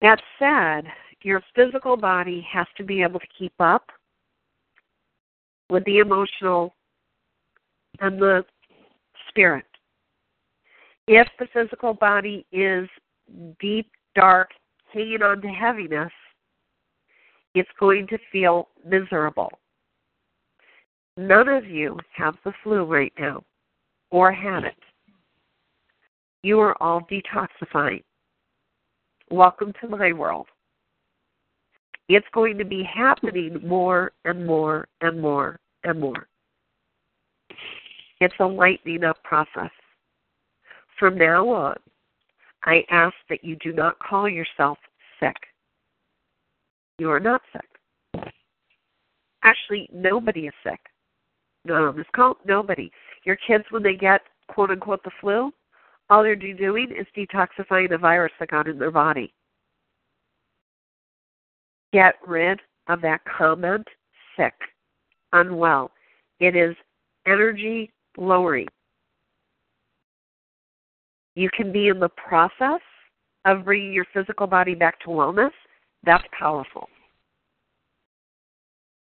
That 0.00 0.20
said, 0.38 0.90
your 1.22 1.42
physical 1.54 1.96
body 1.96 2.46
has 2.50 2.66
to 2.76 2.84
be 2.84 3.02
able 3.02 3.20
to 3.20 3.26
keep 3.36 3.52
up 3.58 3.90
with 5.70 5.84
the 5.84 5.98
emotional 5.98 6.74
and 8.00 8.20
the 8.20 8.44
spirit. 9.28 9.64
If 11.06 11.26
the 11.38 11.48
physical 11.52 11.94
body 11.94 12.46
is 12.52 12.88
deep, 13.60 13.90
dark, 14.14 14.50
hanging 14.92 15.22
on 15.22 15.40
to 15.42 15.48
heaviness, 15.48 16.12
it's 17.54 17.68
going 17.80 18.06
to 18.08 18.18
feel 18.30 18.68
miserable. 18.86 19.50
None 21.16 21.48
of 21.48 21.66
you 21.66 21.98
have 22.14 22.36
the 22.44 22.52
flu 22.62 22.84
right 22.84 23.12
now 23.18 23.42
or 24.10 24.30
had 24.30 24.64
it. 24.64 24.76
You 26.42 26.60
are 26.60 26.80
all 26.80 27.00
detoxifying. 27.10 28.04
Welcome 29.30 29.72
to 29.80 29.88
my 29.88 30.12
world. 30.12 30.46
It's 32.08 32.26
going 32.32 32.56
to 32.58 32.64
be 32.64 32.84
happening 32.84 33.60
more 33.66 34.12
and 34.24 34.46
more 34.46 34.86
and 35.00 35.20
more 35.20 35.58
and 35.82 36.00
more. 36.00 36.28
It's 38.20 38.34
a 38.38 38.46
lightening 38.46 39.02
up 39.02 39.22
process. 39.24 39.70
From 40.96 41.18
now 41.18 41.48
on, 41.48 41.76
I 42.64 42.84
ask 42.90 43.14
that 43.30 43.42
you 43.42 43.56
do 43.56 43.72
not 43.72 43.98
call 43.98 44.28
yourself 44.28 44.78
sick. 45.20 45.36
You 46.98 47.10
are 47.10 47.20
not 47.20 47.42
sick. 47.52 48.32
Actually, 49.42 49.88
nobody 49.92 50.46
is 50.46 50.54
sick. 50.64 50.80
On 51.70 51.96
this 51.96 52.06
call, 52.14 52.36
nobody. 52.46 52.90
Your 53.24 53.36
kids, 53.44 53.64
when 53.70 53.82
they 53.82 53.94
get 53.94 54.22
quote 54.48 54.70
unquote 54.70 55.02
the 55.02 55.10
flu, 55.20 55.52
all 56.10 56.22
they're 56.22 56.36
doing 56.36 56.90
is 56.90 57.06
detoxifying 57.16 57.90
the 57.90 57.98
virus 57.98 58.32
that 58.40 58.50
got 58.50 58.68
in 58.68 58.78
their 58.78 58.90
body. 58.90 59.32
Get 61.92 62.14
rid 62.26 62.60
of 62.88 63.00
that 63.02 63.20
comment 63.24 63.86
sick, 64.36 64.54
unwell. 65.32 65.90
It 66.40 66.56
is 66.56 66.74
energy 67.26 67.92
lowering. 68.16 68.68
You 71.34 71.48
can 71.52 71.72
be 71.72 71.88
in 71.88 72.00
the 72.00 72.08
process 72.10 72.80
of 73.44 73.64
bringing 73.64 73.92
your 73.92 74.06
physical 74.12 74.46
body 74.46 74.74
back 74.74 75.00
to 75.00 75.08
wellness. 75.08 75.52
That's 76.04 76.24
powerful. 76.38 76.88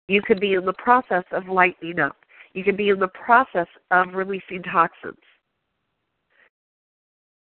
You 0.09 0.23
could 0.23 0.41
be 0.41 0.55
in 0.55 0.65
the 0.65 0.73
process 0.75 1.25
of 1.33 1.49
lightening 1.49 1.99
up. 1.99 2.17
You 2.53 2.63
can 2.65 2.77
be 2.77 2.91
in 2.91 2.99
the 2.99 3.09
process 3.09 3.67
of 3.91 4.15
releasing 4.15 4.63
toxins. 4.63 5.17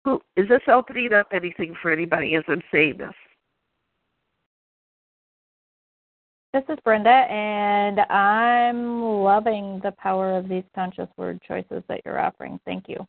Is 0.07 0.49
this 0.49 0.63
opening 0.69 1.13
up 1.13 1.29
anything 1.33 1.75
for 1.83 1.91
anybody 1.91 2.35
as 2.35 2.45
I'm 2.49 2.63
saying 2.73 2.99
this? 2.99 3.15
This 6.55 6.63
is 6.71 6.79
Brenda, 6.83 7.11
and 7.11 8.01
I'm 8.01 9.03
loving 9.23 9.81
the 9.83 9.93
power 9.93 10.37
of 10.37 10.49
these 10.49 10.65
conscious 10.75 11.09
word 11.19 11.41
choices 11.47 11.83
that 11.89 12.01
you're 12.07 12.19
offering. 12.19 12.59
Thank 12.65 12.89
you. 12.89 13.07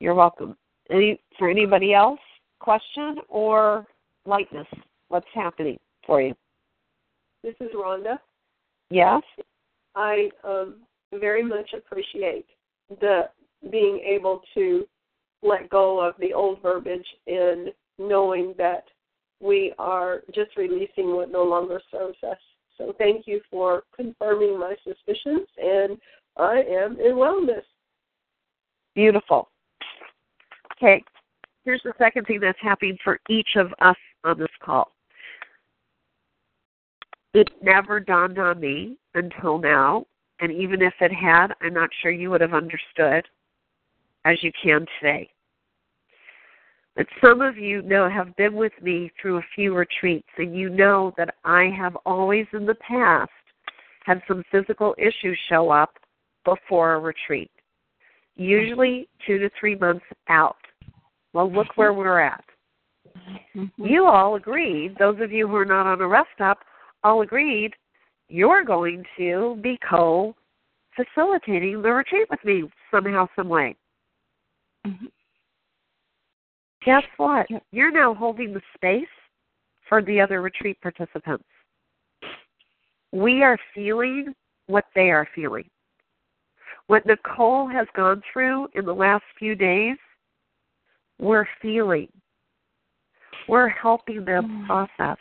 You're 0.00 0.14
welcome. 0.14 0.56
Any 0.90 1.20
for 1.38 1.48
anybody 1.48 1.94
else? 1.94 2.18
Question 2.58 3.18
or 3.28 3.86
lightness? 4.26 4.66
What's 5.08 5.26
happening 5.32 5.78
for 6.04 6.20
you? 6.20 6.34
This 7.44 7.54
is 7.60 7.68
Rhonda. 7.76 8.18
Yes. 8.90 9.22
I 9.94 10.28
um, 10.42 10.76
very 11.12 11.42
much 11.42 11.72
appreciate 11.74 12.46
the 13.00 13.28
being 13.70 14.00
able 14.00 14.42
to 14.54 14.86
let 15.42 15.68
go 15.70 16.00
of 16.00 16.14
the 16.18 16.32
old 16.32 16.62
verbiage 16.62 17.06
and 17.26 17.68
knowing 17.98 18.54
that 18.58 18.84
we 19.40 19.74
are 19.78 20.22
just 20.34 20.56
releasing 20.56 21.14
what 21.14 21.30
no 21.30 21.42
longer 21.42 21.80
serves 21.90 22.18
us. 22.28 22.38
So 22.78 22.94
thank 22.98 23.26
you 23.26 23.40
for 23.50 23.82
confirming 23.94 24.58
my 24.58 24.74
suspicions, 24.84 25.46
and 25.58 25.98
I 26.36 26.62
am 26.68 26.98
in 26.98 27.14
wellness. 27.16 27.62
Beautiful. 28.94 29.48
Okay, 30.76 31.02
here's 31.64 31.82
the 31.84 31.92
second 31.98 32.26
thing 32.26 32.40
that's 32.40 32.58
happening 32.60 32.96
for 33.02 33.18
each 33.28 33.56
of 33.56 33.72
us 33.80 33.96
on 34.24 34.38
this 34.38 34.48
call. 34.62 34.92
It 37.34 37.50
never 37.62 37.98
dawned 37.98 38.38
on 38.38 38.60
me 38.60 38.96
until 39.14 39.58
now, 39.58 40.06
and 40.40 40.52
even 40.52 40.82
if 40.82 40.94
it 41.00 41.12
had, 41.12 41.48
I'm 41.60 41.74
not 41.74 41.90
sure 42.00 42.10
you 42.10 42.30
would 42.30 42.40
have 42.40 42.54
understood 42.54 43.26
as 44.24 44.42
you 44.42 44.52
can 44.62 44.86
today. 45.00 45.28
But 46.94 47.06
some 47.24 47.40
of 47.40 47.56
you 47.56 47.80
know 47.82 48.08
have 48.08 48.36
been 48.36 48.54
with 48.54 48.72
me 48.82 49.10
through 49.20 49.38
a 49.38 49.46
few 49.54 49.74
retreats, 49.74 50.28
and 50.36 50.54
you 50.54 50.68
know 50.68 51.12
that 51.16 51.34
I 51.44 51.70
have 51.76 51.96
always 52.04 52.46
in 52.52 52.66
the 52.66 52.74
past 52.74 53.30
had 54.04 54.20
some 54.28 54.42
physical 54.50 54.94
issues 54.98 55.38
show 55.48 55.70
up 55.70 55.94
before 56.44 56.94
a 56.94 57.00
retreat, 57.00 57.50
usually 58.36 59.08
two 59.26 59.38
to 59.38 59.48
three 59.58 59.76
months 59.76 60.04
out. 60.28 60.56
Well, 61.32 61.50
look 61.50 61.68
mm-hmm. 61.68 61.80
where 61.80 61.94
we're 61.94 62.20
at. 62.20 62.44
Mm-hmm. 63.56 63.84
You 63.84 64.06
all 64.06 64.34
agreed, 64.34 64.96
those 64.98 65.16
of 65.20 65.32
you 65.32 65.48
who 65.48 65.56
are 65.56 65.64
not 65.64 65.86
on 65.86 66.00
a 66.00 66.08
rest 66.08 66.28
stop, 66.34 66.58
all 67.04 67.22
agreed 67.22 67.72
you're 68.28 68.64
going 68.64 69.04
to 69.18 69.58
be 69.62 69.78
co 69.88 70.34
facilitating 70.96 71.82
the 71.82 71.90
retreat 71.90 72.28
with 72.30 72.44
me 72.44 72.64
somehow, 72.90 73.28
some 73.36 73.48
way. 73.48 73.76
Mm-hmm. 74.86 75.06
Guess 76.84 77.04
what? 77.16 77.46
You're 77.70 77.92
now 77.92 78.14
holding 78.14 78.52
the 78.52 78.62
space 78.74 79.04
for 79.88 80.02
the 80.02 80.20
other 80.20 80.42
retreat 80.42 80.80
participants. 80.80 81.44
We 83.12 83.42
are 83.42 83.58
feeling 83.74 84.34
what 84.66 84.84
they 84.94 85.10
are 85.10 85.28
feeling. 85.34 85.68
What 86.88 87.06
Nicole 87.06 87.68
has 87.68 87.86
gone 87.94 88.22
through 88.32 88.68
in 88.74 88.84
the 88.84 88.94
last 88.94 89.24
few 89.38 89.54
days 89.54 89.96
we're 91.22 91.46
feeling. 91.62 92.08
We're 93.48 93.68
helping 93.68 94.24
them 94.24 94.64
process. 94.66 95.18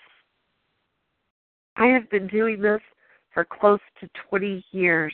I 1.75 1.85
have 1.87 2.09
been 2.09 2.27
doing 2.27 2.59
this 2.59 2.81
for 3.33 3.45
close 3.45 3.79
to 3.99 4.09
20 4.29 4.65
years. 4.71 5.13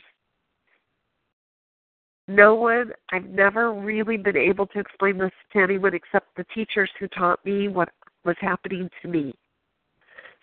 No 2.28 2.56
one, 2.56 2.92
I've 3.12 3.30
never 3.30 3.72
really 3.74 4.18
been 4.18 4.36
able 4.36 4.68
to 4.68 4.80
explain 4.80 5.18
this 5.18 5.32
to 5.54 5.60
anyone 5.60 5.94
except 5.94 6.36
the 6.36 6.46
teachers 6.54 6.90
who 7.00 7.08
taught 7.08 7.44
me 7.46 7.70
what 7.70 7.90
was 8.26 8.36
happening 8.42 8.90
to 9.02 9.08
me. 9.08 9.34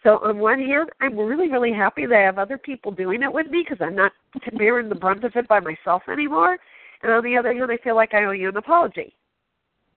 So 0.02 0.18
on 0.24 0.38
one 0.38 0.58
hand, 0.58 0.90
I'm 1.00 1.16
really, 1.18 1.50
really 1.50 1.72
happy 1.72 2.06
that 2.06 2.16
I 2.16 2.22
have 2.22 2.38
other 2.38 2.58
people 2.58 2.92
doing 2.92 3.22
it 3.22 3.32
with 3.32 3.48
me 3.48 3.64
because 3.68 3.84
I'm 3.84 3.96
not 3.96 4.12
bearing 4.56 4.88
the 4.88 4.94
brunt 4.94 5.24
of 5.24 5.32
it 5.34 5.48
by 5.48 5.60
myself 5.60 6.02
anymore. 6.10 6.58
And 7.02 7.12
on 7.12 7.24
the 7.24 7.36
other 7.36 7.52
hand, 7.52 7.70
I 7.70 7.76
feel 7.82 7.96
like 7.96 8.14
I 8.14 8.24
owe 8.24 8.30
you 8.30 8.48
an 8.48 8.56
apology. 8.56 9.14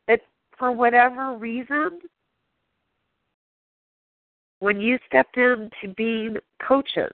That 0.07 0.21
for 0.57 0.71
whatever 0.71 1.37
reason, 1.37 1.99
when 4.59 4.81
you 4.81 4.97
stepped 5.07 5.37
into 5.37 5.93
being 5.95 6.37
coaches, 6.65 7.13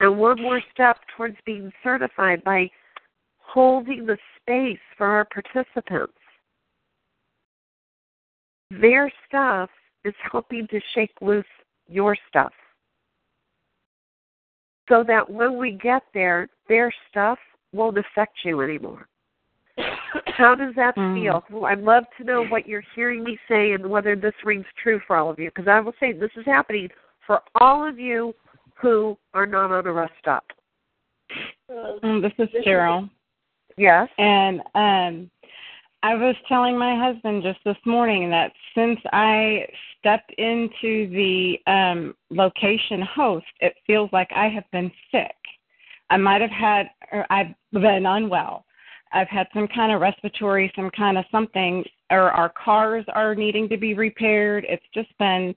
and 0.00 0.18
one 0.18 0.40
more 0.40 0.60
step 0.72 0.98
towards 1.16 1.36
being 1.46 1.72
certified 1.82 2.42
by 2.42 2.70
holding 3.54 4.04
the 4.04 4.18
space 4.40 4.80
for 4.98 5.06
our 5.06 5.24
participants. 5.24 6.12
Their 8.70 9.12
stuff 9.28 9.70
is 10.04 10.14
helping 10.30 10.66
to 10.68 10.80
shake 10.92 11.14
loose 11.20 11.44
your 11.88 12.16
stuff. 12.28 12.52
So 14.88 15.04
that 15.06 15.30
when 15.30 15.56
we 15.56 15.72
get 15.72 16.02
there, 16.12 16.48
their 16.68 16.92
stuff 17.08 17.38
won't 17.72 17.96
affect 17.96 18.38
you 18.44 18.60
anymore. 18.60 19.08
How 19.76 20.54
does 20.56 20.74
that 20.74 20.96
Mm. 20.96 21.14
feel? 21.14 21.64
I'd 21.64 21.80
love 21.80 22.04
to 22.18 22.24
know 22.24 22.44
what 22.44 22.66
you're 22.66 22.84
hearing 22.94 23.22
me 23.22 23.38
say 23.48 23.72
and 23.72 23.88
whether 23.88 24.16
this 24.16 24.34
rings 24.44 24.66
true 24.76 24.98
for 25.06 25.16
all 25.16 25.30
of 25.30 25.38
you. 25.38 25.50
Because 25.50 25.68
I 25.68 25.78
will 25.78 25.94
say 26.00 26.12
this 26.12 26.30
is 26.36 26.44
happening 26.44 26.90
for 27.20 27.40
all 27.54 27.86
of 27.86 27.98
you 28.00 28.34
who 28.74 29.16
are 29.32 29.46
not 29.46 29.70
on 29.70 29.86
a 29.86 29.92
rest 29.92 30.12
stop. 30.18 30.44
Mm, 31.70 32.20
this 32.20 32.32
is 32.38 32.64
Cheryl. 32.64 33.08
Yes. 33.76 34.08
And 34.18 34.60
um 34.74 35.30
I 36.02 36.14
was 36.14 36.36
telling 36.48 36.76
my 36.78 36.94
husband 36.96 37.42
just 37.42 37.60
this 37.64 37.78
morning 37.86 38.28
that 38.30 38.52
since 38.74 39.00
I 39.12 39.66
stepped 39.98 40.32
into 40.38 41.08
the 41.10 41.58
um 41.66 42.14
location 42.30 43.02
host, 43.02 43.46
it 43.60 43.74
feels 43.86 44.10
like 44.12 44.30
I 44.34 44.48
have 44.48 44.70
been 44.72 44.90
sick. 45.10 45.36
I 46.10 46.16
might 46.16 46.40
have 46.40 46.50
had 46.50 46.90
or 47.12 47.26
I've 47.30 47.54
been 47.72 48.06
unwell. 48.06 48.64
I've 49.12 49.28
had 49.28 49.46
some 49.54 49.68
kind 49.68 49.92
of 49.92 50.00
respiratory, 50.00 50.72
some 50.74 50.90
kind 50.90 51.16
of 51.16 51.24
something, 51.30 51.84
or 52.10 52.32
our 52.32 52.48
cars 52.48 53.04
are 53.14 53.34
needing 53.34 53.68
to 53.68 53.76
be 53.76 53.94
repaired. 53.94 54.66
It's 54.68 54.84
just 54.92 55.16
been 55.18 55.54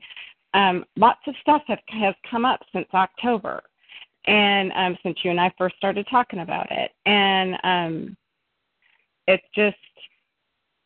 um, 0.54 0.86
lots 0.96 1.22
of 1.28 1.36
stuff 1.42 1.64
have, 1.68 1.80
has 1.88 2.16
come 2.30 2.46
up 2.46 2.62
since 2.72 2.88
October, 2.94 3.64
and 4.28 4.72
um, 4.74 4.98
since 5.04 5.18
you 5.24 5.32
and 5.32 5.40
I 5.40 5.52
first 5.58 5.76
started 5.78 6.06
talking 6.10 6.40
about 6.40 6.68
it, 6.70 6.92
and 7.06 7.56
um, 7.64 8.18
it's 9.28 9.46
just 9.56 9.78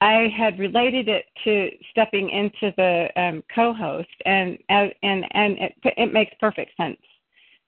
I 0.01 0.33
had 0.35 0.59
related 0.59 1.07
it 1.07 1.25
to 1.43 1.69
stepping 1.91 2.29
into 2.29 2.73
the 2.77 3.09
um, 3.15 3.43
co-host, 3.53 4.09
and 4.25 4.57
and 4.69 4.93
and 5.01 5.57
it 5.59 5.73
it 5.83 6.13
makes 6.13 6.33
perfect 6.39 6.75
sense 6.77 6.97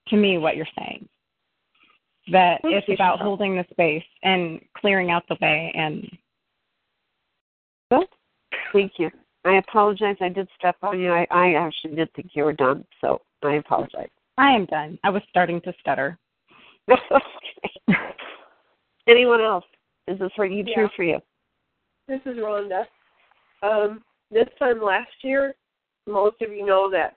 to 0.08 0.18
me 0.18 0.38
what 0.38 0.56
you're 0.56 0.68
saying. 0.78 1.08
That 2.32 2.62
it's 2.64 2.88
about 2.90 3.20
holding 3.20 3.56
the 3.56 3.66
space 3.70 4.04
and 4.24 4.62
clearing 4.78 5.12
out 5.12 5.24
the 5.28 5.38
way, 5.42 5.72
and 5.76 6.08
Well, 7.92 8.08
thank 8.72 8.94
you. 8.98 9.12
I 9.46 9.58
apologize. 9.58 10.16
I 10.22 10.30
did 10.30 10.48
step 10.58 10.78
on 10.82 11.00
you. 11.00 11.12
I, 11.12 11.28
I 11.30 11.54
actually 11.56 11.96
did 11.96 12.14
think 12.14 12.30
you 12.34 12.46
were 12.46 12.54
done, 12.54 12.86
so 13.02 13.22
I 13.44 13.56
apologize. 13.56 14.08
I 14.38 14.52
am 14.52 14.66
done. 14.66 14.98
I 15.04 15.10
was 15.10 15.22
starting 15.30 15.62
to 15.62 15.74
stutter. 15.80 16.18
Anyone 19.08 19.42
else? 19.42 19.66
Is 20.08 20.20
this 20.20 20.32
ringing 20.38 20.68
Yeah. 20.68 20.76
true 20.76 20.90
for 20.96 21.04
you? 21.04 21.20
This 22.08 22.22
is 22.26 22.38
Rhonda. 22.38 22.86
Um, 23.62 24.04
this 24.32 24.48
time 24.60 24.82
last 24.82 25.12
year, 25.22 25.56
most 26.08 26.42
of 26.42 26.52
you 26.52 26.66
know 26.66 26.90
that 26.90 27.16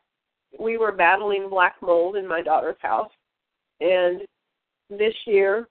we 0.58 0.78
were 0.78 0.92
battling 0.92 1.48
black 1.48 1.76
mold 1.82 2.16
in 2.16 2.26
my 2.26 2.42
daughter's 2.42 2.80
house. 2.80 3.10
And 3.80 4.22
this 4.90 5.14
year, 5.26 5.68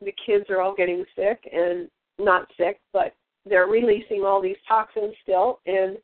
the 0.00 0.12
kids 0.24 0.50
are 0.50 0.60
all 0.60 0.74
getting 0.74 1.04
sick 1.16 1.48
and 1.52 1.88
not 2.18 2.48
sick, 2.56 2.80
but 2.92 3.14
they're 3.46 3.66
releasing 3.66 4.24
all 4.24 4.42
these 4.42 4.56
toxins 4.66 5.14
still. 5.22 5.60
And 5.66 5.96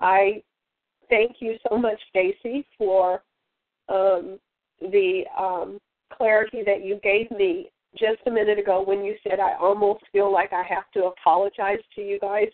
I 0.00 0.42
thank 1.08 1.36
you 1.40 1.56
so 1.68 1.78
much, 1.78 2.00
Stacy, 2.08 2.66
for 2.76 3.22
um, 3.88 4.38
the 4.80 5.24
um, 5.38 5.78
clarity 6.16 6.62
that 6.64 6.84
you 6.84 6.98
gave 7.02 7.30
me 7.30 7.70
just 7.98 8.20
a 8.26 8.30
minute 8.30 8.58
ago 8.58 8.82
when 8.84 9.04
you 9.04 9.14
said 9.22 9.38
I 9.38 9.54
almost 9.60 10.04
feel 10.12 10.32
like 10.32 10.52
I 10.52 10.62
have 10.62 10.90
to 10.94 11.04
apologize 11.04 11.80
to 11.94 12.00
you 12.02 12.18
guys. 12.18 12.48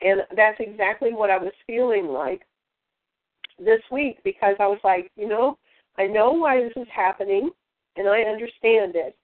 And 0.00 0.20
that's 0.36 0.58
exactly 0.60 1.12
what 1.12 1.30
I 1.30 1.38
was 1.38 1.52
feeling 1.66 2.08
like 2.08 2.42
this 3.58 3.80
week 3.90 4.18
because 4.24 4.54
I 4.60 4.66
was 4.66 4.78
like, 4.84 5.10
you 5.16 5.28
know, 5.28 5.58
I 5.98 6.06
know 6.06 6.32
why 6.32 6.62
this 6.62 6.72
is 6.76 6.88
happening 6.94 7.50
and 7.96 8.08
I 8.08 8.20
understand 8.22 8.94
it. 8.94 9.16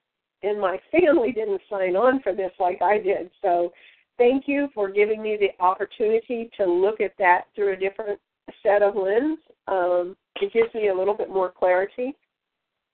And 0.42 0.60
my 0.60 0.78
family 0.90 1.30
didn't 1.32 1.60
sign 1.70 1.94
on 1.94 2.20
for 2.22 2.34
this 2.34 2.52
like 2.58 2.80
I 2.82 2.98
did. 2.98 3.30
So 3.42 3.72
thank 4.18 4.44
you 4.48 4.68
for 4.74 4.90
giving 4.90 5.22
me 5.22 5.38
the 5.38 5.62
opportunity 5.62 6.50
to 6.56 6.64
look 6.64 7.00
at 7.00 7.12
that 7.18 7.42
through 7.54 7.74
a 7.74 7.76
different 7.76 8.18
set 8.62 8.82
of 8.82 8.96
lens. 8.96 9.38
Um, 9.68 10.16
it 10.40 10.52
gives 10.52 10.72
me 10.74 10.88
a 10.88 10.94
little 10.94 11.14
bit 11.14 11.30
more 11.30 11.50
clarity. 11.50 12.14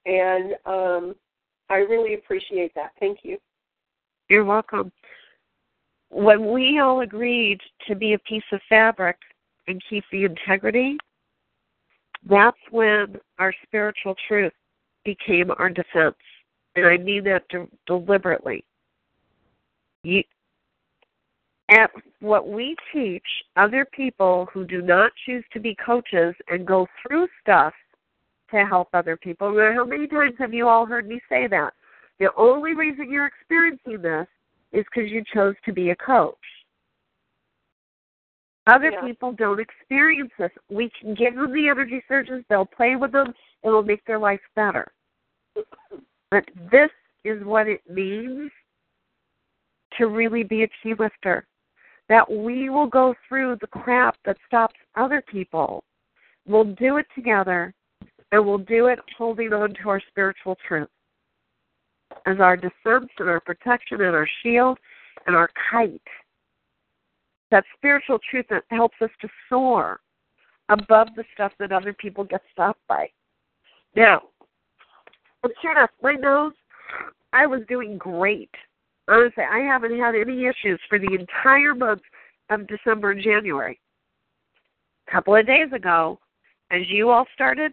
And 0.06 0.54
um, 0.66 1.14
I 1.70 1.76
really 1.76 2.14
appreciate 2.14 2.74
that. 2.74 2.92
Thank 3.00 3.20
you. 3.22 3.38
You're 4.28 4.44
welcome. 4.44 4.92
When 6.10 6.52
we 6.52 6.78
all 6.78 7.00
agreed 7.00 7.60
to 7.86 7.94
be 7.94 8.14
a 8.14 8.18
piece 8.20 8.44
of 8.52 8.60
fabric 8.68 9.16
and 9.66 9.82
keep 9.88 10.04
the 10.10 10.24
integrity, 10.24 10.96
that's 12.28 12.58
when 12.70 13.16
our 13.38 13.52
spiritual 13.64 14.14
truth 14.26 14.52
became 15.04 15.50
our 15.58 15.70
defense. 15.70 16.16
And 16.76 16.86
I 16.86 16.96
mean 16.96 17.24
that 17.24 17.48
de- 17.48 17.68
deliberately. 17.86 18.64
You, 20.02 20.22
at 21.70 21.90
what 22.20 22.48
we 22.48 22.74
teach 22.92 23.26
other 23.56 23.84
people 23.84 24.48
who 24.52 24.64
do 24.64 24.80
not 24.80 25.12
choose 25.26 25.44
to 25.52 25.60
be 25.60 25.76
coaches 25.84 26.34
and 26.48 26.66
go 26.66 26.86
through 27.02 27.28
stuff 27.40 27.74
to 28.50 28.64
help 28.64 28.88
other 28.94 29.16
people. 29.16 29.52
Now, 29.52 29.72
How 29.74 29.84
many 29.84 30.06
times 30.06 30.34
have 30.38 30.54
you 30.54 30.68
all 30.68 30.86
heard 30.86 31.06
me 31.06 31.20
say 31.28 31.46
that? 31.48 31.74
The 32.18 32.28
only 32.36 32.74
reason 32.74 33.10
you're 33.10 33.26
experiencing 33.26 34.00
this 34.00 34.26
is 34.72 34.84
because 34.84 35.10
you 35.10 35.22
chose 35.32 35.54
to 35.64 35.72
be 35.72 35.90
a 35.90 35.96
coach. 35.96 36.36
Other 38.66 38.90
Yeah. 38.90 39.00
people 39.00 39.32
don't 39.32 39.60
experience 39.60 40.32
this. 40.36 40.52
We 40.68 40.90
can 40.90 41.14
give 41.14 41.34
them 41.34 41.52
the 41.52 41.68
energy 41.68 42.02
surges, 42.06 42.44
they'll 42.48 42.66
play 42.66 42.96
with 42.96 43.12
them, 43.12 43.34
it 43.62 43.68
will 43.70 43.82
make 43.82 44.04
their 44.04 44.18
life 44.18 44.42
better. 44.54 44.92
But 46.30 46.48
this 46.70 46.90
is 47.24 47.42
what 47.44 47.66
it 47.66 47.88
means 47.88 48.52
to 49.92 50.08
really 50.08 50.42
be 50.42 50.64
a 50.64 50.68
key 50.68 50.94
lifter. 50.94 51.46
That 52.08 52.30
we 52.30 52.70
will 52.70 52.86
go 52.86 53.14
through 53.28 53.58
the 53.60 53.66
crap 53.66 54.16
that 54.24 54.38
stops 54.46 54.76
other 54.96 55.22
people. 55.26 55.84
We'll 56.46 56.64
do 56.64 56.96
it 56.96 57.06
together, 57.14 57.74
and 58.32 58.46
we'll 58.46 58.58
do 58.58 58.86
it 58.86 58.98
holding 59.16 59.52
on 59.52 59.74
to 59.82 59.88
our 59.90 60.02
spiritual 60.08 60.56
truth 60.66 60.88
as 62.26 62.40
our 62.40 62.56
defense 62.56 63.10
and 63.18 63.28
our 63.28 63.40
protection 63.40 64.00
and 64.00 64.14
our 64.14 64.28
shield 64.42 64.78
and 65.26 65.36
our 65.36 65.50
kite. 65.70 66.00
That 67.50 67.64
spiritual 67.76 68.18
truth 68.30 68.46
that 68.50 68.64
helps 68.70 68.96
us 69.00 69.10
to 69.20 69.28
soar 69.48 70.00
above 70.68 71.08
the 71.16 71.24
stuff 71.34 71.52
that 71.58 71.72
other 71.72 71.92
people 71.92 72.24
get 72.24 72.42
stopped 72.52 72.80
by. 72.88 73.08
Now, 73.96 74.22
and 75.42 75.52
sure 75.62 75.72
enough, 75.72 75.90
my 76.02 76.14
nose, 76.14 76.52
I 77.32 77.46
was 77.46 77.60
doing 77.68 77.96
great. 77.96 78.50
Honestly, 79.08 79.44
I 79.50 79.60
haven't 79.60 79.98
had 79.98 80.14
any 80.14 80.44
issues 80.44 80.80
for 80.88 80.98
the 80.98 81.14
entire 81.14 81.74
month 81.74 82.02
of 82.50 82.66
December 82.66 83.12
and 83.12 83.22
January. 83.22 83.80
A 85.08 85.10
couple 85.10 85.34
of 85.34 85.46
days 85.46 85.72
ago, 85.74 86.18
as 86.70 86.82
you 86.88 87.08
all 87.08 87.26
started, 87.34 87.72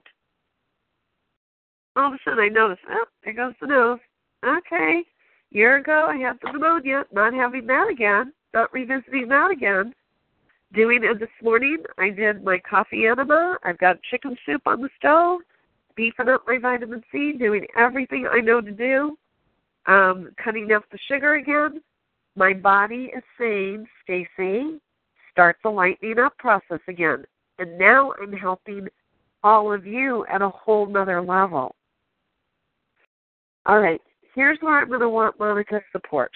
all 1.98 2.08
of 2.08 2.14
a 2.14 2.18
sudden 2.24 2.40
I 2.40 2.48
noticed, 2.48 2.82
oh, 2.90 3.06
there 3.24 3.34
goes 3.34 3.54
the 3.60 3.68
nose. 3.68 4.00
Okay. 4.46 5.04
Year 5.52 5.78
ago 5.78 6.08
I 6.10 6.18
had 6.18 6.38
the 6.42 6.52
pneumonia, 6.54 7.06
not 7.12 7.34
having 7.34 7.68
that 7.68 7.90
again, 7.90 8.34
not 8.54 8.74
revisiting 8.74 9.28
that 9.30 9.52
again. 9.52 9.94
Doing 10.74 11.04
it 11.04 11.20
this 11.20 11.30
morning, 11.42 11.84
I 11.98 12.10
did 12.10 12.44
my 12.44 12.60
coffee 12.60 13.08
enema. 13.08 13.58
I've 13.64 13.78
got 13.78 14.02
chicken 14.04 14.38
soup 14.46 14.62
on 14.66 14.82
the 14.82 14.90
stove, 14.98 15.42
beefing 15.96 16.30
up 16.30 16.44
my 16.48 16.58
vitamin 16.58 17.04
C, 17.12 17.34
doing 17.34 17.66
everything 17.78 18.28
I 18.30 18.40
know 18.40 18.62
to 18.62 18.72
do, 18.72 19.18
um, 19.88 20.32
cutting 20.44 20.72
out 20.72 20.86
the 20.92 20.98
sugar 21.08 21.36
again. 21.36 21.82
my 22.36 22.54
body 22.54 23.12
is 23.16 23.24
saying, 23.40 23.86
Stacy, 24.04 24.80
start 25.32 25.58
the 25.64 25.70
lightening 25.70 26.20
up 26.20 26.38
process 26.38 26.80
again. 26.88 27.24
And 27.60 27.78
now 27.78 28.14
I'm 28.22 28.34
helping 28.34 28.88
all 29.44 29.72
of 29.72 29.86
you 29.86 30.26
at 30.32 30.42
a 30.42 30.50
whole 30.50 30.88
nother 30.88 31.22
level. 31.22 31.76
All 33.66 33.80
right, 33.80 34.02
here's 34.34 34.60
where 34.62 34.80
I'm 34.80 34.88
going 34.90 35.00
to 35.00 35.10
want 35.10 35.38
Monika's 35.38 35.84
support. 35.92 36.32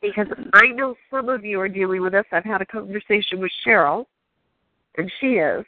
Because 0.00 0.26
I 0.54 0.68
know 0.68 0.94
some 1.10 1.28
of 1.28 1.44
you 1.44 1.60
are 1.60 1.68
dealing 1.68 2.00
with 2.00 2.12
this. 2.12 2.24
I've 2.32 2.44
had 2.44 2.62
a 2.62 2.66
conversation 2.66 3.38
with 3.38 3.52
Cheryl, 3.66 4.06
and 4.96 5.10
she 5.20 5.34
is. 5.34 5.64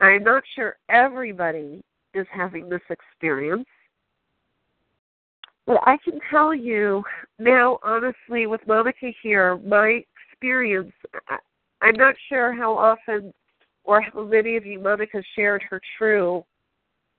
I'm 0.00 0.24
not 0.24 0.42
sure 0.54 0.76
everybody 0.88 1.82
is 2.14 2.26
having 2.32 2.68
this 2.68 2.80
experience. 2.88 3.66
But 5.66 5.78
I 5.86 5.98
can 6.04 6.18
tell 6.30 6.54
you 6.54 7.02
now, 7.38 7.78
honestly, 7.82 8.46
with 8.46 8.60
Monika 8.66 9.14
here, 9.22 9.58
my 9.58 10.02
experience, 10.32 10.92
I'm 11.80 11.94
not 11.94 12.14
sure 12.28 12.52
how 12.52 12.76
often 12.76 13.32
or 13.84 14.00
how 14.00 14.24
many 14.24 14.56
of 14.56 14.66
you 14.66 14.78
Monika 14.78 15.22
shared 15.36 15.62
her 15.68 15.80
true 15.96 16.44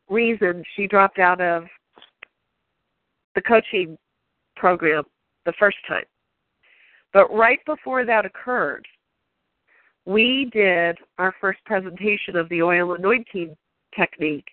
reason 0.09 0.63
she 0.75 0.87
dropped 0.87 1.19
out 1.19 1.41
of 1.41 1.65
the 3.35 3.41
coaching 3.41 3.97
program 4.55 5.03
the 5.45 5.53
first 5.57 5.77
time. 5.87 6.03
But 7.13 7.33
right 7.33 7.59
before 7.65 8.05
that 8.05 8.25
occurred, 8.25 8.85
we 10.05 10.49
did 10.51 10.97
our 11.17 11.33
first 11.39 11.59
presentation 11.65 12.35
of 12.35 12.49
the 12.49 12.61
oil 12.61 12.93
anointing 12.93 13.55
technique 13.97 14.47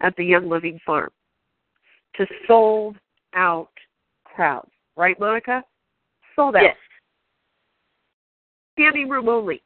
at 0.00 0.14
the 0.16 0.24
Young 0.24 0.48
Living 0.48 0.78
Farm 0.84 1.10
to 2.16 2.26
sold 2.46 2.96
out 3.34 3.70
crowds. 4.24 4.70
Right, 4.96 5.18
Monika? 5.18 5.62
Sold 6.36 6.56
out. 6.56 6.62
Yes. 6.62 6.76
Standing 8.74 9.08
room 9.08 9.28
only. 9.28 9.62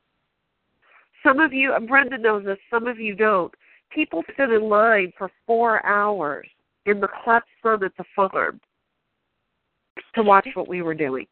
Some 1.22 1.40
of 1.40 1.52
you, 1.52 1.74
Brenda 1.88 2.18
knows 2.18 2.44
this, 2.44 2.58
some 2.70 2.86
of 2.86 2.98
you 2.98 3.14
don't. 3.14 3.52
People 3.90 4.22
stood 4.34 4.50
in 4.50 4.68
line 4.68 5.12
for 5.16 5.30
four 5.46 5.84
hours 5.86 6.46
in 6.86 7.00
the 7.00 7.08
hot 7.12 7.44
sun 7.62 7.82
at 7.84 7.92
the 7.96 8.04
farm 8.14 8.60
to 10.14 10.22
watch 10.22 10.48
what 10.54 10.68
we 10.68 10.82
were 10.82 10.94
doing. 10.94 11.26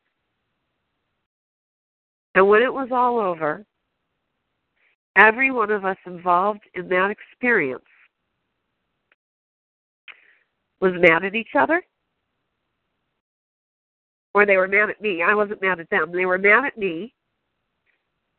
And 2.34 2.48
when 2.48 2.62
it 2.62 2.72
was 2.72 2.88
all 2.90 3.18
over, 3.18 3.64
every 5.16 5.50
one 5.50 5.70
of 5.70 5.84
us 5.84 5.98
involved 6.06 6.62
in 6.74 6.88
that 6.88 7.10
experience 7.10 7.84
was 10.80 10.92
mad 10.96 11.24
at 11.24 11.34
each 11.34 11.54
other, 11.58 11.82
or 14.34 14.46
they 14.46 14.56
were 14.56 14.68
mad 14.68 14.90
at 14.90 15.00
me. 15.00 15.22
I 15.22 15.34
wasn't 15.34 15.62
mad 15.62 15.80
at 15.80 15.90
them. 15.90 16.12
They 16.12 16.26
were 16.26 16.38
mad 16.38 16.64
at 16.64 16.78
me, 16.78 17.12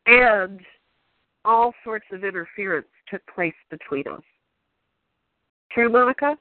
and 0.06 0.60
all 1.46 1.74
sorts 1.84 2.06
of 2.12 2.24
interference 2.24 2.88
took 3.10 3.22
place 3.34 3.54
between 3.70 4.08
us. 4.08 4.22
True, 5.72 5.89
Monika? 5.89 6.36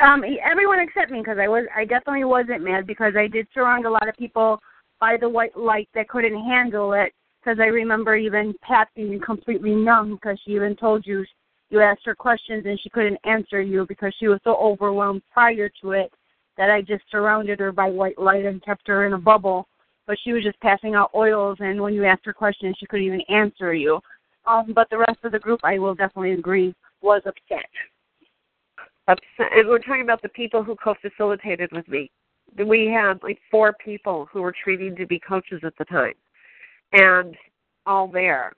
Um, 0.00 0.22
everyone 0.42 0.80
except 0.80 1.10
me 1.10 1.18
because 1.18 1.38
I 1.38 1.48
was 1.48 1.64
I 1.74 1.84
definitely 1.84 2.24
wasn't 2.24 2.62
mad 2.62 2.86
because 2.86 3.14
I 3.16 3.26
did 3.26 3.46
surround 3.52 3.86
a 3.86 3.90
lot 3.90 4.08
of 4.08 4.16
people 4.16 4.60
by 5.00 5.16
the 5.20 5.28
white 5.28 5.56
light 5.56 5.88
that 5.94 6.08
couldn't 6.08 6.44
handle 6.44 6.92
it 6.92 7.12
because 7.40 7.58
I 7.60 7.66
remember 7.66 8.14
even 8.16 8.54
Pat 8.62 8.88
being 8.94 9.20
completely 9.20 9.74
numb 9.74 10.14
because 10.14 10.40
she 10.44 10.52
even 10.52 10.76
told 10.76 11.06
you 11.06 11.24
you 11.70 11.80
asked 11.80 12.04
her 12.04 12.14
questions 12.14 12.64
and 12.66 12.78
she 12.80 12.90
couldn't 12.90 13.18
answer 13.24 13.60
you 13.60 13.86
because 13.86 14.14
she 14.18 14.28
was 14.28 14.40
so 14.44 14.56
overwhelmed 14.56 15.22
prior 15.32 15.70
to 15.82 15.92
it 15.92 16.12
that 16.60 16.70
I 16.70 16.82
just 16.82 17.04
surrounded 17.10 17.58
her 17.58 17.72
by 17.72 17.88
white 17.88 18.18
light 18.18 18.44
and 18.44 18.62
kept 18.62 18.86
her 18.86 19.06
in 19.06 19.14
a 19.14 19.18
bubble. 19.18 19.66
But 20.06 20.18
she 20.22 20.34
was 20.34 20.44
just 20.44 20.60
passing 20.60 20.94
out 20.94 21.10
oils, 21.14 21.56
and 21.60 21.80
when 21.80 21.94
you 21.94 22.04
asked 22.04 22.26
her 22.26 22.34
questions, 22.34 22.76
she 22.78 22.84
couldn't 22.84 23.06
even 23.06 23.22
answer 23.30 23.72
you. 23.72 23.98
Um, 24.44 24.74
but 24.74 24.90
the 24.90 24.98
rest 24.98 25.20
of 25.24 25.32
the 25.32 25.38
group, 25.38 25.60
I 25.64 25.78
will 25.78 25.94
definitely 25.94 26.32
agree, 26.32 26.74
was 27.00 27.22
upset. 27.24 27.64
Upset, 29.08 29.56
and 29.56 29.68
we're 29.68 29.78
talking 29.78 30.02
about 30.02 30.20
the 30.20 30.28
people 30.28 30.62
who 30.62 30.76
co-facilitated 30.76 31.72
with 31.72 31.88
me. 31.88 32.10
We 32.66 32.88
had 32.88 33.22
like 33.22 33.38
four 33.50 33.74
people 33.82 34.28
who 34.30 34.42
were 34.42 34.52
training 34.62 34.96
to 34.96 35.06
be 35.06 35.18
coaches 35.18 35.62
at 35.64 35.72
the 35.78 35.86
time, 35.86 36.14
and 36.92 37.34
all 37.86 38.06
there, 38.06 38.52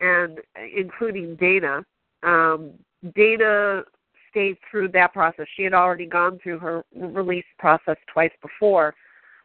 and 0.00 0.38
including 0.76 1.34
Dana. 1.34 1.84
Um, 2.22 2.74
Dana 3.16 3.82
stayed 4.30 4.56
through 4.70 4.88
that 4.88 5.12
process. 5.12 5.46
She 5.56 5.64
had 5.64 5.74
already 5.74 6.06
gone 6.06 6.38
through 6.42 6.58
her 6.60 6.84
release 6.94 7.44
process 7.58 7.96
twice 8.12 8.32
before. 8.42 8.94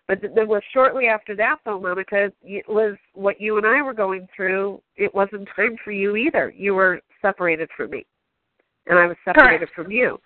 But 0.07 0.21
then 0.21 0.47
was 0.47 0.61
shortly 0.71 1.07
after 1.07 1.35
that, 1.37 1.57
though, 1.65 1.79
Monika, 1.79 2.31
it 2.43 2.69
was 2.69 2.95
what 3.13 3.41
you 3.41 3.57
and 3.57 3.65
I 3.65 3.81
were 3.81 3.93
going 3.93 4.27
through. 4.35 4.81
It 4.95 5.13
wasn't 5.15 5.49
time 5.55 5.77
for 5.83 5.91
you 5.91 6.15
either. 6.15 6.53
You 6.55 6.75
were 6.75 7.01
separated 7.21 7.69
from 7.75 7.89
me, 7.89 8.05
and 8.85 8.99
I 8.99 9.07
was 9.07 9.17
separated 9.25 9.69
Correct. 9.69 9.75
from 9.75 9.91
you. 9.91 10.19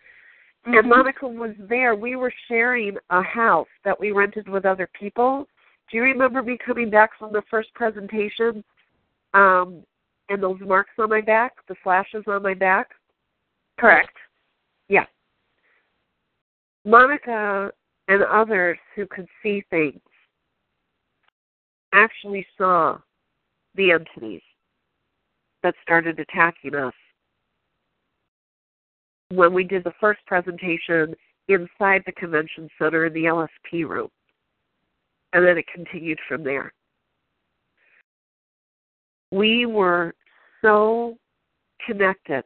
Mm-hmm. 0.67 0.77
And 0.77 0.91
Monika 0.91 1.33
was 1.33 1.55
there. 1.69 1.95
We 1.95 2.17
were 2.17 2.33
sharing 2.49 2.97
a 3.09 3.21
house 3.21 3.67
that 3.85 3.97
we 3.97 4.11
rented 4.11 4.49
with 4.49 4.65
other 4.65 4.89
people. 4.99 5.47
Do 5.89 5.97
you 5.97 6.03
remember 6.03 6.43
me 6.43 6.57
coming 6.63 6.89
back 6.89 7.11
from 7.17 7.31
the 7.31 7.41
first 7.49 7.73
presentation 7.73 8.63
um, 9.33 9.83
and 10.27 10.43
those 10.43 10.59
marks 10.59 10.91
on 10.99 11.09
my 11.09 11.21
back, 11.21 11.53
the 11.69 11.75
slashes 11.83 12.25
on 12.27 12.43
my 12.43 12.53
back? 12.53 12.89
Correct. 13.79 14.15
Yeah. 14.89 15.05
Monika 16.85 17.71
and 18.07 18.23
others 18.23 18.77
who 18.95 19.05
could 19.05 19.27
see 19.41 19.63
things 19.69 20.01
actually 21.93 22.45
saw 22.57 22.97
the 23.75 23.91
entities 23.91 24.41
that 25.63 25.75
started 25.81 26.19
attacking 26.19 26.75
us 26.75 26.93
when 29.29 29.53
we 29.53 29.63
did 29.63 29.83
the 29.83 29.93
first 29.99 30.19
presentation 30.25 31.15
inside 31.47 32.01
the 32.05 32.11
convention 32.13 32.69
center 32.79 33.05
in 33.05 33.13
the 33.13 33.25
LSP 33.25 33.87
room. 33.87 34.09
And 35.33 35.45
then 35.45 35.57
it 35.57 35.65
continued 35.73 36.19
from 36.27 36.43
there. 36.43 36.73
We 39.31 39.67
were 39.67 40.15
so 40.63 41.17
connected, 41.85 42.43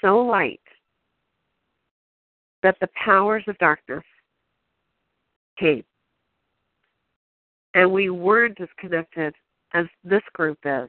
so 0.00 0.18
light, 0.18 0.60
that 2.64 2.80
the 2.80 2.88
powers 3.04 3.44
of 3.46 3.58
darkness 3.58 4.02
came. 5.60 5.84
And 7.74 7.92
we 7.92 8.08
weren't 8.08 8.58
as 8.58 8.68
connected 8.78 9.34
as 9.74 9.84
this 10.02 10.22
group 10.32 10.58
is. 10.64 10.88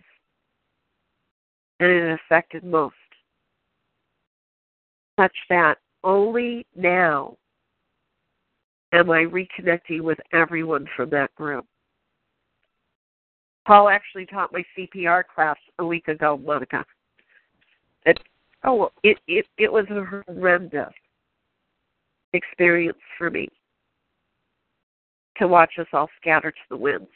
And 1.82 1.90
it 1.92 2.20
affected 2.26 2.64
most. 2.64 2.96
Such 5.20 5.36
that 5.50 5.76
only 6.04 6.66
now 6.78 7.36
am 8.94 9.12
I 9.12 9.26
reconnecting 9.26 10.02
with 10.02 10.20
everyone 10.32 10.88
from 10.96 11.10
that 11.10 11.36
group. 11.36 11.66
Paul 13.68 13.90
actually 13.90 14.28
taught 14.28 14.54
my 14.54 14.64
CPR 14.78 15.24
class 15.34 15.58
a 15.80 15.86
week 15.86 16.08
ago, 16.08 16.40
Monika. 16.42 16.86
It, 18.06 18.18
oh, 18.64 18.92
it, 19.04 19.18
it, 19.28 19.48
it 19.58 19.72
was 19.72 19.86
horrendous 19.90 20.94
experience 22.36 22.98
for 23.18 23.30
me 23.30 23.48
to 25.38 25.48
watch 25.48 25.74
us 25.80 25.88
all 25.94 26.10
scatter 26.22 26.52
to 26.52 26.58
the 26.70 26.78
winds. 26.78 27.10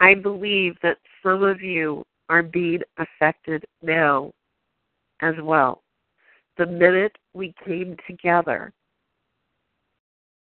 I 0.00 0.14
believe 0.14 0.76
that 0.82 0.98
some 1.22 1.42
of 1.42 1.60
you 1.60 2.04
are 2.28 2.42
being 2.42 2.80
affected 2.98 3.64
now 3.82 4.32
as 5.20 5.34
well. 5.42 5.82
The 6.56 6.66
minute 6.66 7.16
we 7.34 7.54
came 7.64 7.96
together 8.06 8.72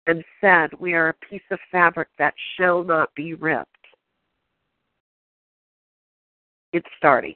and 0.08 0.24
said, 0.42 0.70
We 0.80 0.94
are 0.94 1.10
a 1.10 1.26
piece 1.30 1.42
of 1.52 1.60
fabric 1.72 2.08
that 2.18 2.34
shall 2.58 2.84
not 2.84 3.14
be 3.16 3.34
ripped, 3.34 3.70
it's 6.74 6.88
starting. 6.98 7.36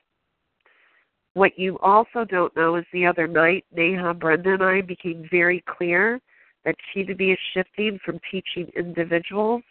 What 1.33 1.57
you 1.57 1.79
also 1.79 2.25
don't 2.25 2.55
know 2.55 2.75
is 2.75 2.85
the 2.93 3.05
other 3.05 3.27
night, 3.27 3.65
Neha, 3.75 4.13
Brenda, 4.13 4.53
and 4.53 4.63
I 4.63 4.81
became 4.81 5.27
very 5.31 5.63
clear 5.67 6.21
that 6.63 6.75
Chi 6.93 7.03
to 7.03 7.15
be 7.15 7.31
is 7.31 7.39
shifting 7.53 7.99
from 8.05 8.19
teaching 8.29 8.71
individuals 8.75 9.63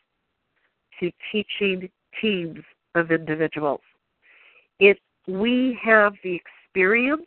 to 1.00 1.10
teaching 1.30 1.88
teams 2.20 2.60
of 2.94 3.10
individuals. 3.10 3.80
It 4.80 4.98
we 5.28 5.78
have 5.82 6.14
the 6.24 6.34
experience 6.34 7.26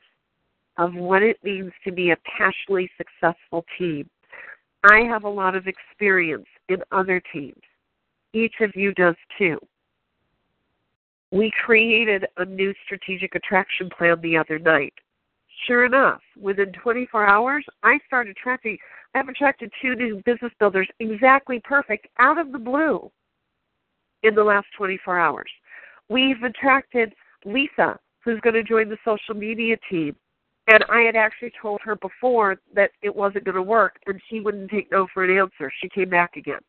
of 0.78 0.94
what 0.94 1.24
it 1.24 1.38
means 1.44 1.72
to 1.86 1.92
be 1.92 2.12
a 2.12 2.18
passionately 2.38 2.90
successful 2.98 3.66
team. 3.78 4.10
I 4.84 5.00
have 5.10 5.24
a 5.24 5.30
lot 5.30 5.56
of 5.56 5.68
experience 5.68 6.48
in 6.68 6.78
other 6.92 7.22
teams. 7.32 7.62
Each 8.34 8.56
of 8.60 8.72
you 8.76 8.94
does 8.94 9.16
too. 9.38 9.58
We 11.36 11.52
created 11.66 12.26
a 12.38 12.46
new 12.46 12.74
strategic 12.86 13.36
attraction 13.36 13.90
plan 13.90 14.22
the 14.22 14.38
other 14.38 14.58
night. 14.58 14.94
sure 15.68 15.84
enough, 15.84 16.22
within 16.40 16.72
24 16.72 17.28
hours, 17.28 17.66
I 17.84 18.00
started 18.08 18.32
attracting. 18.38 18.78
I've 19.14 19.28
attracted 19.28 19.70
two 19.82 19.96
new 19.96 20.22
business 20.24 20.54
builders 20.60 20.88
exactly 21.02 21.60
perfect 21.66 22.08
out 22.20 22.38
of 22.38 22.54
the 22.54 22.58
blue 22.58 23.12
in 24.24 24.34
the 24.34 24.46
last 24.46 24.68
24 24.78 25.20
hours. 25.20 25.52
We've 26.08 26.42
attracted 26.42 27.14
Lisa, 27.44 28.00
who's 28.24 28.40
going 28.40 28.54
to 28.54 28.64
join 28.64 28.88
the 28.88 28.98
social 29.04 29.36
media 29.36 29.76
team. 29.90 30.16
And 30.68 30.86
I 30.90 31.02
had 31.02 31.18
actually 31.18 31.52
told 31.62 31.82
her 31.84 31.98
before 31.98 32.62
that 32.74 32.92
it 33.02 33.14
wasn't 33.14 33.44
going 33.44 33.56
to 33.56 33.62
work, 33.62 33.98
and 34.06 34.22
she 34.30 34.40
wouldn't 34.40 34.72
take 34.72 34.90
no 34.90 35.06
for 35.14 35.26
an 35.26 35.38
answer. 35.38 35.70
She 35.82 35.90
came 35.90 36.10
back 36.10 36.38
again. 36.38 36.62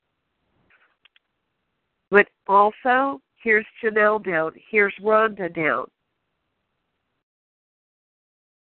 But 2.10 2.26
also, 2.48 3.20
here's 3.46 3.66
Janelle 3.80 4.24
down. 4.24 4.50
Here's 4.72 4.92
Rhonda 5.00 5.54
down. 5.54 5.86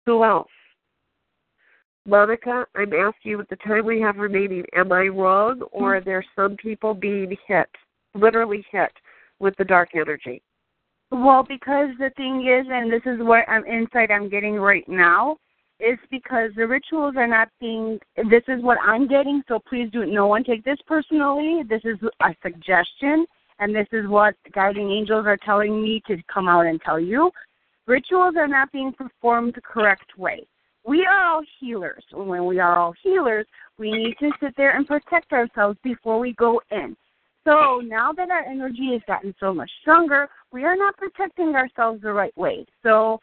Who 0.07 0.23
else? 0.23 0.47
Monika, 2.09 2.65
I'm 2.77 2.93
asking 2.93 3.33
you 3.33 3.41
at 3.41 3.49
the 3.49 3.57
time 3.57 3.85
we 3.85 4.01
have 4.01 4.17
remaining, 4.17 4.65
am 4.77 4.93
I 4.93 5.09
wrong 5.09 5.63
or 5.73 5.97
are 5.97 6.01
there 6.01 6.25
some 6.37 6.57
people 6.57 6.95
being 6.95 7.37
hit, 7.49 7.69
literally 8.15 8.65
hit, 8.71 8.93
with 9.41 9.55
the 9.59 9.65
dark 9.65 9.91
energy? 9.95 10.41
Well, 11.11 11.45
because 11.47 11.89
the 11.99 12.11
thing 12.17 12.47
is, 12.47 12.67
and 12.71 12.93
this 12.93 13.03
is 13.05 13.19
what 13.19 13.49
I'm 13.49 13.67
insight 13.67 14.13
I'm 14.13 14.29
getting 14.29 14.55
right 14.55 14.89
now, 14.89 15.37
is 15.81 15.99
because 16.13 16.51
the 16.55 16.67
rituals 16.67 17.15
are 17.17 17.27
not 17.27 17.49
being. 17.59 17.99
This 18.31 18.45
is 18.47 18.63
what 18.63 18.79
I'm 18.85 19.09
getting, 19.09 19.43
so 19.49 19.59
please 19.69 19.91
do 19.91 20.07
no 20.07 20.29
one 20.29 20.45
take 20.45 20.65
this 20.65 20.79
personally. 20.87 21.63
This 21.69 21.83
is 21.85 21.99
a 22.23 22.35
suggestion, 22.41 23.27
and 23.61 23.75
this 23.75 23.87
is 23.93 24.09
what 24.09 24.35
guiding 24.53 24.91
angels 24.91 25.27
are 25.27 25.37
telling 25.37 25.83
me 25.83 26.03
to 26.07 26.17
come 26.33 26.49
out 26.49 26.67
and 26.67 26.81
tell 26.81 26.99
you. 26.99 27.31
Rituals 27.87 28.35
are 28.37 28.49
not 28.49 28.73
being 28.73 28.93
performed 28.93 29.55
the 29.55 29.61
correct 29.61 30.19
way. 30.19 30.47
We 30.87 31.05
are 31.05 31.27
all 31.27 31.43
healers. 31.61 32.03
When 32.13 32.47
we 32.47 32.59
are 32.59 32.79
all 32.79 32.95
healers, 33.03 33.47
we 33.79 33.93
need 33.93 34.17
to 34.21 34.31
sit 34.41 34.55
there 34.57 34.77
and 34.77 34.87
protect 34.87 35.33
ourselves 35.33 35.79
before 35.85 36.19
we 36.19 36.33
go 36.33 36.61
in. 36.71 36.97
So 37.45 37.81
now 37.85 38.13
that 38.13 38.31
our 38.31 38.45
energy 38.45 38.91
has 38.93 39.03
gotten 39.07 39.35
so 39.39 39.53
much 39.53 39.71
stronger, 39.83 40.29
we 40.53 40.65
are 40.65 40.77
not 40.77 40.97
protecting 40.97 41.55
ourselves 41.55 42.03
the 42.03 42.13
right 42.13 42.37
way. 42.37 42.67
So 42.83 43.21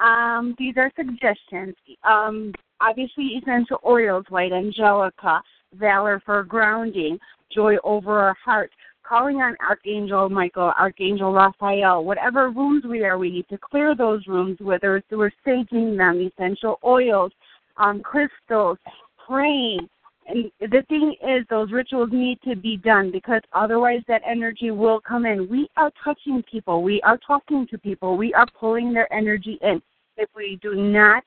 um, 0.00 0.54
these 0.58 0.74
are 0.76 0.90
suggestions. 0.96 1.74
Um, 2.04 2.52
obviously, 2.80 3.40
essential 3.40 3.80
oils, 3.84 4.24
white 4.28 4.52
angelica, 4.52 5.42
valor 5.74 6.22
for 6.24 6.42
grounding, 6.42 7.18
joy 7.52 7.76
over 7.84 8.18
our 8.18 8.36
heart, 8.44 8.70
calling 9.02 9.36
on 9.36 9.56
Archangel 9.66 10.28
Michael, 10.28 10.72
Archangel 10.78 11.32
Raphael, 11.32 12.04
whatever 12.04 12.50
rooms 12.50 12.84
we 12.84 13.04
are, 13.04 13.18
we 13.18 13.30
need 13.30 13.48
to 13.48 13.58
clear 13.58 13.94
those 13.94 14.26
rooms, 14.26 14.58
whether 14.60 14.96
it's 14.96 15.06
we're 15.10 15.32
saging 15.46 15.96
them, 15.96 16.20
essential 16.20 16.78
oils, 16.84 17.32
um, 17.76 18.00
crystals, 18.00 18.78
praying, 19.26 19.88
and 20.30 20.50
the 20.60 20.82
thing 20.88 21.14
is, 21.26 21.44
those 21.50 21.72
rituals 21.72 22.10
need 22.12 22.40
to 22.42 22.54
be 22.54 22.76
done 22.76 23.10
because 23.10 23.40
otherwise 23.52 24.02
that 24.06 24.22
energy 24.24 24.70
will 24.70 25.00
come 25.00 25.26
in. 25.26 25.48
We 25.48 25.68
are 25.76 25.90
touching 26.04 26.42
people. 26.50 26.82
We 26.82 27.00
are 27.02 27.18
talking 27.18 27.66
to 27.68 27.78
people. 27.78 28.16
We 28.16 28.32
are 28.34 28.46
pulling 28.58 28.92
their 28.92 29.12
energy 29.12 29.58
in. 29.62 29.82
If 30.16 30.28
we 30.36 30.58
do 30.62 30.74
not 30.74 31.24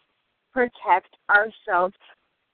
protect 0.54 1.18
ourselves, 1.30 1.96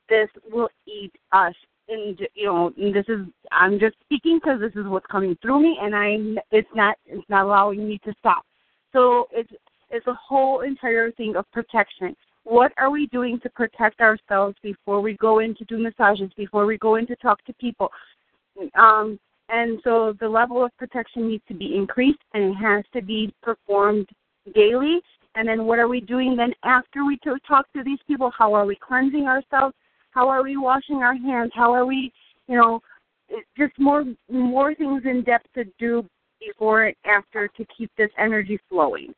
this 0.07 0.29
will 0.51 0.69
eat 0.87 1.11
us. 1.31 1.53
And 1.89 2.19
you 2.35 2.45
know, 2.45 2.71
and 2.77 2.95
this 2.95 3.05
is 3.07 3.25
I'm 3.51 3.79
just 3.79 3.95
speaking 4.01 4.39
because 4.43 4.59
this 4.59 4.73
is 4.75 4.87
what's 4.87 5.07
coming 5.07 5.37
through 5.41 5.61
me, 5.61 5.77
and 5.81 5.95
I'm 5.95 6.37
it's 6.51 6.69
not 6.75 6.97
it's 7.05 7.27
not 7.29 7.45
allowing 7.45 7.87
me 7.87 7.99
to 8.05 8.13
stop. 8.19 8.43
So 8.93 9.27
it's 9.31 9.51
it's 9.89 10.07
a 10.07 10.13
whole 10.13 10.61
entire 10.61 11.11
thing 11.11 11.35
of 11.35 11.49
protection 11.51 12.15
what 12.49 12.71
are 12.77 12.89
we 12.89 13.05
doing 13.07 13.39
to 13.41 13.49
protect 13.49 14.01
ourselves 14.01 14.55
before 14.63 15.01
we 15.01 15.15
go 15.17 15.39
in 15.39 15.53
to 15.55 15.65
do 15.65 15.77
massages, 15.77 16.31
before 16.35 16.65
we 16.65 16.77
go 16.79 16.95
in 16.95 17.05
to 17.07 17.15
talk 17.17 17.43
to 17.45 17.53
people? 17.53 17.91
Um, 18.75 19.19
and 19.49 19.79
so 19.83 20.15
the 20.19 20.27
level 20.27 20.65
of 20.65 20.75
protection 20.77 21.27
needs 21.27 21.43
to 21.47 21.53
be 21.53 21.75
increased 21.75 22.19
and 22.33 22.43
it 22.43 22.55
has 22.55 22.83
to 22.93 23.01
be 23.01 23.33
performed 23.43 24.07
daily. 24.55 24.99
And 25.35 25.47
then 25.47 25.65
what 25.65 25.77
are 25.79 25.87
we 25.87 26.01
doing 26.01 26.35
then 26.35 26.53
after 26.63 27.05
we 27.05 27.19
talk 27.47 27.71
to 27.73 27.83
these 27.83 27.99
people? 28.07 28.31
How 28.35 28.53
are 28.53 28.65
we 28.65 28.75
cleansing 28.75 29.27
ourselves? 29.27 29.75
How 30.11 30.27
are 30.27 30.43
we 30.43 30.57
washing 30.57 30.97
our 30.97 31.15
hands? 31.15 31.51
How 31.53 31.73
are 31.73 31.85
we, 31.85 32.11
you 32.47 32.57
know, 32.57 32.81
just 33.57 33.77
more 33.77 34.05
more 34.29 34.73
things 34.75 35.03
in 35.05 35.23
depth 35.23 35.47
to 35.55 35.65
do 35.77 36.05
before 36.39 36.85
and 36.85 36.95
after 37.05 37.47
to 37.47 37.65
keep 37.77 37.91
this 37.97 38.09
energy 38.17 38.59
flowing. 38.69 39.13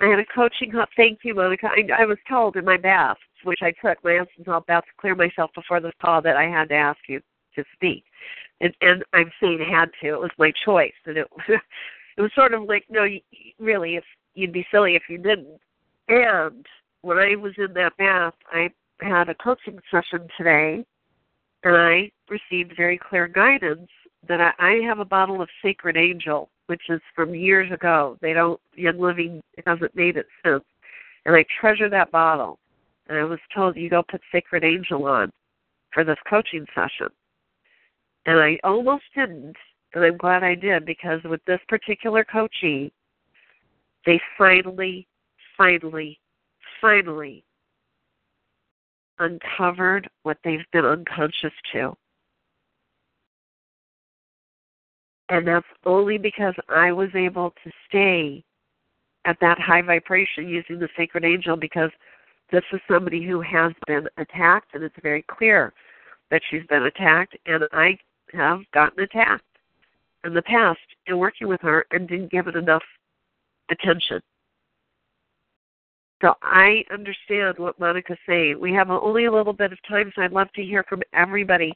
I 0.00 0.06
had 0.06 0.18
a 0.18 0.24
coaching 0.34 0.72
call. 0.72 0.86
Thank 0.96 1.20
you, 1.22 1.34
Monika. 1.34 1.64
I, 1.64 2.02
I 2.02 2.04
was 2.04 2.18
told 2.28 2.56
in 2.56 2.64
my 2.64 2.76
bath, 2.76 3.16
which 3.44 3.60
I 3.62 3.70
took 3.70 4.02
my 4.04 4.18
Epsom 4.18 4.62
bath 4.66 4.84
to 4.84 4.90
clear 5.00 5.14
myself 5.14 5.50
before 5.54 5.80
this 5.80 5.92
call, 6.00 6.20
that 6.22 6.36
I 6.36 6.44
had 6.44 6.68
to 6.70 6.74
ask 6.74 6.98
you 7.08 7.20
to 7.54 7.64
speak, 7.72 8.04
and 8.60 8.74
and 8.80 9.04
I'm 9.12 9.30
saying 9.40 9.64
had 9.70 9.90
to. 10.02 10.14
It 10.14 10.20
was 10.20 10.30
my 10.36 10.52
choice, 10.64 10.92
and 11.06 11.18
it 11.18 11.26
it 11.48 12.20
was 12.20 12.32
sort 12.34 12.54
of 12.54 12.64
like 12.64 12.84
no, 12.90 13.06
really, 13.58 13.96
if 13.96 14.04
you'd 14.34 14.52
be 14.52 14.66
silly 14.70 14.96
if 14.96 15.04
you 15.08 15.18
didn't. 15.18 15.60
And 16.08 16.66
when 17.04 17.18
I 17.18 17.36
was 17.36 17.52
in 17.58 17.72
that 17.74 17.96
bath, 17.96 18.34
I 18.50 18.70
had 19.00 19.28
a 19.28 19.34
coaching 19.34 19.78
session 19.90 20.26
today, 20.36 20.84
and 21.62 21.76
I 21.76 22.10
received 22.28 22.76
very 22.76 22.98
clear 22.98 23.28
guidance 23.28 23.90
that 24.28 24.40
I, 24.40 24.52
I 24.58 24.72
have 24.86 24.98
a 24.98 25.04
bottle 25.04 25.42
of 25.42 25.48
Sacred 25.62 25.96
Angel 25.96 26.50
which 26.66 26.82
is 26.88 27.00
from 27.14 27.34
years 27.34 27.70
ago. 27.72 28.16
They 28.20 28.32
don't 28.32 28.60
Young 28.74 28.98
Living 28.98 29.42
hasn't 29.66 29.94
made 29.94 30.16
it 30.16 30.26
since. 30.44 30.64
And 31.26 31.34
I 31.34 31.44
treasure 31.60 31.88
that 31.90 32.10
bottle. 32.10 32.58
And 33.08 33.18
I 33.18 33.24
was 33.24 33.38
told 33.54 33.76
you 33.76 33.90
go 33.90 34.02
put 34.02 34.20
Sacred 34.32 34.64
Angel 34.64 35.06
on 35.06 35.30
for 35.92 36.04
this 36.04 36.18
coaching 36.28 36.66
session. 36.74 37.08
And 38.26 38.38
I 38.38 38.58
almost 38.64 39.04
didn't, 39.14 39.56
and 39.94 40.04
I'm 40.04 40.16
glad 40.16 40.42
I 40.42 40.54
did 40.54 40.86
because 40.86 41.20
with 41.24 41.44
this 41.46 41.60
particular 41.68 42.24
coachee, 42.24 42.92
they 44.06 44.20
finally, 44.38 45.06
finally, 45.56 46.18
finally 46.84 47.42
uncovered 49.18 50.06
what 50.22 50.36
they've 50.44 50.70
been 50.70 50.84
unconscious 50.84 51.52
to. 51.72 51.94
And 55.30 55.48
that's 55.48 55.64
only 55.86 56.18
because 56.18 56.52
I 56.68 56.92
was 56.92 57.08
able 57.14 57.54
to 57.64 57.70
stay 57.88 58.44
at 59.24 59.38
that 59.40 59.58
high 59.58 59.80
vibration 59.80 60.46
using 60.46 60.78
the 60.78 60.90
sacred 60.94 61.24
angel 61.24 61.56
because 61.56 61.90
this 62.52 62.64
is 62.70 62.80
somebody 62.86 63.24
who 63.24 63.40
has 63.40 63.72
been 63.86 64.06
attacked 64.18 64.74
and 64.74 64.84
it's 64.84 64.94
very 65.02 65.24
clear 65.26 65.72
that 66.30 66.42
she's 66.50 66.66
been 66.68 66.82
attacked 66.82 67.34
and 67.46 67.64
I 67.72 67.96
have 68.34 68.60
gotten 68.74 69.02
attacked 69.02 69.44
in 70.24 70.34
the 70.34 70.42
past 70.42 70.80
in 71.06 71.16
working 71.16 71.48
with 71.48 71.62
her 71.62 71.86
and 71.92 72.06
didn't 72.06 72.30
give 72.30 72.46
it 72.46 72.56
enough 72.56 72.84
attention. 73.70 74.20
So 76.24 76.32
I 76.42 76.82
understand 76.90 77.58
what 77.58 77.78
Monika's 77.78 78.16
saying. 78.26 78.58
We 78.58 78.72
have 78.72 78.88
only 78.88 79.26
a 79.26 79.32
little 79.32 79.52
bit 79.52 79.72
of 79.72 79.78
time, 79.86 80.10
so 80.16 80.22
I'd 80.22 80.32
love 80.32 80.50
to 80.54 80.62
hear 80.62 80.82
from 80.88 81.02
everybody. 81.12 81.70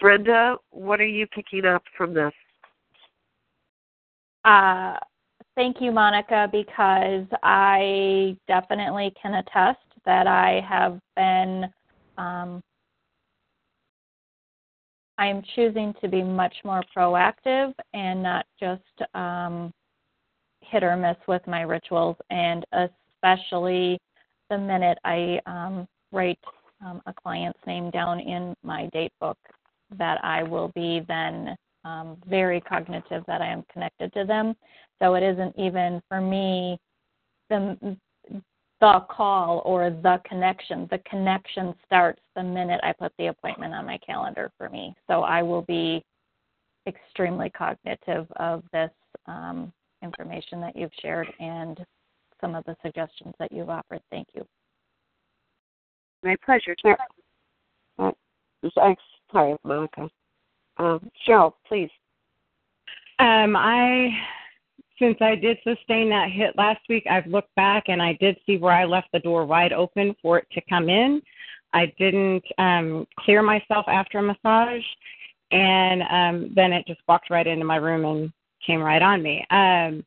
Brenda, 0.00 0.56
what 0.70 0.98
are 0.98 1.06
you 1.06 1.26
picking 1.26 1.66
up 1.66 1.82
from 1.94 2.14
this? 2.14 2.32
Uh, 4.46 4.94
thank 5.56 5.76
you, 5.82 5.90
Monika, 5.90 6.50
because 6.50 7.26
I 7.42 8.34
definitely 8.48 9.12
can 9.20 9.34
attest 9.34 9.84
that 10.06 10.26
I 10.26 10.64
have 10.66 10.98
been. 11.14 11.64
Um, 12.16 12.62
I 15.18 15.26
am 15.26 15.42
choosing 15.54 15.92
to 16.00 16.08
be 16.08 16.22
much 16.22 16.54
more 16.64 16.82
proactive 16.96 17.74
and 17.92 18.22
not 18.22 18.46
just 18.58 19.14
um, 19.14 19.70
hit 20.62 20.82
or 20.82 20.96
miss 20.96 21.18
with 21.28 21.46
my 21.46 21.60
rituals, 21.60 22.16
and 22.30 22.64
especially 23.22 23.98
the 24.50 24.58
minute 24.58 24.98
I 25.04 25.40
um, 25.46 25.86
write 26.10 26.38
um, 26.84 27.00
a 27.06 27.12
client's 27.12 27.58
name 27.66 27.90
down 27.90 28.20
in 28.20 28.54
my 28.62 28.88
date 28.92 29.12
book, 29.20 29.38
that 29.98 30.22
I 30.24 30.42
will 30.42 30.70
be 30.74 31.02
then 31.06 31.56
um, 31.84 32.16
very 32.28 32.60
cognitive 32.60 33.24
that 33.26 33.40
I 33.40 33.46
am 33.46 33.64
connected 33.72 34.12
to 34.14 34.24
them. 34.24 34.54
So 35.00 35.14
it 35.14 35.22
isn't 35.22 35.54
even 35.58 36.00
for 36.08 36.20
me 36.20 36.78
the 37.50 37.96
the 38.80 38.98
call 39.08 39.62
or 39.64 39.90
the 39.90 40.20
connection. 40.28 40.88
The 40.90 40.98
connection 41.08 41.72
starts 41.86 42.20
the 42.34 42.42
minute 42.42 42.80
I 42.82 42.92
put 42.92 43.12
the 43.16 43.28
appointment 43.28 43.72
on 43.74 43.86
my 43.86 43.96
calendar 43.98 44.50
for 44.58 44.68
me. 44.68 44.92
So 45.08 45.22
I 45.22 45.40
will 45.40 45.62
be 45.62 46.02
extremely 46.88 47.48
cognitive 47.50 48.26
of 48.36 48.64
this 48.72 48.90
um, 49.26 49.72
information 50.02 50.60
that 50.62 50.74
you've 50.74 50.90
shared 51.00 51.28
and 51.38 51.78
some 52.42 52.54
of 52.54 52.64
the 52.64 52.76
suggestions 52.82 53.34
that 53.38 53.50
you've 53.50 53.70
offered. 53.70 54.00
Thank 54.10 54.28
you. 54.34 54.46
My 56.22 56.36
pleasure. 56.44 56.76
Uh, 57.98 58.10
sorry, 59.32 59.56
Monika. 59.64 60.10
Um, 60.76 61.10
Cheryl, 61.26 61.54
please. 61.66 61.90
Um, 63.18 63.56
I 63.56 64.10
since 64.98 65.16
I 65.20 65.34
did 65.34 65.58
sustain 65.64 66.08
that 66.10 66.30
hit 66.30 66.56
last 66.56 66.80
week, 66.88 67.04
I've 67.10 67.26
looked 67.26 67.54
back 67.56 67.84
and 67.88 68.00
I 68.00 68.16
did 68.20 68.36
see 68.46 68.56
where 68.56 68.72
I 68.72 68.84
left 68.84 69.08
the 69.12 69.18
door 69.18 69.44
wide 69.44 69.72
open 69.72 70.14
for 70.22 70.38
it 70.38 70.46
to 70.52 70.60
come 70.68 70.88
in. 70.88 71.20
I 71.72 71.92
didn't 71.98 72.44
um, 72.58 73.06
clear 73.18 73.42
myself 73.42 73.86
after 73.88 74.18
a 74.18 74.22
massage, 74.22 74.84
and 75.50 76.02
um, 76.02 76.52
then 76.54 76.72
it 76.72 76.86
just 76.86 77.00
walked 77.08 77.30
right 77.30 77.46
into 77.46 77.64
my 77.64 77.76
room 77.76 78.04
and 78.04 78.32
came 78.66 78.80
right 78.80 79.02
on 79.02 79.22
me. 79.22 79.44
Um, 79.50 80.04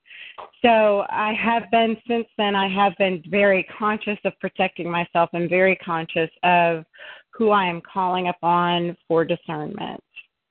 so 0.61 1.05
I 1.09 1.33
have 1.33 1.69
been 1.71 1.97
since 2.07 2.27
then. 2.37 2.55
I 2.55 2.67
have 2.67 2.93
been 2.97 3.23
very 3.29 3.67
conscious 3.77 4.17
of 4.25 4.33
protecting 4.39 4.89
myself 4.89 5.29
and 5.33 5.49
very 5.49 5.75
conscious 5.77 6.29
of 6.43 6.85
who 7.31 7.51
I 7.51 7.65
am 7.65 7.81
calling 7.81 8.29
upon 8.29 8.97
for 9.07 9.25
discernment. 9.25 10.01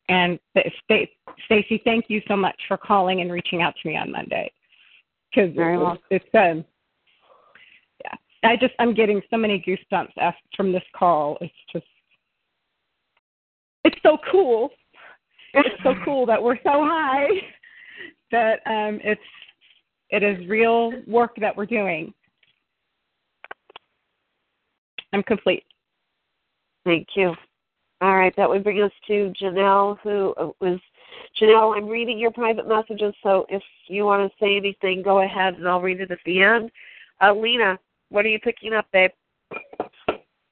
And 0.08 0.38
Stacy, 1.46 1.80
thank 1.84 2.06
you 2.08 2.20
so 2.28 2.36
much 2.36 2.56
for 2.68 2.76
calling 2.76 3.22
and 3.22 3.32
reaching 3.32 3.62
out 3.62 3.74
to 3.82 3.88
me 3.88 3.96
on 3.96 4.12
Monday. 4.12 4.52
Because 5.34 5.54
Very 5.54 5.78
well. 5.78 5.98
it's 6.10 6.24
um, 6.34 6.64
yeah. 8.04 8.14
I 8.44 8.56
just 8.56 8.74
I'm 8.78 8.94
getting 8.94 9.20
so 9.30 9.36
many 9.36 9.64
goosebumps 9.66 10.34
from 10.56 10.72
this 10.72 10.84
call. 10.96 11.38
It's 11.40 11.52
just 11.72 11.86
it's 13.84 13.96
so 14.02 14.18
cool. 14.30 14.70
It's 15.54 15.82
so 15.82 15.94
cool 16.04 16.26
that 16.26 16.40
we're 16.40 16.56
so 16.56 16.84
high 16.84 17.28
that 18.34 18.60
um, 18.66 18.98
it's 19.04 19.20
it 20.10 20.22
is 20.22 20.48
real 20.48 20.92
work 21.06 21.36
that 21.40 21.56
we're 21.56 21.66
doing. 21.66 22.12
I'm 25.12 25.22
complete. 25.22 25.64
Thank 26.84 27.08
you. 27.14 27.34
All 28.00 28.16
right, 28.16 28.34
that 28.36 28.48
would 28.48 28.64
bring 28.64 28.82
us 28.82 28.90
to 29.06 29.32
Janelle, 29.40 29.98
who 30.02 30.34
uh, 30.36 30.50
was 30.60 30.80
Janelle. 31.40 31.76
I'm 31.76 31.88
reading 31.88 32.18
your 32.18 32.32
private 32.32 32.68
messages, 32.68 33.14
so 33.22 33.46
if 33.48 33.62
you 33.86 34.04
want 34.04 34.28
to 34.28 34.44
say 34.44 34.56
anything, 34.56 35.02
go 35.02 35.22
ahead, 35.22 35.54
and 35.54 35.68
I'll 35.68 35.80
read 35.80 36.00
it 36.00 36.10
at 36.10 36.18
the 36.26 36.42
end. 36.42 36.70
Uh, 37.22 37.32
Lena, 37.32 37.78
what 38.10 38.26
are 38.26 38.28
you 38.28 38.40
picking 38.40 38.74
up, 38.74 38.86
babe? 38.92 39.12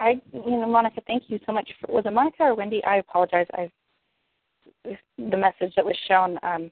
I, 0.01 0.21
you 0.33 0.51
know, 0.51 0.67
Monika, 0.67 1.05
thank 1.07 1.25
you 1.27 1.41
so 1.45 1.53
much. 1.53 1.69
For, 1.81 1.93
was 1.93 2.07
it 2.07 2.13
Monika 2.13 2.41
or 2.41 2.55
Wendy? 2.55 2.83
I 2.85 2.97
apologize. 2.97 3.47
I 3.55 3.71
the 4.85 5.37
message 5.37 5.75
that 5.77 5.85
was 5.85 5.97
shown. 6.09 6.39
Um, 6.43 6.71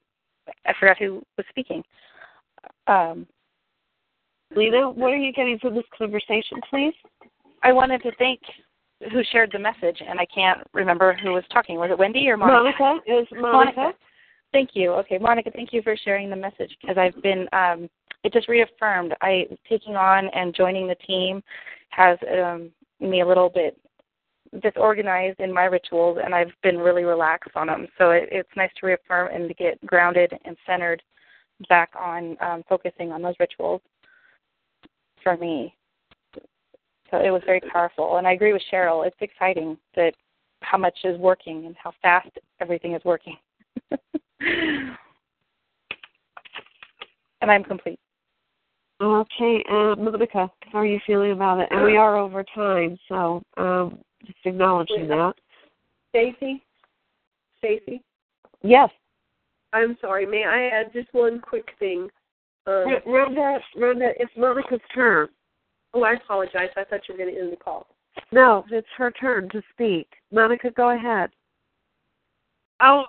I 0.65 0.73
forgot 0.79 0.97
who 0.97 1.21
was 1.37 1.45
speaking. 1.49 1.83
Um, 2.87 3.27
Lena, 4.55 4.89
what 4.89 5.11
are 5.11 5.17
you 5.17 5.31
getting 5.31 5.59
from 5.59 5.75
this 5.75 5.83
conversation, 5.97 6.59
please? 6.69 6.93
I 7.63 7.71
wanted 7.71 8.01
to 8.03 8.11
thank 8.17 8.39
who 9.11 9.21
shared 9.31 9.49
the 9.51 9.59
message, 9.59 10.01
and 10.07 10.19
I 10.19 10.25
can't 10.25 10.59
remember 10.73 11.17
who 11.23 11.31
was 11.31 11.43
talking. 11.51 11.77
Was 11.77 11.89
it 11.91 11.97
Wendy 11.97 12.27
or 12.29 12.37
Monika? 12.37 12.79
Monika. 12.79 12.99
It 13.05 13.13
was 13.13 13.27
Monika. 13.33 13.75
Monika. 13.75 13.91
Thank 14.51 14.71
you. 14.73 14.91
Okay, 14.91 15.17
Monika, 15.17 15.51
thank 15.53 15.73
you 15.73 15.81
for 15.81 15.95
sharing 15.95 16.29
the 16.29 16.35
message 16.35 16.75
because 16.81 16.97
I've 16.97 17.19
been. 17.21 17.47
Um, 17.53 17.89
it 18.23 18.33
just 18.33 18.47
reaffirmed. 18.47 19.15
I 19.21 19.47
taking 19.67 19.95
on 19.95 20.27
and 20.35 20.53
joining 20.53 20.87
the 20.87 20.95
team 20.95 21.41
has 21.89 22.19
um, 22.31 22.69
me 22.99 23.21
a 23.21 23.27
little 23.27 23.49
bit 23.49 23.79
disorganized 24.59 25.39
in 25.39 25.53
my 25.53 25.65
rituals, 25.65 26.17
and 26.23 26.35
I've 26.35 26.51
been 26.61 26.77
really 26.77 27.03
relaxed 27.03 27.51
on 27.55 27.67
them. 27.67 27.87
So 27.97 28.11
it, 28.11 28.29
it's 28.31 28.49
nice 28.55 28.71
to 28.79 28.85
reaffirm 28.85 29.29
and 29.33 29.47
to 29.47 29.53
get 29.53 29.83
grounded 29.85 30.33
and 30.45 30.57
centered 30.65 31.01
back 31.69 31.91
on 31.97 32.37
um, 32.41 32.63
focusing 32.67 33.11
on 33.11 33.21
those 33.21 33.35
rituals 33.39 33.81
for 35.23 35.37
me. 35.37 35.73
So 37.09 37.17
it 37.17 37.29
was 37.29 37.41
very 37.45 37.61
powerful, 37.61 38.17
and 38.17 38.27
I 38.27 38.33
agree 38.33 38.53
with 38.53 38.61
Cheryl. 38.71 39.05
It's 39.05 39.15
exciting 39.19 39.77
that 39.95 40.13
how 40.61 40.77
much 40.77 40.97
is 41.03 41.17
working 41.17 41.65
and 41.65 41.75
how 41.81 41.91
fast 42.01 42.29
everything 42.59 42.93
is 42.93 43.03
working. 43.03 43.35
and 44.39 44.95
I'm 47.41 47.63
complete. 47.63 47.99
Okay, 49.01 49.63
uh, 49.67 49.95
Monika, 49.95 50.49
how 50.71 50.79
are 50.79 50.85
you 50.85 50.99
feeling 51.07 51.31
about 51.31 51.59
it? 51.59 51.67
And 51.71 51.83
we 51.83 51.97
are 51.97 52.17
over 52.17 52.45
time, 52.53 52.97
so 53.09 53.41
um, 53.57 53.97
just 54.25 54.37
acknowledging 54.45 55.07
that. 55.07 55.33
Stacy? 56.09 56.63
Stacy? 57.59 58.01
Yes. 58.61 58.89
I'm 59.73 59.97
sorry. 60.01 60.25
May 60.25 60.43
I 60.43 60.67
add 60.67 60.93
just 60.93 61.13
one 61.13 61.39
quick 61.39 61.69
thing? 61.79 62.09
Um, 62.67 62.85
Rhonda, 63.07 63.59
Rhonda, 63.77 64.11
it's 64.19 64.33
Monika's 64.37 64.81
turn. 64.93 65.29
Oh, 65.93 66.03
I 66.03 66.13
apologize. 66.13 66.69
I 66.77 66.83
thought 66.83 67.01
you 67.07 67.15
were 67.15 67.23
going 67.23 67.33
to 67.33 67.41
end 67.41 67.51
the 67.51 67.57
call. 67.57 67.87
No, 68.31 68.65
it's 68.69 68.87
her 68.97 69.11
turn 69.11 69.49
to 69.49 69.61
speak. 69.71 70.07
Monika, 70.33 70.73
go 70.75 70.95
ahead. 70.95 71.29
Oh, 72.81 73.03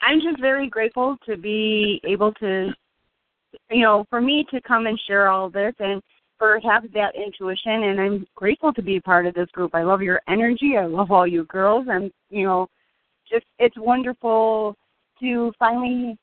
I'm 0.00 0.20
just 0.20 0.40
very 0.40 0.68
grateful 0.68 1.16
to 1.26 1.36
be 1.36 2.00
able 2.04 2.32
to, 2.34 2.72
you 3.70 3.82
know, 3.82 4.04
for 4.08 4.20
me 4.20 4.46
to 4.50 4.60
come 4.62 4.86
and 4.86 4.98
share 5.06 5.28
all 5.28 5.50
this 5.50 5.74
and 5.78 6.02
for 6.40 6.58
have 6.60 6.90
that 6.94 7.14
intuition. 7.14 7.84
And 7.84 8.00
I'm 8.00 8.26
grateful 8.34 8.72
to 8.72 8.82
be 8.82 8.96
a 8.96 9.02
part 9.02 9.26
of 9.26 9.34
this 9.34 9.50
group. 9.52 9.74
I 9.74 9.82
love 9.82 10.00
your 10.00 10.20
energy. 10.26 10.76
I 10.78 10.86
love 10.86 11.12
all 11.12 11.26
you 11.26 11.44
girls. 11.44 11.86
And, 11.88 12.10
you 12.30 12.44
know, 12.44 12.66
just 13.30 13.44
it's 13.58 13.76
wonderful 13.78 14.74
to 15.20 15.52
finally 15.58 16.18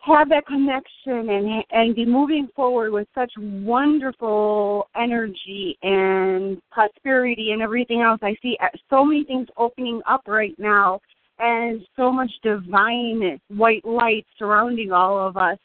have 0.00 0.28
that 0.28 0.46
connection 0.46 1.30
and 1.30 1.64
and 1.70 1.94
be 1.94 2.04
moving 2.04 2.48
forward 2.54 2.92
with 2.92 3.08
such 3.14 3.32
wonderful 3.38 4.88
energy 4.96 5.78
and 5.82 6.58
prosperity 6.70 7.52
and 7.52 7.62
everything 7.62 8.02
else. 8.02 8.20
I 8.22 8.36
see 8.42 8.56
uh, 8.60 8.68
so 8.90 9.04
many 9.04 9.24
things 9.24 9.48
opening 9.56 10.02
up 10.08 10.22
right 10.26 10.54
now 10.58 11.00
and 11.38 11.80
so 11.96 12.10
much 12.12 12.30
divine 12.42 13.40
white 13.48 13.84
light 13.84 14.26
surrounding 14.38 14.92
all 14.92 15.18
of 15.18 15.36
us. 15.36 15.58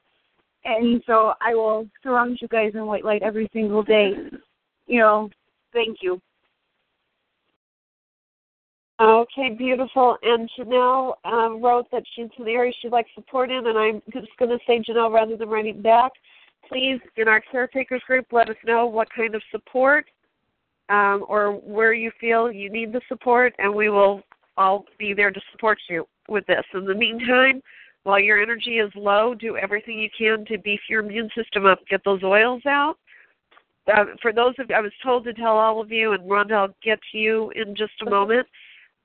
And 0.63 1.01
so 1.07 1.33
I 1.41 1.55
will 1.55 1.87
surround 2.03 2.37
you 2.41 2.47
guys 2.47 2.71
in 2.75 2.85
white 2.85 3.05
light 3.05 3.23
every 3.23 3.49
single 3.51 3.83
day. 3.83 4.13
You 4.87 4.99
know, 4.99 5.29
thank 5.73 5.97
you. 6.01 6.21
Okay, 9.01 9.49
beautiful. 9.57 10.17
And 10.21 10.47
Janelle 10.57 11.15
um, 11.25 11.59
wrote 11.59 11.89
that 11.91 12.03
she's 12.15 12.27
in 12.37 12.45
the 12.45 12.51
area 12.51 12.71
she'd 12.81 12.91
like 12.91 13.07
support 13.15 13.49
in, 13.49 13.65
and 13.65 13.77
I'm 13.77 14.01
just 14.13 14.27
going 14.37 14.51
to 14.51 14.59
say, 14.67 14.79
Janelle, 14.79 15.11
rather 15.11 15.35
than 15.35 15.49
writing 15.49 15.81
back, 15.81 16.11
please, 16.69 16.99
in 17.17 17.27
our 17.27 17.41
caretakers 17.51 18.03
group, 18.05 18.27
let 18.31 18.49
us 18.49 18.55
know 18.63 18.85
what 18.85 19.07
kind 19.11 19.33
of 19.33 19.41
support 19.49 20.05
um, 20.89 21.25
or 21.27 21.53
where 21.53 21.93
you 21.93 22.11
feel 22.19 22.51
you 22.51 22.69
need 22.69 22.93
the 22.93 23.01
support, 23.07 23.55
and 23.57 23.73
we 23.73 23.89
will 23.89 24.21
all 24.55 24.85
be 24.99 25.15
there 25.15 25.31
to 25.31 25.41
support 25.51 25.79
you 25.89 26.05
with 26.29 26.45
this. 26.45 26.63
In 26.75 26.85
the 26.85 26.93
meantime, 26.93 27.61
while 28.03 28.19
your 28.19 28.41
energy 28.41 28.79
is 28.79 28.91
low, 28.95 29.33
do 29.33 29.57
everything 29.57 29.99
you 29.99 30.09
can 30.17 30.45
to 30.45 30.57
beef 30.57 30.79
your 30.89 31.01
immune 31.01 31.29
system 31.35 31.65
up. 31.65 31.79
Get 31.89 32.03
those 32.03 32.23
oils 32.23 32.63
out. 32.65 32.97
Uh, 33.91 34.05
for 34.21 34.31
those 34.31 34.53
of 34.59 34.69
I 34.71 34.81
was 34.81 34.91
told 35.03 35.23
to 35.25 35.33
tell 35.33 35.57
all 35.57 35.81
of 35.81 35.91
you, 35.91 36.13
and 36.13 36.29
Rhonda, 36.29 36.53
I'll 36.53 36.75
get 36.83 36.99
to 37.11 37.17
you 37.17 37.51
in 37.51 37.75
just 37.75 37.93
a 38.05 38.09
moment. 38.09 38.47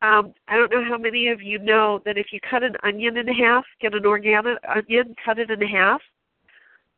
Um, 0.03 0.35
I 0.49 0.57
don't 0.57 0.71
know 0.71 0.85
how 0.85 0.99
many 0.99 1.29
of 1.29 1.41
you 1.41 1.59
know 1.59 2.03
that 2.05 2.19
if 2.19 2.27
you 2.31 2.39
cut 2.49 2.63
an 2.63 2.77
onion 2.83 3.17
in 3.17 3.27
half, 3.27 3.65
get 3.81 3.95
an 3.95 4.05
organic 4.05 4.59
onion, 4.69 5.15
cut 5.25 5.39
it 5.39 5.51
in 5.51 5.61
half, 5.67 6.03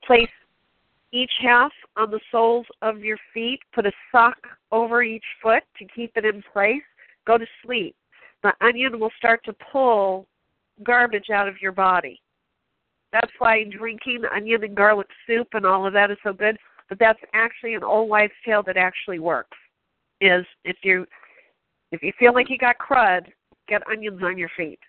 place 0.04 0.28
each 1.12 1.30
half 1.40 1.72
on 1.96 2.10
the 2.10 2.20
soles 2.30 2.66
of 2.82 3.00
your 3.00 3.16
feet, 3.32 3.60
put 3.72 3.86
a 3.86 3.92
sock 4.10 4.36
over 4.72 5.02
each 5.02 5.24
foot 5.40 5.62
to 5.78 5.84
keep 5.86 6.16
it 6.16 6.24
in 6.24 6.42
place, 6.52 6.82
go 7.26 7.38
to 7.38 7.46
sleep. 7.64 7.94
The 8.42 8.52
onion 8.60 8.98
will 8.98 9.12
start 9.16 9.44
to 9.44 9.54
pull 9.72 10.26
garbage 10.84 11.30
out 11.30 11.48
of 11.48 11.60
your 11.60 11.72
body. 11.72 12.20
That's 13.12 13.32
why 13.38 13.64
drinking 13.64 14.22
onion 14.34 14.64
and 14.64 14.76
garlic 14.76 15.06
soup 15.26 15.48
and 15.52 15.64
all 15.64 15.86
of 15.86 15.92
that 15.94 16.10
is 16.10 16.18
so 16.22 16.32
good. 16.32 16.58
But 16.88 16.98
that's 16.98 17.20
actually 17.34 17.74
an 17.74 17.82
old 17.82 18.08
wives' 18.08 18.32
tale 18.44 18.62
that 18.64 18.76
actually 18.76 19.18
works. 19.18 19.56
Is 20.20 20.44
if 20.64 20.76
you 20.82 21.06
if 21.92 22.02
you 22.02 22.12
feel 22.18 22.34
like 22.34 22.50
you 22.50 22.58
got 22.58 22.76
crud, 22.78 23.26
get 23.68 23.86
onions 23.86 24.20
on 24.22 24.36
your 24.36 24.50
feet. 24.56 24.80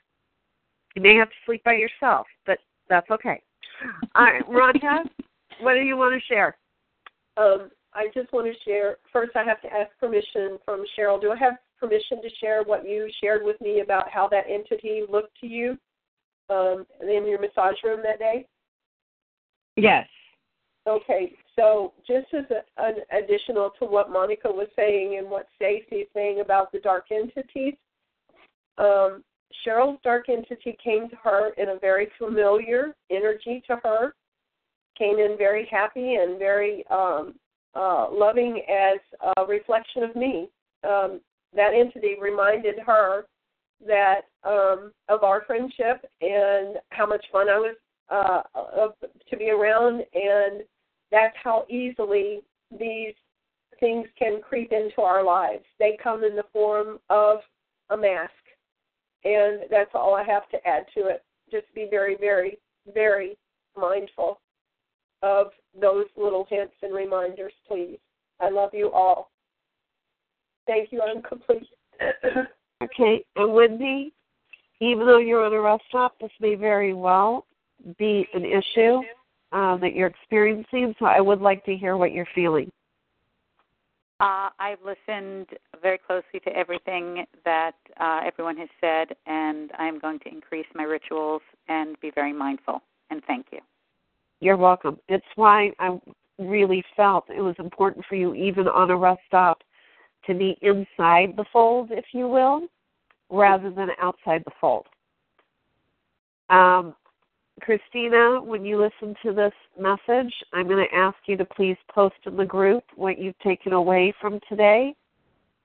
You 0.96 1.02
may 1.02 1.16
have 1.16 1.30
to 1.30 1.36
sleep 1.46 1.64
by 1.64 1.74
yourself, 1.74 2.28
but 2.46 2.60
that's 2.90 3.10
okay. 3.12 3.42
All 4.16 4.26
right, 4.26 4.46
Rhonda, 4.50 5.08
what 5.62 5.76
do 5.76 5.82
you 5.82 5.96
want 5.96 6.20
to 6.20 6.34
share? 6.34 6.58
Um, 7.38 7.70
I 7.94 8.08
just 8.14 8.32
want 8.34 8.48
to 8.48 8.70
share. 8.70 8.98
First, 9.12 9.36
I 9.36 9.44
have 9.44 9.62
to 9.62 9.72
ask 9.72 9.92
permission 10.00 10.58
from 10.66 10.84
Cheryl. 10.98 11.22
Do 11.22 11.32
I 11.32 11.38
have 11.38 11.54
permission 11.80 12.22
to 12.22 12.30
share 12.42 12.64
what 12.64 12.88
you 12.88 13.10
shared 13.22 13.44
with 13.44 13.60
me 13.62 13.82
about 13.82 14.10
how 14.10 14.28
that 14.30 14.46
entity 14.50 15.04
looked 15.10 15.38
to 15.42 15.48
you 15.48 15.78
um, 16.50 16.86
in 17.02 17.28
your 17.28 17.40
massage 17.40 17.76
room 17.84 18.02
that 18.04 18.20
day? 18.20 18.46
Yes. 19.76 20.08
Okay, 20.88 21.34
so 21.56 21.94
just 22.08 22.28
as 22.34 22.46
a, 22.50 22.84
an 22.84 22.96
additional 23.12 23.72
to 23.80 23.86
what 23.86 24.10
Monika 24.10 24.46
was 24.46 24.68
saying 24.76 25.18
and 25.18 25.30
what 25.30 25.48
Stacy 25.56 25.98
is 25.98 26.08
saying 26.14 26.40
about 26.40 26.72
the 26.72 26.80
dark 26.80 27.06
entities, 27.12 27.76
um, 28.78 29.24
Cheryl's 29.66 30.00
dark 30.04 30.30
entity 30.30 30.78
came 30.84 31.10
to 31.10 31.16
her 31.18 31.52
in 31.58 31.70
a 31.70 31.80
very 31.80 32.08
familiar 32.18 32.96
energy 33.12 33.62
to 33.68 33.76
her, 33.84 34.14
came 34.98 35.20
in 35.20 35.36
very 35.38 35.68
happy 35.70 36.16
and 36.16 36.40
very 36.40 36.84
um, 36.90 37.36
uh, 37.76 38.08
loving 38.12 38.62
as 38.70 39.00
a 39.38 39.46
reflection 39.46 40.04
of 40.04 40.16
me. 40.16 40.50
Um, 40.88 41.20
that 41.56 41.74
entity 41.74 42.16
reminded 42.20 42.76
her 42.86 43.26
that 43.86 44.22
um, 44.43 44.91
of 45.08 45.24
our 45.24 45.43
friendship 45.45 46.06
and 46.22 46.78
how 46.89 47.06
much 47.06 47.26
fun 47.32 47.50
I 47.50 47.58
was 47.58 47.76
uh, 48.10 48.41
of, 48.56 48.91
to 49.30 49.38
be 49.38 49.50
around, 49.50 50.04
and 50.14 50.64
that's 51.12 51.36
how 51.41 51.66
easily 51.70 52.41
these 52.78 53.14
things 53.80 54.08
can 54.18 54.41
creep 54.41 54.72
into 54.72 55.02
our 55.02 55.24
lives. 55.24 55.64
They 55.80 55.97
come 56.02 56.24
in 56.24 56.36
the 56.36 56.43
form 56.52 57.00
of 57.10 57.39
a 57.89 57.97
mask, 57.97 58.32
and 59.24 59.62
that's 59.72 59.91
all 59.93 60.14
I 60.14 60.24
have 60.24 60.50
to 60.50 60.68
add 60.68 60.86
to 60.95 61.08
it. 61.08 61.24
Just 61.52 61.74
be 61.74 61.88
very, 61.89 62.16
very, 62.20 62.58
very 62.93 63.38
mindful 63.78 64.39
of 65.22 65.47
those 65.80 66.06
little 66.18 66.45
hints 66.50 66.74
and 66.82 66.93
reminders, 66.93 67.54
please. 67.68 67.97
I 68.39 68.50
love 68.50 68.70
you 68.74 68.91
all. 68.91 69.29
Thank 70.70 70.91
you. 70.91 71.01
I'm 71.01 71.22
complete. 71.22 71.67
Okay, 72.82 73.26
and 73.36 73.53
Wendy, 73.53 74.13
even 74.80 75.05
though 75.05 75.17
you're 75.17 75.43
on 75.43 75.51
a 75.51 75.59
rest 75.59 75.84
stop, 75.89 76.17
this 76.22 76.32
may 76.39 76.55
very 76.55 76.93
well 76.93 77.45
be 77.97 78.26
an 78.34 78.45
issue 78.45 79.01
uh, 79.51 79.76
that 79.76 79.93
you're 79.93 80.07
experiencing. 80.07 80.95
So 80.97 81.05
I 81.05 81.20
would 81.20 81.41
like 81.41 81.65
to 81.65 81.76
hear 81.76 81.97
what 81.97 82.13
you're 82.13 82.26
feeling. 82.34 82.72
Uh, 84.22 84.47
I've 84.59 84.80
listened 84.82 85.47
very 85.82 85.97
closely 85.97 86.39
to 86.45 86.55
everything 86.55 87.26
that 87.43 87.76
uh, 87.99 88.22
everyone 88.26 88.55
has 88.55 88.70
said, 88.80 89.13
and 89.26 89.72
I'm 89.78 89.99
going 89.99 90.20
to 90.20 90.30
increase 90.30 90.67
my 90.74 90.84
rituals 90.84 91.41
and 91.67 91.99
be 91.99 92.13
very 92.15 92.32
mindful. 92.32 92.82
And 93.09 93.22
thank 93.28 93.47
you. 93.51 93.59
You're 94.39 94.55
welcome. 94.55 94.99
It's 95.09 95.26
why 95.36 95.74
I 95.80 95.99
really 96.38 96.82
felt 96.95 97.26
it 97.30 97.41
was 97.41 97.55
important 97.59 98.05
for 98.07 98.15
you, 98.15 98.34
even 98.36 98.70
on 98.70 98.89
a 98.89 98.95
rest 98.95 99.20
stop, 99.28 99.59
to 100.28 100.34
be 100.34 100.57
inside 100.61 101.36
the 101.36 101.45
fold, 101.51 101.89
if 101.91 102.05
you 102.13 102.28
will, 102.28 102.67
rather 103.30 103.70
than 103.70 103.89
outside 104.01 104.43
the 104.45 104.51
fold. 104.59 104.86
Um, 106.49 106.95
Christina, 107.61 108.41
when 108.41 108.65
you 108.65 108.82
listen 108.82 109.15
to 109.24 109.34
this 109.34 109.53
message, 109.80 110.34
I'm 110.53 110.67
going 110.67 110.86
to 110.86 110.95
ask 110.95 111.17
you 111.26 111.38
to 111.38 111.45
please 111.45 111.78
post 111.93 112.15
in 112.26 112.38
the 112.38 112.45
group 112.45 112.84
what 112.95 113.20
you've 113.20 113.38
taken 113.39 113.74
away 113.74 114.13
from 114.20 114.39
today 114.47 114.95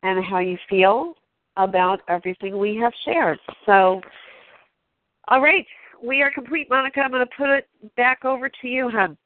and 0.03 0.25
how 0.25 0.39
you 0.39 0.59
feel 0.69 1.15
about 1.57 2.01
everything 2.09 2.59
we 2.59 2.77
have 2.77 2.93
shared. 3.05 3.39
So, 3.65 4.01
all 5.29 5.41
right, 5.41 5.67
we 6.03 6.21
are 6.23 6.31
complete, 6.31 6.69
Monika. 6.69 6.99
I'm 6.99 7.11
going 7.11 7.25
to 7.25 7.37
put 7.37 7.49
it 7.49 7.69
back 7.97 8.25
over 8.25 8.49
to 8.49 8.69
you, 8.69 8.91
hon. 8.91 9.17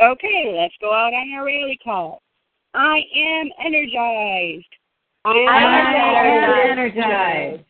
Okay, 0.00 0.56
let's 0.58 0.74
go 0.80 0.92
out 0.92 1.14
on 1.14 1.32
our 1.38 1.46
rally 1.46 1.78
call. 1.82 2.20
I 2.76 3.00
am 3.16 3.50
energized. 3.64 4.66
I 5.24 5.32
am 5.32 6.78
energized. 6.78 7.64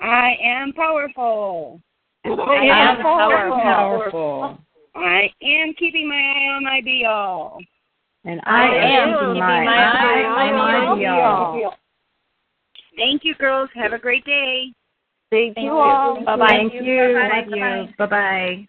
I 0.00 0.36
am 0.42 0.72
powerful. 0.72 1.80
And 2.24 2.40
I 2.40 2.90
am 2.90 3.02
powerful. 3.02 3.60
powerful. 3.60 4.58
I 4.94 5.28
am 5.42 5.74
keeping 5.78 6.08
my 6.08 6.14
eye 6.14 6.54
on 6.54 6.64
my 6.64 6.80
be 6.82 7.04
all. 7.04 7.58
And 8.24 8.40
I, 8.44 8.66
am 8.66 9.08
keeping 9.14 9.40
my 9.40 9.66
eye 9.66 10.22
on 10.24 10.98
my 10.98 11.06
all. 11.08 11.74
Thank 12.96 13.24
you, 13.24 13.34
girls. 13.34 13.68
Have 13.74 13.92
a 13.92 13.98
great 13.98 14.24
day. 14.24 14.72
Thank, 15.30 15.58
you 15.58 15.70
all. 15.70 16.24
Bye-bye. 16.24 16.46
Thank 16.48 16.72
you. 16.72 16.80
Bye-bye. 16.80 17.44
You. 17.48 17.88
Bye-bye. 17.98 18.56
With 18.58 18.68